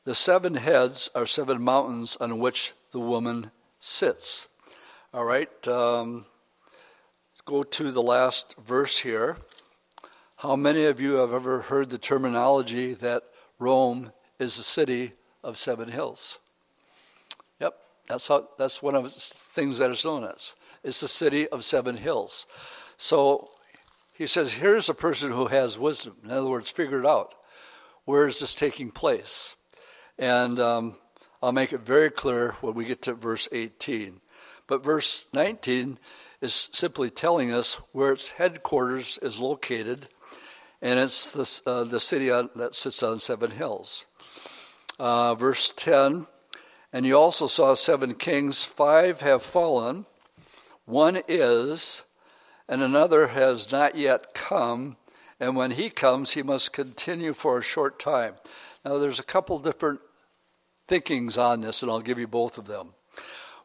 The 0.03 0.15
seven 0.15 0.55
heads 0.55 1.09
are 1.13 1.25
seven 1.25 1.61
mountains 1.61 2.17
on 2.19 2.39
which 2.39 2.73
the 2.91 2.99
woman 2.99 3.51
sits. 3.77 4.47
All 5.13 5.23
right. 5.23 5.67
Um, 5.67 6.25
go 7.45 7.63
to 7.63 7.91
the 7.91 8.01
last 8.01 8.55
verse 8.57 8.99
here. 8.99 9.37
How 10.37 10.55
many 10.55 10.85
of 10.85 10.99
you 10.99 11.15
have 11.15 11.33
ever 11.33 11.61
heard 11.61 11.89
the 11.89 11.97
terminology 11.97 12.93
that 12.95 13.23
Rome 13.59 14.11
is 14.39 14.57
a 14.57 14.63
city 14.63 15.13
of 15.43 15.57
seven 15.57 15.89
hills? 15.89 16.39
Yep, 17.59 17.73
that's 18.07 18.27
how, 18.27 18.47
that's 18.57 18.81
one 18.81 18.95
of 18.95 19.03
the 19.03 19.09
things 19.09 19.79
that 19.79 19.91
it's 19.91 20.05
known 20.05 20.23
as. 20.23 20.55
It's 20.83 21.01
the 21.01 21.07
city 21.07 21.47
of 21.47 21.63
seven 21.63 21.97
hills. 21.97 22.47
So 22.97 23.51
he 24.13 24.27
says, 24.27 24.53
here's 24.53 24.89
a 24.89 24.93
person 24.93 25.31
who 25.31 25.47
has 25.47 25.79
wisdom. 25.79 26.17
In 26.23 26.31
other 26.31 26.49
words, 26.49 26.69
figured 26.69 27.05
it 27.05 27.09
out 27.09 27.35
where 28.09 28.25
is 28.25 28.39
this 28.39 28.55
taking 28.55 28.89
place. 28.89 29.55
And 30.17 30.59
um, 30.59 30.95
I'll 31.43 31.51
make 31.51 31.73
it 31.73 31.81
very 31.81 32.09
clear 32.09 32.53
when 32.59 32.73
we 32.73 32.85
get 32.85 33.03
to 33.03 33.13
verse 33.13 33.47
18. 33.51 34.19
But 34.65 34.83
verse 34.83 35.27
19 35.31 35.99
is 36.41 36.69
simply 36.71 37.11
telling 37.11 37.51
us 37.51 37.75
where 37.91 38.13
its 38.13 38.31
headquarters 38.31 39.19
is 39.21 39.39
located, 39.39 40.07
and 40.81 40.97
it's 40.97 41.33
the, 41.33 41.69
uh, 41.69 41.83
the 41.83 41.99
city 41.99 42.31
on, 42.31 42.49
that 42.55 42.73
sits 42.73 43.03
on 43.03 43.19
seven 43.19 43.51
hills. 43.51 44.05
Uh, 44.97 45.35
verse 45.35 45.71
10 45.75 46.25
And 46.91 47.05
you 47.05 47.15
also 47.15 47.45
saw 47.45 47.75
seven 47.75 48.15
kings, 48.15 48.63
five 48.63 49.21
have 49.21 49.43
fallen, 49.43 50.07
one 50.89 51.21
is, 51.27 52.05
and 52.67 52.81
another 52.81 53.27
has 53.27 53.71
not 53.71 53.95
yet 53.95 54.33
come, 54.33 54.97
and 55.39 55.55
when 55.55 55.71
he 55.71 55.89
comes, 55.89 56.31
he 56.31 56.43
must 56.43 56.73
continue 56.73 57.33
for 57.33 57.57
a 57.57 57.63
short 57.63 57.99
time. 57.99 58.35
Now, 58.83 58.97
there's 58.97 59.19
a 59.19 59.23
couple 59.23 59.59
different 59.59 59.99
thinkings 60.87 61.37
on 61.37 61.61
this, 61.61 61.83
and 61.83 61.91
I'll 61.91 62.01
give 62.01 62.19
you 62.19 62.27
both 62.27 62.57
of 62.57 62.65
them. 62.65 62.93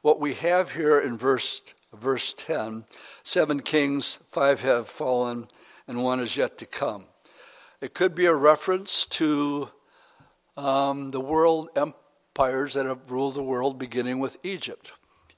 What 0.02 0.20
we 0.20 0.34
have 0.34 0.72
here 0.72 1.00
in 1.00 1.16
verse 1.16 1.62
verse 1.94 2.32
10 2.32 2.84
seven 3.22 3.60
kings, 3.60 4.18
five 4.28 4.60
have 4.62 4.86
fallen, 4.86 5.48
and 5.88 6.02
one 6.02 6.20
is 6.20 6.36
yet 6.36 6.58
to 6.58 6.66
come. 6.66 7.06
It 7.80 7.94
could 7.94 8.14
be 8.14 8.26
a 8.26 8.34
reference 8.34 9.06
to 9.06 9.70
um, 10.56 11.10
the 11.10 11.20
world 11.20 11.68
empires 11.76 12.74
that 12.74 12.86
have 12.86 13.10
ruled 13.10 13.34
the 13.34 13.42
world, 13.42 13.78
beginning 13.78 14.18
with 14.18 14.36
Egypt. 14.42 14.92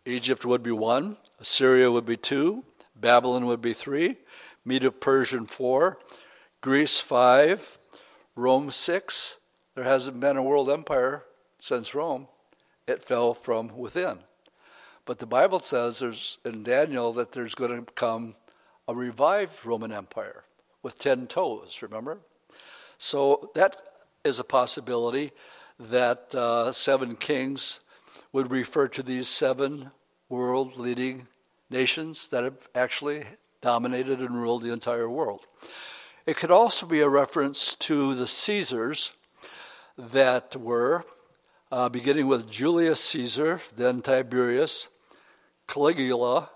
Egypt 0.04 0.44
would 0.44 0.62
be 0.62 0.70
one, 0.70 1.16
Assyria 1.38 1.90
would 1.90 2.06
be 2.06 2.16
two, 2.16 2.64
Babylon 2.94 3.46
would 3.46 3.60
be 3.60 3.72
three, 3.72 4.16
Medo 4.64 4.90
Persian 4.90 5.46
four, 5.46 5.98
Greece 6.60 6.98
five, 6.98 7.78
Rome 8.34 8.70
six. 8.70 9.38
There 9.74 9.84
hasn't 9.84 10.20
been 10.20 10.36
a 10.36 10.42
world 10.42 10.70
empire 10.70 11.24
since 11.58 11.94
Rome. 11.94 12.28
It 12.86 13.02
fell 13.02 13.34
from 13.34 13.76
within. 13.76 14.20
But 15.04 15.18
the 15.18 15.26
Bible 15.26 15.60
says 15.60 16.00
there's 16.00 16.38
in 16.44 16.62
Daniel 16.62 17.12
that 17.12 17.32
there's 17.32 17.54
going 17.54 17.84
to 17.84 17.92
come 17.92 18.34
a 18.88 18.94
revived 18.94 19.64
Roman 19.64 19.92
Empire 19.92 20.44
with 20.82 20.98
10 20.98 21.26
toes, 21.26 21.80
remember? 21.82 22.18
So 22.98 23.50
that 23.54 23.76
is 24.24 24.38
a 24.40 24.44
possibility 24.44 25.32
that 25.78 26.34
uh, 26.34 26.72
seven 26.72 27.16
kings 27.16 27.80
would 28.32 28.50
refer 28.50 28.88
to 28.88 29.02
these 29.02 29.28
seven 29.28 29.90
world 30.28 30.76
leading 30.76 31.26
nations 31.70 32.28
that 32.30 32.44
have 32.44 32.68
actually 32.74 33.24
dominated 33.60 34.20
and 34.20 34.40
ruled 34.40 34.62
the 34.62 34.72
entire 34.72 35.08
world. 35.08 35.46
It 36.26 36.36
could 36.36 36.50
also 36.50 36.86
be 36.86 37.00
a 37.00 37.08
reference 37.08 37.74
to 37.76 38.14
the 38.14 38.26
Caesars 38.26 39.12
that 39.96 40.56
were, 40.56 41.04
uh, 41.70 41.88
beginning 41.88 42.26
with 42.26 42.50
Julius 42.50 43.00
Caesar, 43.00 43.60
then 43.76 44.02
Tiberius, 44.02 44.88
Caligula, 45.68 46.50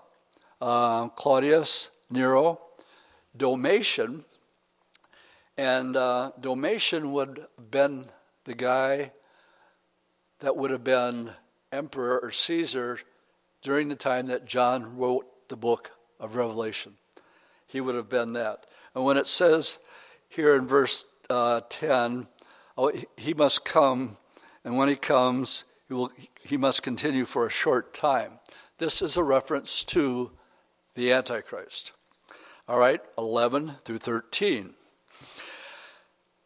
uh, 0.59 1.07
Claudius, 1.09 1.89
Nero, 2.09 2.59
Domitian, 3.35 4.25
and 5.57 5.95
uh, 5.95 6.31
Domitian 6.39 7.11
would 7.13 7.45
have 7.57 7.71
been 7.71 8.07
the 8.43 8.53
guy 8.53 9.11
that 10.39 10.57
would 10.57 10.71
have 10.71 10.83
been 10.83 11.31
emperor 11.71 12.19
or 12.19 12.31
Caesar 12.31 12.99
during 13.61 13.89
the 13.89 13.95
time 13.95 14.27
that 14.27 14.45
John 14.45 14.97
wrote 14.97 15.25
the 15.49 15.55
book 15.55 15.91
of 16.19 16.35
Revelation. 16.35 16.93
He 17.67 17.81
would 17.81 17.95
have 17.95 18.09
been 18.09 18.33
that. 18.33 18.65
And 18.93 19.03
when 19.03 19.17
it 19.17 19.27
says 19.27 19.79
here 20.27 20.55
in 20.55 20.67
verse 20.67 21.05
uh, 21.29 21.61
10, 21.69 22.27
oh, 22.77 22.91
he 23.17 23.33
must 23.33 23.63
come, 23.63 24.17
and 24.63 24.77
when 24.77 24.89
he 24.89 24.95
comes, 24.95 25.65
he, 25.87 25.93
will, 25.93 26.11
he 26.41 26.57
must 26.57 26.83
continue 26.83 27.25
for 27.25 27.45
a 27.45 27.49
short 27.49 27.93
time. 27.93 28.39
This 28.77 29.01
is 29.01 29.17
a 29.17 29.23
reference 29.23 29.83
to 29.85 30.31
the 30.95 31.11
Antichrist. 31.11 31.93
All 32.67 32.77
right, 32.77 33.01
11 33.17 33.73
through 33.85 33.99
13. 33.99 34.73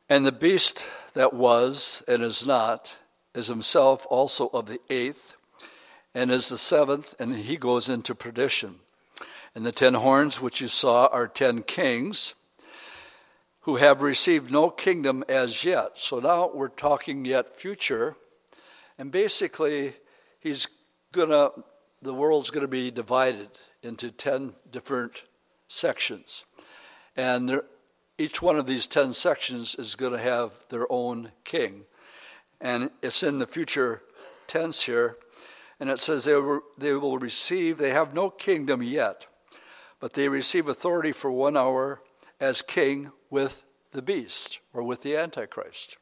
And 0.09 0.25
the 0.25 0.31
beast 0.31 0.87
that 1.13 1.33
was 1.33 2.03
and 2.07 2.21
is 2.21 2.45
not 2.45 2.97
is 3.33 3.47
himself 3.47 4.05
also 4.09 4.47
of 4.49 4.67
the 4.67 4.79
eighth, 4.89 5.34
and 6.15 6.31
is 6.31 6.49
the 6.49 6.57
seventh, 6.57 7.13
and 7.19 7.35
he 7.35 7.57
goes 7.57 7.89
into 7.89 8.15
perdition. 8.15 8.79
And 9.53 9.65
the 9.65 9.71
ten 9.71 9.93
horns 9.93 10.41
which 10.41 10.61
you 10.61 10.67
saw 10.67 11.05
are 11.07 11.27
ten 11.27 11.61
kings 11.61 12.33
who 13.61 13.77
have 13.77 14.01
received 14.01 14.51
no 14.51 14.69
kingdom 14.69 15.23
as 15.27 15.63
yet. 15.63 15.93
So 15.95 16.19
now 16.19 16.51
we're 16.53 16.67
talking 16.69 17.25
yet 17.25 17.55
future. 17.55 18.15
And 18.97 19.11
basically, 19.11 19.93
he's 20.39 20.67
to 21.29 21.63
the 22.01 22.13
world's 22.13 22.51
to 22.61 22.67
be 22.67 22.91
divided 22.91 23.49
into 23.81 24.11
10 24.11 24.53
different 24.71 25.23
sections. 25.67 26.45
And 27.15 27.49
there, 27.49 27.63
each 28.19 28.41
one 28.41 28.57
of 28.57 28.67
these 28.67 28.85
10 28.85 29.13
sections 29.13 29.75
is 29.75 29.95
to 30.13 30.19
have 30.19 30.51
their 30.69 30.85
own 30.91 31.31
king. 31.43 31.85
And 32.61 32.91
it's 33.01 33.23
in 33.23 33.39
the 33.39 33.47
future 33.47 34.03
tense 34.45 34.83
here. 34.83 35.17
And 35.79 35.89
it 35.89 35.99
says 35.99 36.25
they 36.25 36.35
will, 36.35 36.61
they 36.77 36.93
will 36.93 37.17
receive, 37.17 37.77
they 37.77 37.89
have 37.91 38.13
no 38.13 38.29
kingdom 38.29 38.81
yet, 38.81 39.27
but 39.99 40.13
they 40.13 40.29
receive 40.29 40.67
authority 40.67 41.11
for 41.11 41.31
one 41.31 41.57
hour 41.57 42.01
as 42.39 42.61
king 42.61 43.11
with 43.29 43.63
the 43.91 44.01
beast 44.01 44.59
or 44.73 44.83
with 44.83 45.03
the 45.03 45.15
Antichrist. 45.15 45.97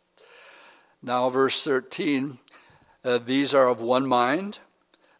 Now, 1.02 1.30
verse 1.30 1.64
13 1.64 2.40
uh, 3.06 3.18
these 3.18 3.54
are 3.54 3.68
of 3.68 3.82
one 3.82 4.08
mind 4.08 4.60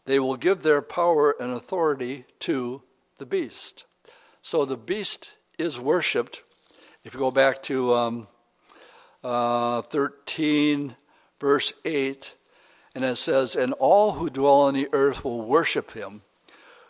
they 0.06 0.18
will 0.18 0.36
give 0.36 0.62
their 0.62 0.82
power 0.82 1.34
and 1.40 1.52
authority 1.52 2.26
to 2.40 2.82
the 3.18 3.26
beast. 3.26 3.86
So 4.42 4.64
the 4.64 4.76
beast 4.76 5.36
is 5.58 5.80
worshipped. 5.80 6.42
If 7.04 7.14
you 7.14 7.20
go 7.20 7.30
back 7.30 7.62
to 7.64 7.94
um, 7.94 8.28
uh, 9.22 9.80
13, 9.82 10.96
verse 11.40 11.72
8, 11.84 12.34
and 12.94 13.04
it 13.04 13.16
says, 13.16 13.56
And 13.56 13.72
all 13.74 14.12
who 14.12 14.30
dwell 14.30 14.62
on 14.62 14.74
the 14.74 14.88
earth 14.92 15.24
will 15.24 15.42
worship 15.42 15.92
him, 15.92 16.22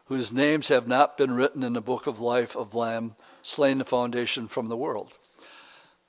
whose 0.07 0.33
names 0.33 0.69
have 0.69 0.87
not 0.87 1.17
been 1.17 1.33
written 1.33 1.63
in 1.63 1.73
the 1.73 1.81
book 1.81 2.07
of 2.07 2.21
life 2.21 2.57
of 2.57 2.75
Lamb, 2.75 3.15
slain 3.43 3.79
the 3.79 3.85
foundation 3.85 4.49
from 4.49 4.69
the 4.69 4.77
world. 4.77 5.19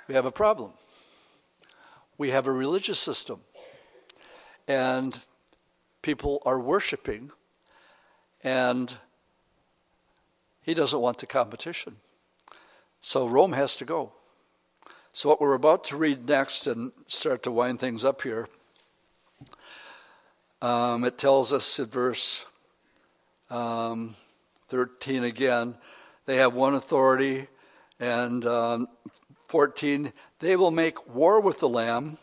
We 0.07 0.15
have 0.15 0.25
a 0.25 0.31
problem. 0.31 0.73
We 2.17 2.31
have 2.31 2.47
a 2.47 2.51
religious 2.51 2.99
system. 2.99 3.41
And 4.67 5.17
people 6.01 6.41
are 6.45 6.59
worshiping, 6.59 7.31
and 8.43 8.97
he 10.61 10.73
doesn't 10.73 10.99
want 10.99 11.19
the 11.19 11.27
competition. 11.27 11.97
So 12.99 13.27
Rome 13.27 13.53
has 13.53 13.75
to 13.77 13.85
go. 13.85 14.13
So, 15.11 15.29
what 15.29 15.39
we're 15.39 15.53
about 15.53 15.85
to 15.85 15.95
read 15.95 16.27
next 16.27 16.67
and 16.67 16.91
start 17.07 17.43
to 17.43 17.51
wind 17.51 17.79
things 17.79 18.03
up 18.03 18.23
here, 18.23 18.49
um, 20.61 21.03
it 21.03 21.17
tells 21.17 21.53
us 21.53 21.79
in 21.79 21.85
verse 21.85 22.45
um, 23.49 24.15
13 24.69 25.23
again, 25.23 25.75
they 26.25 26.37
have 26.37 26.55
one 26.55 26.73
authority, 26.73 27.47
and 27.99 28.45
um, 28.45 28.87
14, 29.47 30.11
they 30.39 30.55
will 30.55 30.71
make 30.71 31.13
war 31.13 31.39
with 31.39 31.59
the 31.59 31.69
Lamb 31.69 32.17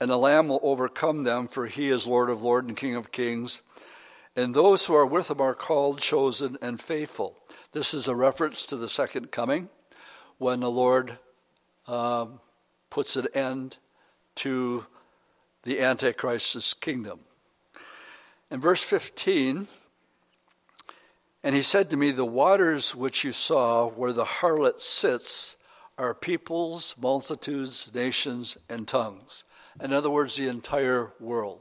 and 0.00 0.10
the 0.10 0.16
Lamb 0.16 0.48
will 0.48 0.60
overcome 0.62 1.22
them, 1.22 1.48
for 1.48 1.66
he 1.66 1.88
is 1.88 2.06
Lord 2.06 2.28
of 2.30 2.42
lords 2.42 2.68
and 2.68 2.76
King 2.76 2.94
of 2.94 3.12
kings, 3.12 3.62
and 4.34 4.54
those 4.54 4.86
who 4.86 4.94
are 4.94 5.06
with 5.06 5.30
him 5.30 5.40
are 5.40 5.54
called, 5.54 5.98
chosen, 5.98 6.58
and 6.60 6.80
faithful. 6.80 7.38
This 7.72 7.94
is 7.94 8.06
a 8.06 8.14
reference 8.14 8.66
to 8.66 8.76
the 8.76 8.88
second 8.88 9.30
coming 9.30 9.70
when 10.38 10.60
the 10.60 10.70
Lord 10.70 11.18
um, 11.88 12.40
puts 12.90 13.16
an 13.16 13.28
end 13.34 13.78
to 14.36 14.84
the 15.62 15.80
Antichrist's 15.80 16.74
kingdom. 16.74 17.20
In 18.50 18.60
verse 18.60 18.82
15, 18.82 19.66
and 21.42 21.54
he 21.54 21.62
said 21.62 21.90
to 21.90 21.96
me, 21.96 22.10
The 22.10 22.24
waters 22.24 22.94
which 22.94 23.24
you 23.24 23.32
saw 23.32 23.86
where 23.88 24.12
the 24.12 24.24
harlot 24.24 24.80
sits 24.80 25.56
are 25.98 26.14
peoples, 26.14 26.94
multitudes, 27.00 27.88
nations, 27.94 28.58
and 28.68 28.86
tongues. 28.86 29.44
In 29.80 29.92
other 29.92 30.10
words, 30.10 30.36
the 30.36 30.48
entire 30.48 31.12
world. 31.18 31.60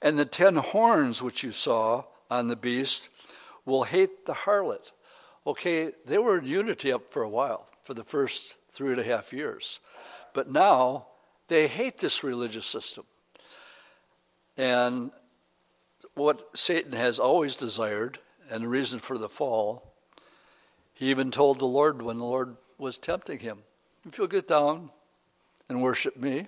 And 0.00 0.18
the 0.18 0.24
ten 0.24 0.56
horns 0.56 1.22
which 1.22 1.42
you 1.42 1.50
saw 1.50 2.04
on 2.30 2.48
the 2.48 2.56
beast 2.56 3.08
will 3.64 3.84
hate 3.84 4.26
the 4.26 4.34
harlot. 4.34 4.92
Okay, 5.46 5.92
they 6.06 6.18
were 6.18 6.38
in 6.38 6.44
unity 6.44 6.92
up 6.92 7.12
for 7.12 7.22
a 7.22 7.28
while, 7.28 7.68
for 7.82 7.94
the 7.94 8.04
first 8.04 8.58
three 8.68 8.90
and 8.90 9.00
a 9.00 9.04
half 9.04 9.32
years. 9.32 9.80
But 10.32 10.50
now 10.50 11.06
they 11.48 11.68
hate 11.68 11.98
this 11.98 12.24
religious 12.24 12.66
system. 12.66 13.04
And 14.56 15.10
what 16.14 16.56
Satan 16.56 16.92
has 16.92 17.18
always 17.18 17.56
desired, 17.56 18.18
and 18.50 18.64
the 18.64 18.68
reason 18.68 18.98
for 18.98 19.18
the 19.18 19.28
fall, 19.28 19.92
he 20.92 21.10
even 21.10 21.30
told 21.30 21.58
the 21.58 21.66
Lord 21.66 22.02
when 22.02 22.18
the 22.18 22.24
Lord 22.24 22.56
was 22.78 22.98
tempting 22.98 23.40
him 23.40 23.58
if 24.06 24.18
you'll 24.18 24.26
get 24.26 24.46
down 24.46 24.90
and 25.68 25.82
worship 25.82 26.16
me, 26.16 26.46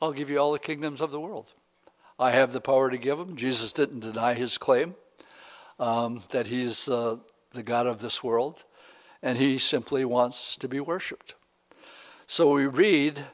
I'll 0.00 0.12
give 0.12 0.30
you 0.30 0.38
all 0.38 0.52
the 0.52 0.58
kingdoms 0.58 1.00
of 1.00 1.10
the 1.10 1.20
world. 1.20 1.52
I 2.18 2.30
have 2.30 2.52
the 2.52 2.60
power 2.60 2.90
to 2.90 2.98
give 2.98 3.18
them. 3.18 3.36
Jesus 3.36 3.72
didn't 3.72 4.00
deny 4.00 4.34
his 4.34 4.56
claim 4.56 4.94
um, 5.80 6.22
that 6.30 6.46
he's 6.46 6.88
uh, 6.88 7.16
the 7.52 7.62
God 7.62 7.86
of 7.86 8.00
this 8.00 8.22
world, 8.22 8.64
and 9.22 9.36
he 9.36 9.58
simply 9.58 10.04
wants 10.04 10.56
to 10.58 10.68
be 10.68 10.78
worshiped. 10.78 11.34
So 12.26 12.52
we 12.52 12.66
read 12.66 13.24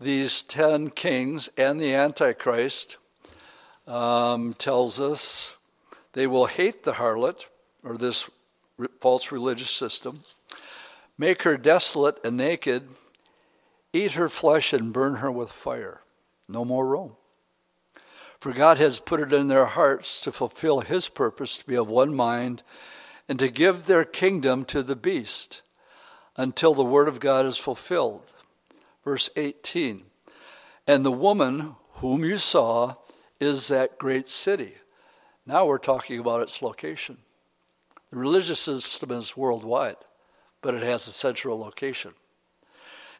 these 0.00 0.42
ten 0.42 0.90
kings 0.90 1.48
and 1.56 1.80
the 1.80 1.94
Antichrist 1.94 2.96
um, 3.86 4.52
tells 4.54 5.00
us 5.00 5.56
they 6.12 6.26
will 6.26 6.46
hate 6.46 6.84
the 6.84 6.94
harlot 6.94 7.46
or 7.82 7.96
this 7.96 8.28
false 9.00 9.32
religious 9.32 9.70
system, 9.70 10.20
make 11.18 11.42
her 11.42 11.56
desolate 11.56 12.18
and 12.24 12.36
naked, 12.36 12.88
eat 13.92 14.12
her 14.12 14.28
flesh 14.28 14.72
and 14.72 14.92
burn 14.92 15.16
her 15.16 15.30
with 15.30 15.50
fire. 15.50 16.00
No 16.48 16.64
more 16.64 16.86
Rome. 16.86 17.16
For 18.40 18.52
God 18.52 18.78
has 18.78 18.98
put 18.98 19.20
it 19.20 19.32
in 19.32 19.46
their 19.46 19.66
hearts 19.66 20.20
to 20.22 20.32
fulfill 20.32 20.80
his 20.80 21.08
purpose 21.08 21.56
to 21.58 21.66
be 21.66 21.76
of 21.76 21.88
one 21.88 22.14
mind 22.14 22.62
and 23.28 23.38
to 23.38 23.48
give 23.48 23.86
their 23.86 24.04
kingdom 24.04 24.64
to 24.64 24.82
the 24.82 24.96
beast 24.96 25.62
until 26.36 26.74
the 26.74 26.84
word 26.84 27.08
of 27.08 27.20
God 27.20 27.46
is 27.46 27.56
fulfilled. 27.56 28.34
Verse 29.04 29.30
18 29.36 30.04
And 30.86 31.04
the 31.04 31.12
woman 31.12 31.76
whom 31.94 32.24
you 32.24 32.36
saw 32.36 32.96
is 33.42 33.66
that 33.68 33.98
great 33.98 34.28
city. 34.28 34.74
Now 35.44 35.66
we're 35.66 35.78
talking 35.78 36.20
about 36.20 36.42
its 36.42 36.62
location. 36.62 37.18
The 38.10 38.16
religious 38.16 38.60
system 38.60 39.10
is 39.10 39.36
worldwide, 39.36 39.96
but 40.60 40.74
it 40.74 40.82
has 40.84 41.08
a 41.08 41.10
central 41.10 41.58
location. 41.58 42.12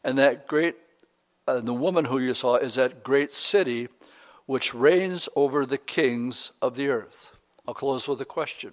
And 0.01 0.17
that 0.17 0.47
great, 0.47 0.75
uh, 1.45 1.59
the 1.59 1.73
woman 1.73 2.05
who 2.05 2.19
you 2.19 2.33
saw 2.33 2.55
is 2.55 2.75
that 2.75 3.03
great 3.03 3.33
city 3.33 3.89
which 4.45 4.73
reigns 4.73 5.27
over 5.35 5.65
the 5.65 5.77
kings 5.77 6.53
of 6.61 6.75
the 6.75 6.87
earth. 6.87 7.35
I'll 7.67 7.73
close 7.73 8.07
with 8.07 8.21
a 8.21 8.25
question 8.25 8.71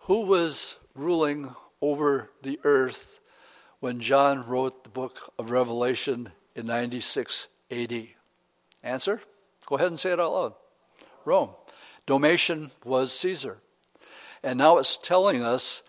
Who 0.00 0.20
was 0.20 0.78
ruling 0.94 1.52
over 1.82 2.30
the 2.42 2.60
earth 2.62 3.18
when 3.80 3.98
John 3.98 4.46
wrote 4.46 4.84
the 4.84 4.90
book 4.90 5.32
of 5.36 5.50
Revelation 5.50 6.30
in 6.54 6.66
96 6.66 7.48
AD? 7.72 8.06
Answer? 8.84 9.20
Go 9.66 9.74
ahead 9.74 9.88
and 9.88 9.98
say 9.98 10.12
it 10.12 10.20
out 10.20 10.32
loud. 10.32 10.54
Rome. 11.24 11.50
Domitian 12.06 12.70
was 12.84 13.12
Caesar. 13.12 13.58
And 14.42 14.58
now 14.58 14.78
it's 14.78 14.96
telling 14.96 15.42
us 15.42 15.82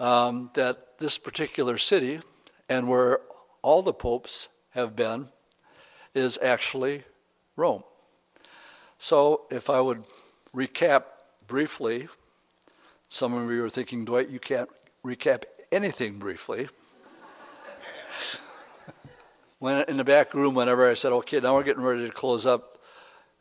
um, 0.00 0.50
that 0.54 0.98
this 0.98 1.18
particular 1.18 1.78
city, 1.78 2.20
and 2.68 2.88
where 2.88 3.20
all 3.62 3.82
the 3.82 3.92
popes 3.92 4.48
have 4.70 4.96
been, 4.96 5.28
is 6.14 6.38
actually 6.42 7.04
Rome. 7.56 7.84
So, 8.98 9.42
if 9.50 9.70
I 9.70 9.80
would 9.80 10.04
recap 10.54 11.04
briefly, 11.46 12.08
some 13.08 13.34
of 13.34 13.50
you 13.50 13.64
are 13.64 13.70
thinking, 13.70 14.04
Dwight, 14.04 14.30
you 14.30 14.40
can't 14.40 14.68
recap 15.04 15.44
anything 15.70 16.18
briefly. 16.18 16.68
when 19.58 19.84
in 19.88 19.96
the 19.96 20.04
back 20.04 20.34
room, 20.34 20.54
whenever 20.54 20.88
I 20.88 20.94
said, 20.94 21.12
okay, 21.12 21.40
now 21.40 21.54
we're 21.54 21.62
getting 21.62 21.82
ready 21.82 22.06
to 22.06 22.12
close 22.12 22.46
up, 22.46 22.71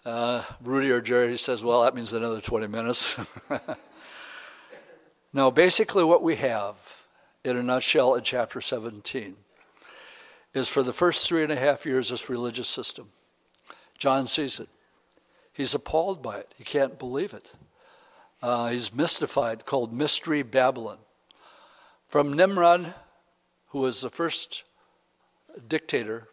uh, 0.05 0.43
Rudy 0.61 0.91
or 0.91 1.01
Jerry 1.01 1.37
says, 1.37 1.63
well, 1.63 1.83
that 1.83 1.95
means 1.95 2.13
another 2.13 2.41
20 2.41 2.67
minutes. 2.67 3.19
now, 5.33 5.51
basically, 5.51 6.03
what 6.03 6.23
we 6.23 6.35
have 6.37 7.05
in 7.43 7.57
a 7.57 7.63
nutshell 7.63 8.15
in 8.15 8.23
chapter 8.23 8.61
17 8.61 9.35
is 10.53 10.67
for 10.67 10.83
the 10.83 10.93
first 10.93 11.27
three 11.27 11.43
and 11.43 11.51
a 11.51 11.55
half 11.55 11.85
years, 11.85 12.09
this 12.09 12.29
religious 12.29 12.67
system 12.67 13.09
John 13.97 14.25
sees 14.25 14.59
it. 14.59 14.67
He's 15.53 15.75
appalled 15.75 16.23
by 16.23 16.37
it. 16.37 16.55
He 16.57 16.63
can't 16.63 16.97
believe 16.97 17.35
it. 17.35 17.51
Uh, 18.41 18.69
he's 18.69 18.91
mystified, 18.91 19.67
called 19.67 19.93
Mystery 19.93 20.41
Babylon. 20.41 20.97
From 22.07 22.33
Nimrod, 22.33 22.95
who 23.67 23.79
was 23.79 24.01
the 24.01 24.09
first 24.09 24.63
dictator, 25.67 26.29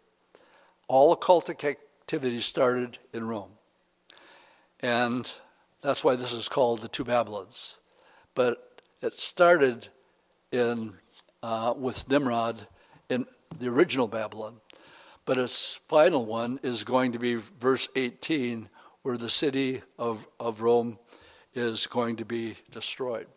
all 0.87 1.15
occultic 1.15 1.63
activity 1.63 2.39
started 2.39 2.97
in 3.13 3.27
Rome. 3.27 3.51
And 4.81 5.31
that's 5.81 6.03
why 6.03 6.15
this 6.15 6.33
is 6.33 6.47
called 6.49 6.81
the 6.81 6.87
two 6.87 7.03
Babylons. 7.03 7.79
But 8.35 8.81
it 9.01 9.15
started 9.15 9.89
in, 10.51 10.93
uh, 11.43 11.73
with 11.77 12.09
Nimrod 12.09 12.67
in 13.09 13.25
the 13.57 13.67
original 13.67 14.07
Babylon. 14.07 14.61
But 15.25 15.37
its 15.37 15.75
final 15.75 16.25
one 16.25 16.59
is 16.63 16.83
going 16.83 17.11
to 17.11 17.19
be 17.19 17.35
verse 17.35 17.89
18, 17.95 18.69
where 19.01 19.17
the 19.17 19.29
city 19.29 19.81
of, 19.97 20.27
of 20.39 20.61
Rome 20.61 20.97
is 21.53 21.87
going 21.87 22.15
to 22.17 22.25
be 22.25 22.55
destroyed. 22.71 23.27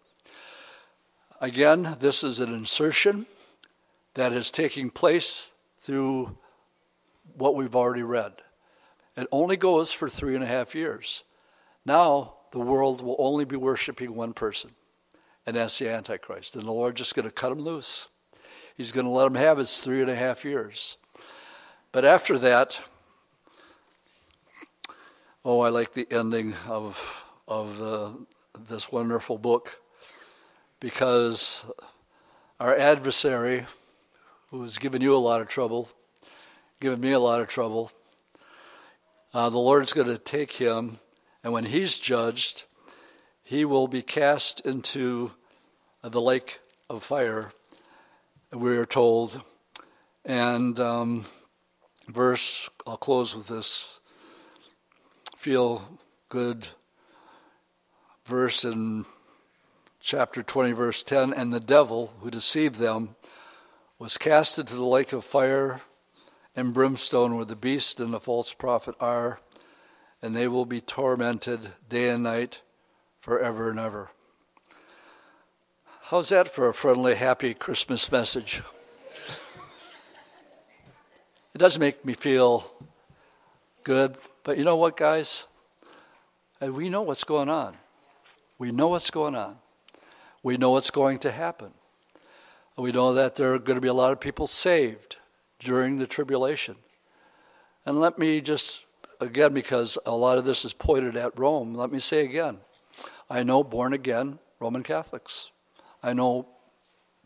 Again, 1.40 1.96
this 1.98 2.22
is 2.22 2.40
an 2.40 2.54
insertion 2.54 3.26
that 4.14 4.32
is 4.32 4.50
taking 4.50 4.90
place 4.90 5.52
through 5.78 6.36
what 7.36 7.54
we've 7.54 7.74
already 7.74 8.02
read. 8.02 8.34
It 9.16 9.26
only 9.32 9.56
goes 9.56 9.92
for 9.92 10.08
three 10.08 10.34
and 10.34 10.44
a 10.44 10.46
half 10.46 10.74
years. 10.74 11.24
Now, 11.84 12.34
the 12.52 12.60
world 12.60 13.02
will 13.02 13.16
only 13.18 13.44
be 13.44 13.56
worshiping 13.56 14.14
one 14.14 14.32
person, 14.32 14.70
and 15.46 15.56
that's 15.56 15.78
the 15.78 15.88
Antichrist. 15.88 16.54
And 16.54 16.64
the 16.64 16.72
Lord's 16.72 16.98
just 16.98 17.14
going 17.14 17.26
to 17.26 17.32
cut 17.32 17.52
him 17.52 17.60
loose. 17.60 18.08
He's 18.76 18.92
going 18.92 19.06
to 19.06 19.10
let 19.10 19.26
him 19.26 19.34
have 19.34 19.58
his 19.58 19.78
three 19.78 20.00
and 20.00 20.10
a 20.10 20.14
half 20.14 20.44
years. 20.44 20.96
But 21.90 22.04
after 22.04 22.38
that, 22.38 22.80
oh, 25.44 25.60
I 25.60 25.68
like 25.68 25.92
the 25.92 26.06
ending 26.10 26.54
of, 26.68 27.26
of 27.46 27.78
the, 27.78 28.14
this 28.68 28.90
wonderful 28.90 29.38
book 29.38 29.80
because 30.80 31.64
our 32.58 32.76
adversary, 32.76 33.66
who 34.50 34.60
has 34.62 34.78
given 34.78 35.02
you 35.02 35.16
a 35.16 35.18
lot 35.18 35.40
of 35.40 35.48
trouble, 35.48 35.88
given 36.80 37.00
me 37.00 37.12
a 37.12 37.20
lot 37.20 37.40
of 37.40 37.48
trouble, 37.48 37.92
uh, 39.34 39.48
the 39.48 39.58
Lord's 39.58 39.92
going 39.92 40.08
to 40.08 40.18
take 40.18 40.52
him, 40.52 40.98
and 41.42 41.52
when 41.52 41.64
he's 41.64 41.98
judged, 41.98 42.64
he 43.42 43.64
will 43.64 43.88
be 43.88 44.02
cast 44.02 44.60
into 44.60 45.32
the 46.02 46.20
lake 46.20 46.60
of 46.88 47.02
fire, 47.02 47.50
we 48.52 48.76
are 48.76 48.86
told. 48.86 49.40
And 50.24 50.78
um, 50.78 51.26
verse, 52.08 52.68
I'll 52.86 52.96
close 52.96 53.34
with 53.34 53.48
this. 53.48 54.00
Feel 55.36 55.98
good 56.28 56.68
verse 58.24 58.64
in 58.64 59.04
chapter 60.00 60.42
20, 60.42 60.72
verse 60.72 61.02
10 61.02 61.32
And 61.32 61.52
the 61.52 61.60
devil 61.60 62.12
who 62.20 62.30
deceived 62.30 62.76
them 62.76 63.16
was 63.98 64.18
cast 64.18 64.58
into 64.58 64.74
the 64.74 64.84
lake 64.84 65.12
of 65.12 65.24
fire 65.24 65.80
and 66.54 66.74
brimstone 66.74 67.36
where 67.36 67.44
the 67.44 67.56
beast 67.56 68.00
and 68.00 68.12
the 68.12 68.20
false 68.20 68.52
prophet 68.52 68.94
are, 69.00 69.40
and 70.22 70.34
they 70.34 70.46
will 70.46 70.64
be 70.64 70.80
tormented 70.80 71.72
day 71.88 72.08
and 72.08 72.22
night 72.22 72.60
forever 73.18 73.70
and 73.70 73.80
ever. 73.80 74.10
How's 76.04 76.28
that 76.28 76.48
for 76.48 76.68
a 76.68 76.74
friendly, 76.74 77.14
happy 77.14 77.54
Christmas 77.54 78.12
message? 78.12 78.62
It 81.54 81.58
does 81.58 81.78
make 81.78 82.04
me 82.04 82.14
feel 82.14 82.70
good, 83.82 84.16
but 84.44 84.56
you 84.56 84.64
know 84.64 84.76
what, 84.76 84.96
guys? 84.96 85.46
And 86.60 86.74
we 86.74 86.88
know 86.88 87.02
what's 87.02 87.24
going 87.24 87.48
on. 87.48 87.76
We 88.58 88.70
know 88.70 88.88
what's 88.88 89.10
going 89.10 89.34
on. 89.34 89.58
We 90.42 90.56
know 90.56 90.70
what's 90.70 90.90
going 90.90 91.18
to 91.20 91.32
happen. 91.32 91.72
We 92.76 92.92
know 92.92 93.14
that 93.14 93.34
there 93.34 93.54
are 93.54 93.58
going 93.58 93.76
to 93.76 93.82
be 93.82 93.88
a 93.88 93.94
lot 93.94 94.12
of 94.12 94.20
people 94.20 94.46
saved 94.46 95.16
during 95.58 95.98
the 95.98 96.06
tribulation. 96.06 96.76
And 97.84 98.00
let 98.00 98.18
me 98.18 98.40
just, 98.40 98.84
again, 99.22 99.54
because 99.54 99.98
a 100.04 100.14
lot 100.14 100.38
of 100.38 100.44
this 100.44 100.64
is 100.64 100.72
pointed 100.72 101.16
at 101.16 101.38
Rome, 101.38 101.74
let 101.74 101.90
me 101.90 101.98
say 101.98 102.24
again 102.24 102.58
I 103.30 103.42
know 103.42 103.64
born 103.64 103.92
again 103.92 104.38
Roman 104.60 104.82
Catholics, 104.82 105.50
I 106.02 106.12
know 106.12 106.46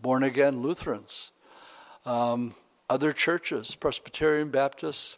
born 0.00 0.22
again 0.22 0.62
Lutherans, 0.62 1.32
um, 2.04 2.54
other 2.88 3.12
churches, 3.12 3.74
Presbyterian 3.74 4.50
Baptists, 4.50 5.16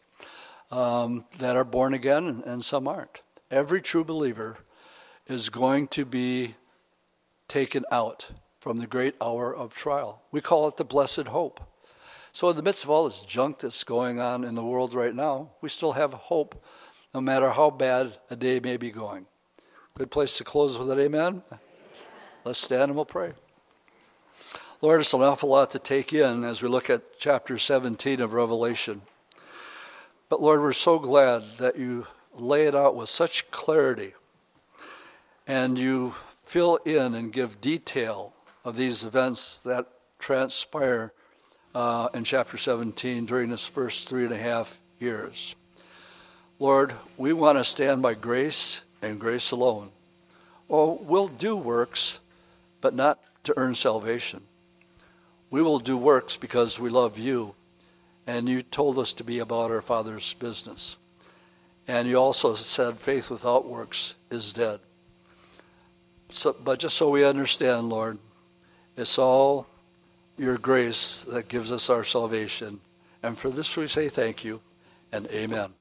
um, 0.71 1.25
that 1.39 1.57
are 1.57 1.65
born 1.65 1.95
again 1.95 2.27
and, 2.27 2.45
and 2.45 2.65
some 2.65 2.89
aren't. 2.89 3.21
Every 3.51 3.81
true 3.81 4.05
believer 4.05 4.59
is 5.27 5.51
going 5.51 5.89
to 5.89 6.05
be 6.05 6.55
taken 7.49 7.85
out 7.91 8.31
from 8.61 8.79
the 8.79 8.87
great 8.87 9.15
hour 9.21 9.55
of 9.55 9.75
trial. 9.75 10.23
We 10.31 10.41
call 10.41 10.69
it 10.69 10.77
the 10.77 10.85
blessed 10.85 11.29
hope. 11.29 11.61
So, 12.39 12.49
in 12.51 12.55
the 12.55 12.63
midst 12.63 12.85
of 12.85 12.91
all 12.91 13.03
this 13.03 13.23
junk 13.23 13.59
that's 13.59 13.83
going 13.83 14.21
on 14.21 14.45
in 14.45 14.55
the 14.55 14.63
world 14.63 14.95
right 14.95 15.13
now, 15.13 15.51
we 15.61 15.69
still 15.69 15.95
have 15.95 16.13
hope 16.13 16.65
no 17.13 17.21
matter 17.21 17.51
how 17.51 17.69
bad 17.69 18.17
a 18.31 18.37
day 18.37 18.61
may 18.61 18.77
be 18.77 18.93
going. 18.93 19.27
Good 19.95 20.13
place 20.13 20.39
to 20.39 20.45
close 20.45 20.79
with 20.79 20.89
it, 20.89 21.03
amen? 21.03 21.43
Let's 22.45 22.61
stand 22.61 22.83
and 22.83 22.95
we'll 22.95 23.07
pray. 23.07 23.33
Lord, 24.81 25.01
it's 25.01 25.13
an 25.13 25.23
awful 25.23 25.49
lot 25.49 25.71
to 25.71 25.81
take 25.81 26.13
in 26.13 26.45
as 26.45 26.63
we 26.63 26.69
look 26.69 26.89
at 26.89 27.19
chapter 27.19 27.59
17 27.59 28.21
of 28.21 28.35
Revelation. 28.35 29.03
But 30.29 30.41
Lord, 30.41 30.61
we're 30.61 30.73
so 30.75 31.01
glad 31.01 31.59
that 31.59 31.77
you 31.77 32.07
lay 32.33 32.69
it 32.69 32.75
out 32.77 32.95
with 32.95 33.09
such 33.09 33.51
clarity 33.51 34.15
and 35.45 35.77
you 35.77 36.15
fill 36.45 36.77
in 36.85 37.17
and 37.17 37.33
give 37.33 37.61
detail 37.61 38.33
of 38.65 38.77
these 38.77 39.03
events 39.03 39.59
that 39.59 39.89
transpire 40.21 41.13
uh, 41.75 42.09
in 42.15 42.25
chapter 42.25 42.57
17 42.57 43.27
during 43.27 43.51
his 43.51 43.65
first 43.65 44.09
three 44.09 44.25
and 44.25 44.33
a 44.33 44.39
half 44.39 44.79
years. 44.99 45.55
Lord, 46.59 46.95
we 47.17 47.33
want 47.33 47.59
to 47.59 47.65
stand 47.65 48.03
by 48.03 48.15
grace 48.15 48.83
and 49.01 49.21
grace 49.21 49.51
alone. 49.51 49.91
Oh, 50.69 51.01
we'll 51.03 51.29
do 51.29 51.57
works, 51.57 52.21
but 52.81 52.95
not 52.95 53.21
to 53.45 53.55
earn 53.57 53.75
salvation. 53.75 54.43
We 55.51 55.63
will 55.63 55.79
do 55.79 55.97
works 55.97 56.37
because 56.37 56.79
we 56.79 56.91
love 56.91 57.17
you, 57.17 57.55
and 58.27 58.49
you 58.49 58.63
told 58.63 58.99
us 58.99 59.13
to 59.15 59.25
be 59.25 59.39
about 59.39 59.71
our 59.71 59.81
Father's 59.81 60.35
business. 60.35 60.99
And 61.87 62.07
you 62.07 62.17
also 62.17 62.53
said 62.55 62.99
faith 62.99 63.31
without 63.31 63.67
works 63.67 64.17
is 64.31 64.53
dead. 64.53 64.81
So, 66.29 66.55
but 66.63 66.79
just 66.79 66.97
so 66.97 67.09
we 67.09 67.25
understand, 67.25 67.89
Lord, 67.89 68.19
it's 68.97 69.19
all 69.19 69.67
your 70.39 70.57
grace 70.57 71.23
that 71.25 71.49
gives 71.49 71.73
us 71.73 71.91
our 71.91 72.05
salvation. 72.05 72.81
And 73.23 73.37
for 73.37 73.51
this 73.51 73.77
we 73.77 73.87
say 73.89 74.09
thank 74.09 74.45
you 74.45 74.61
and 75.13 75.27
amen. 75.29 75.78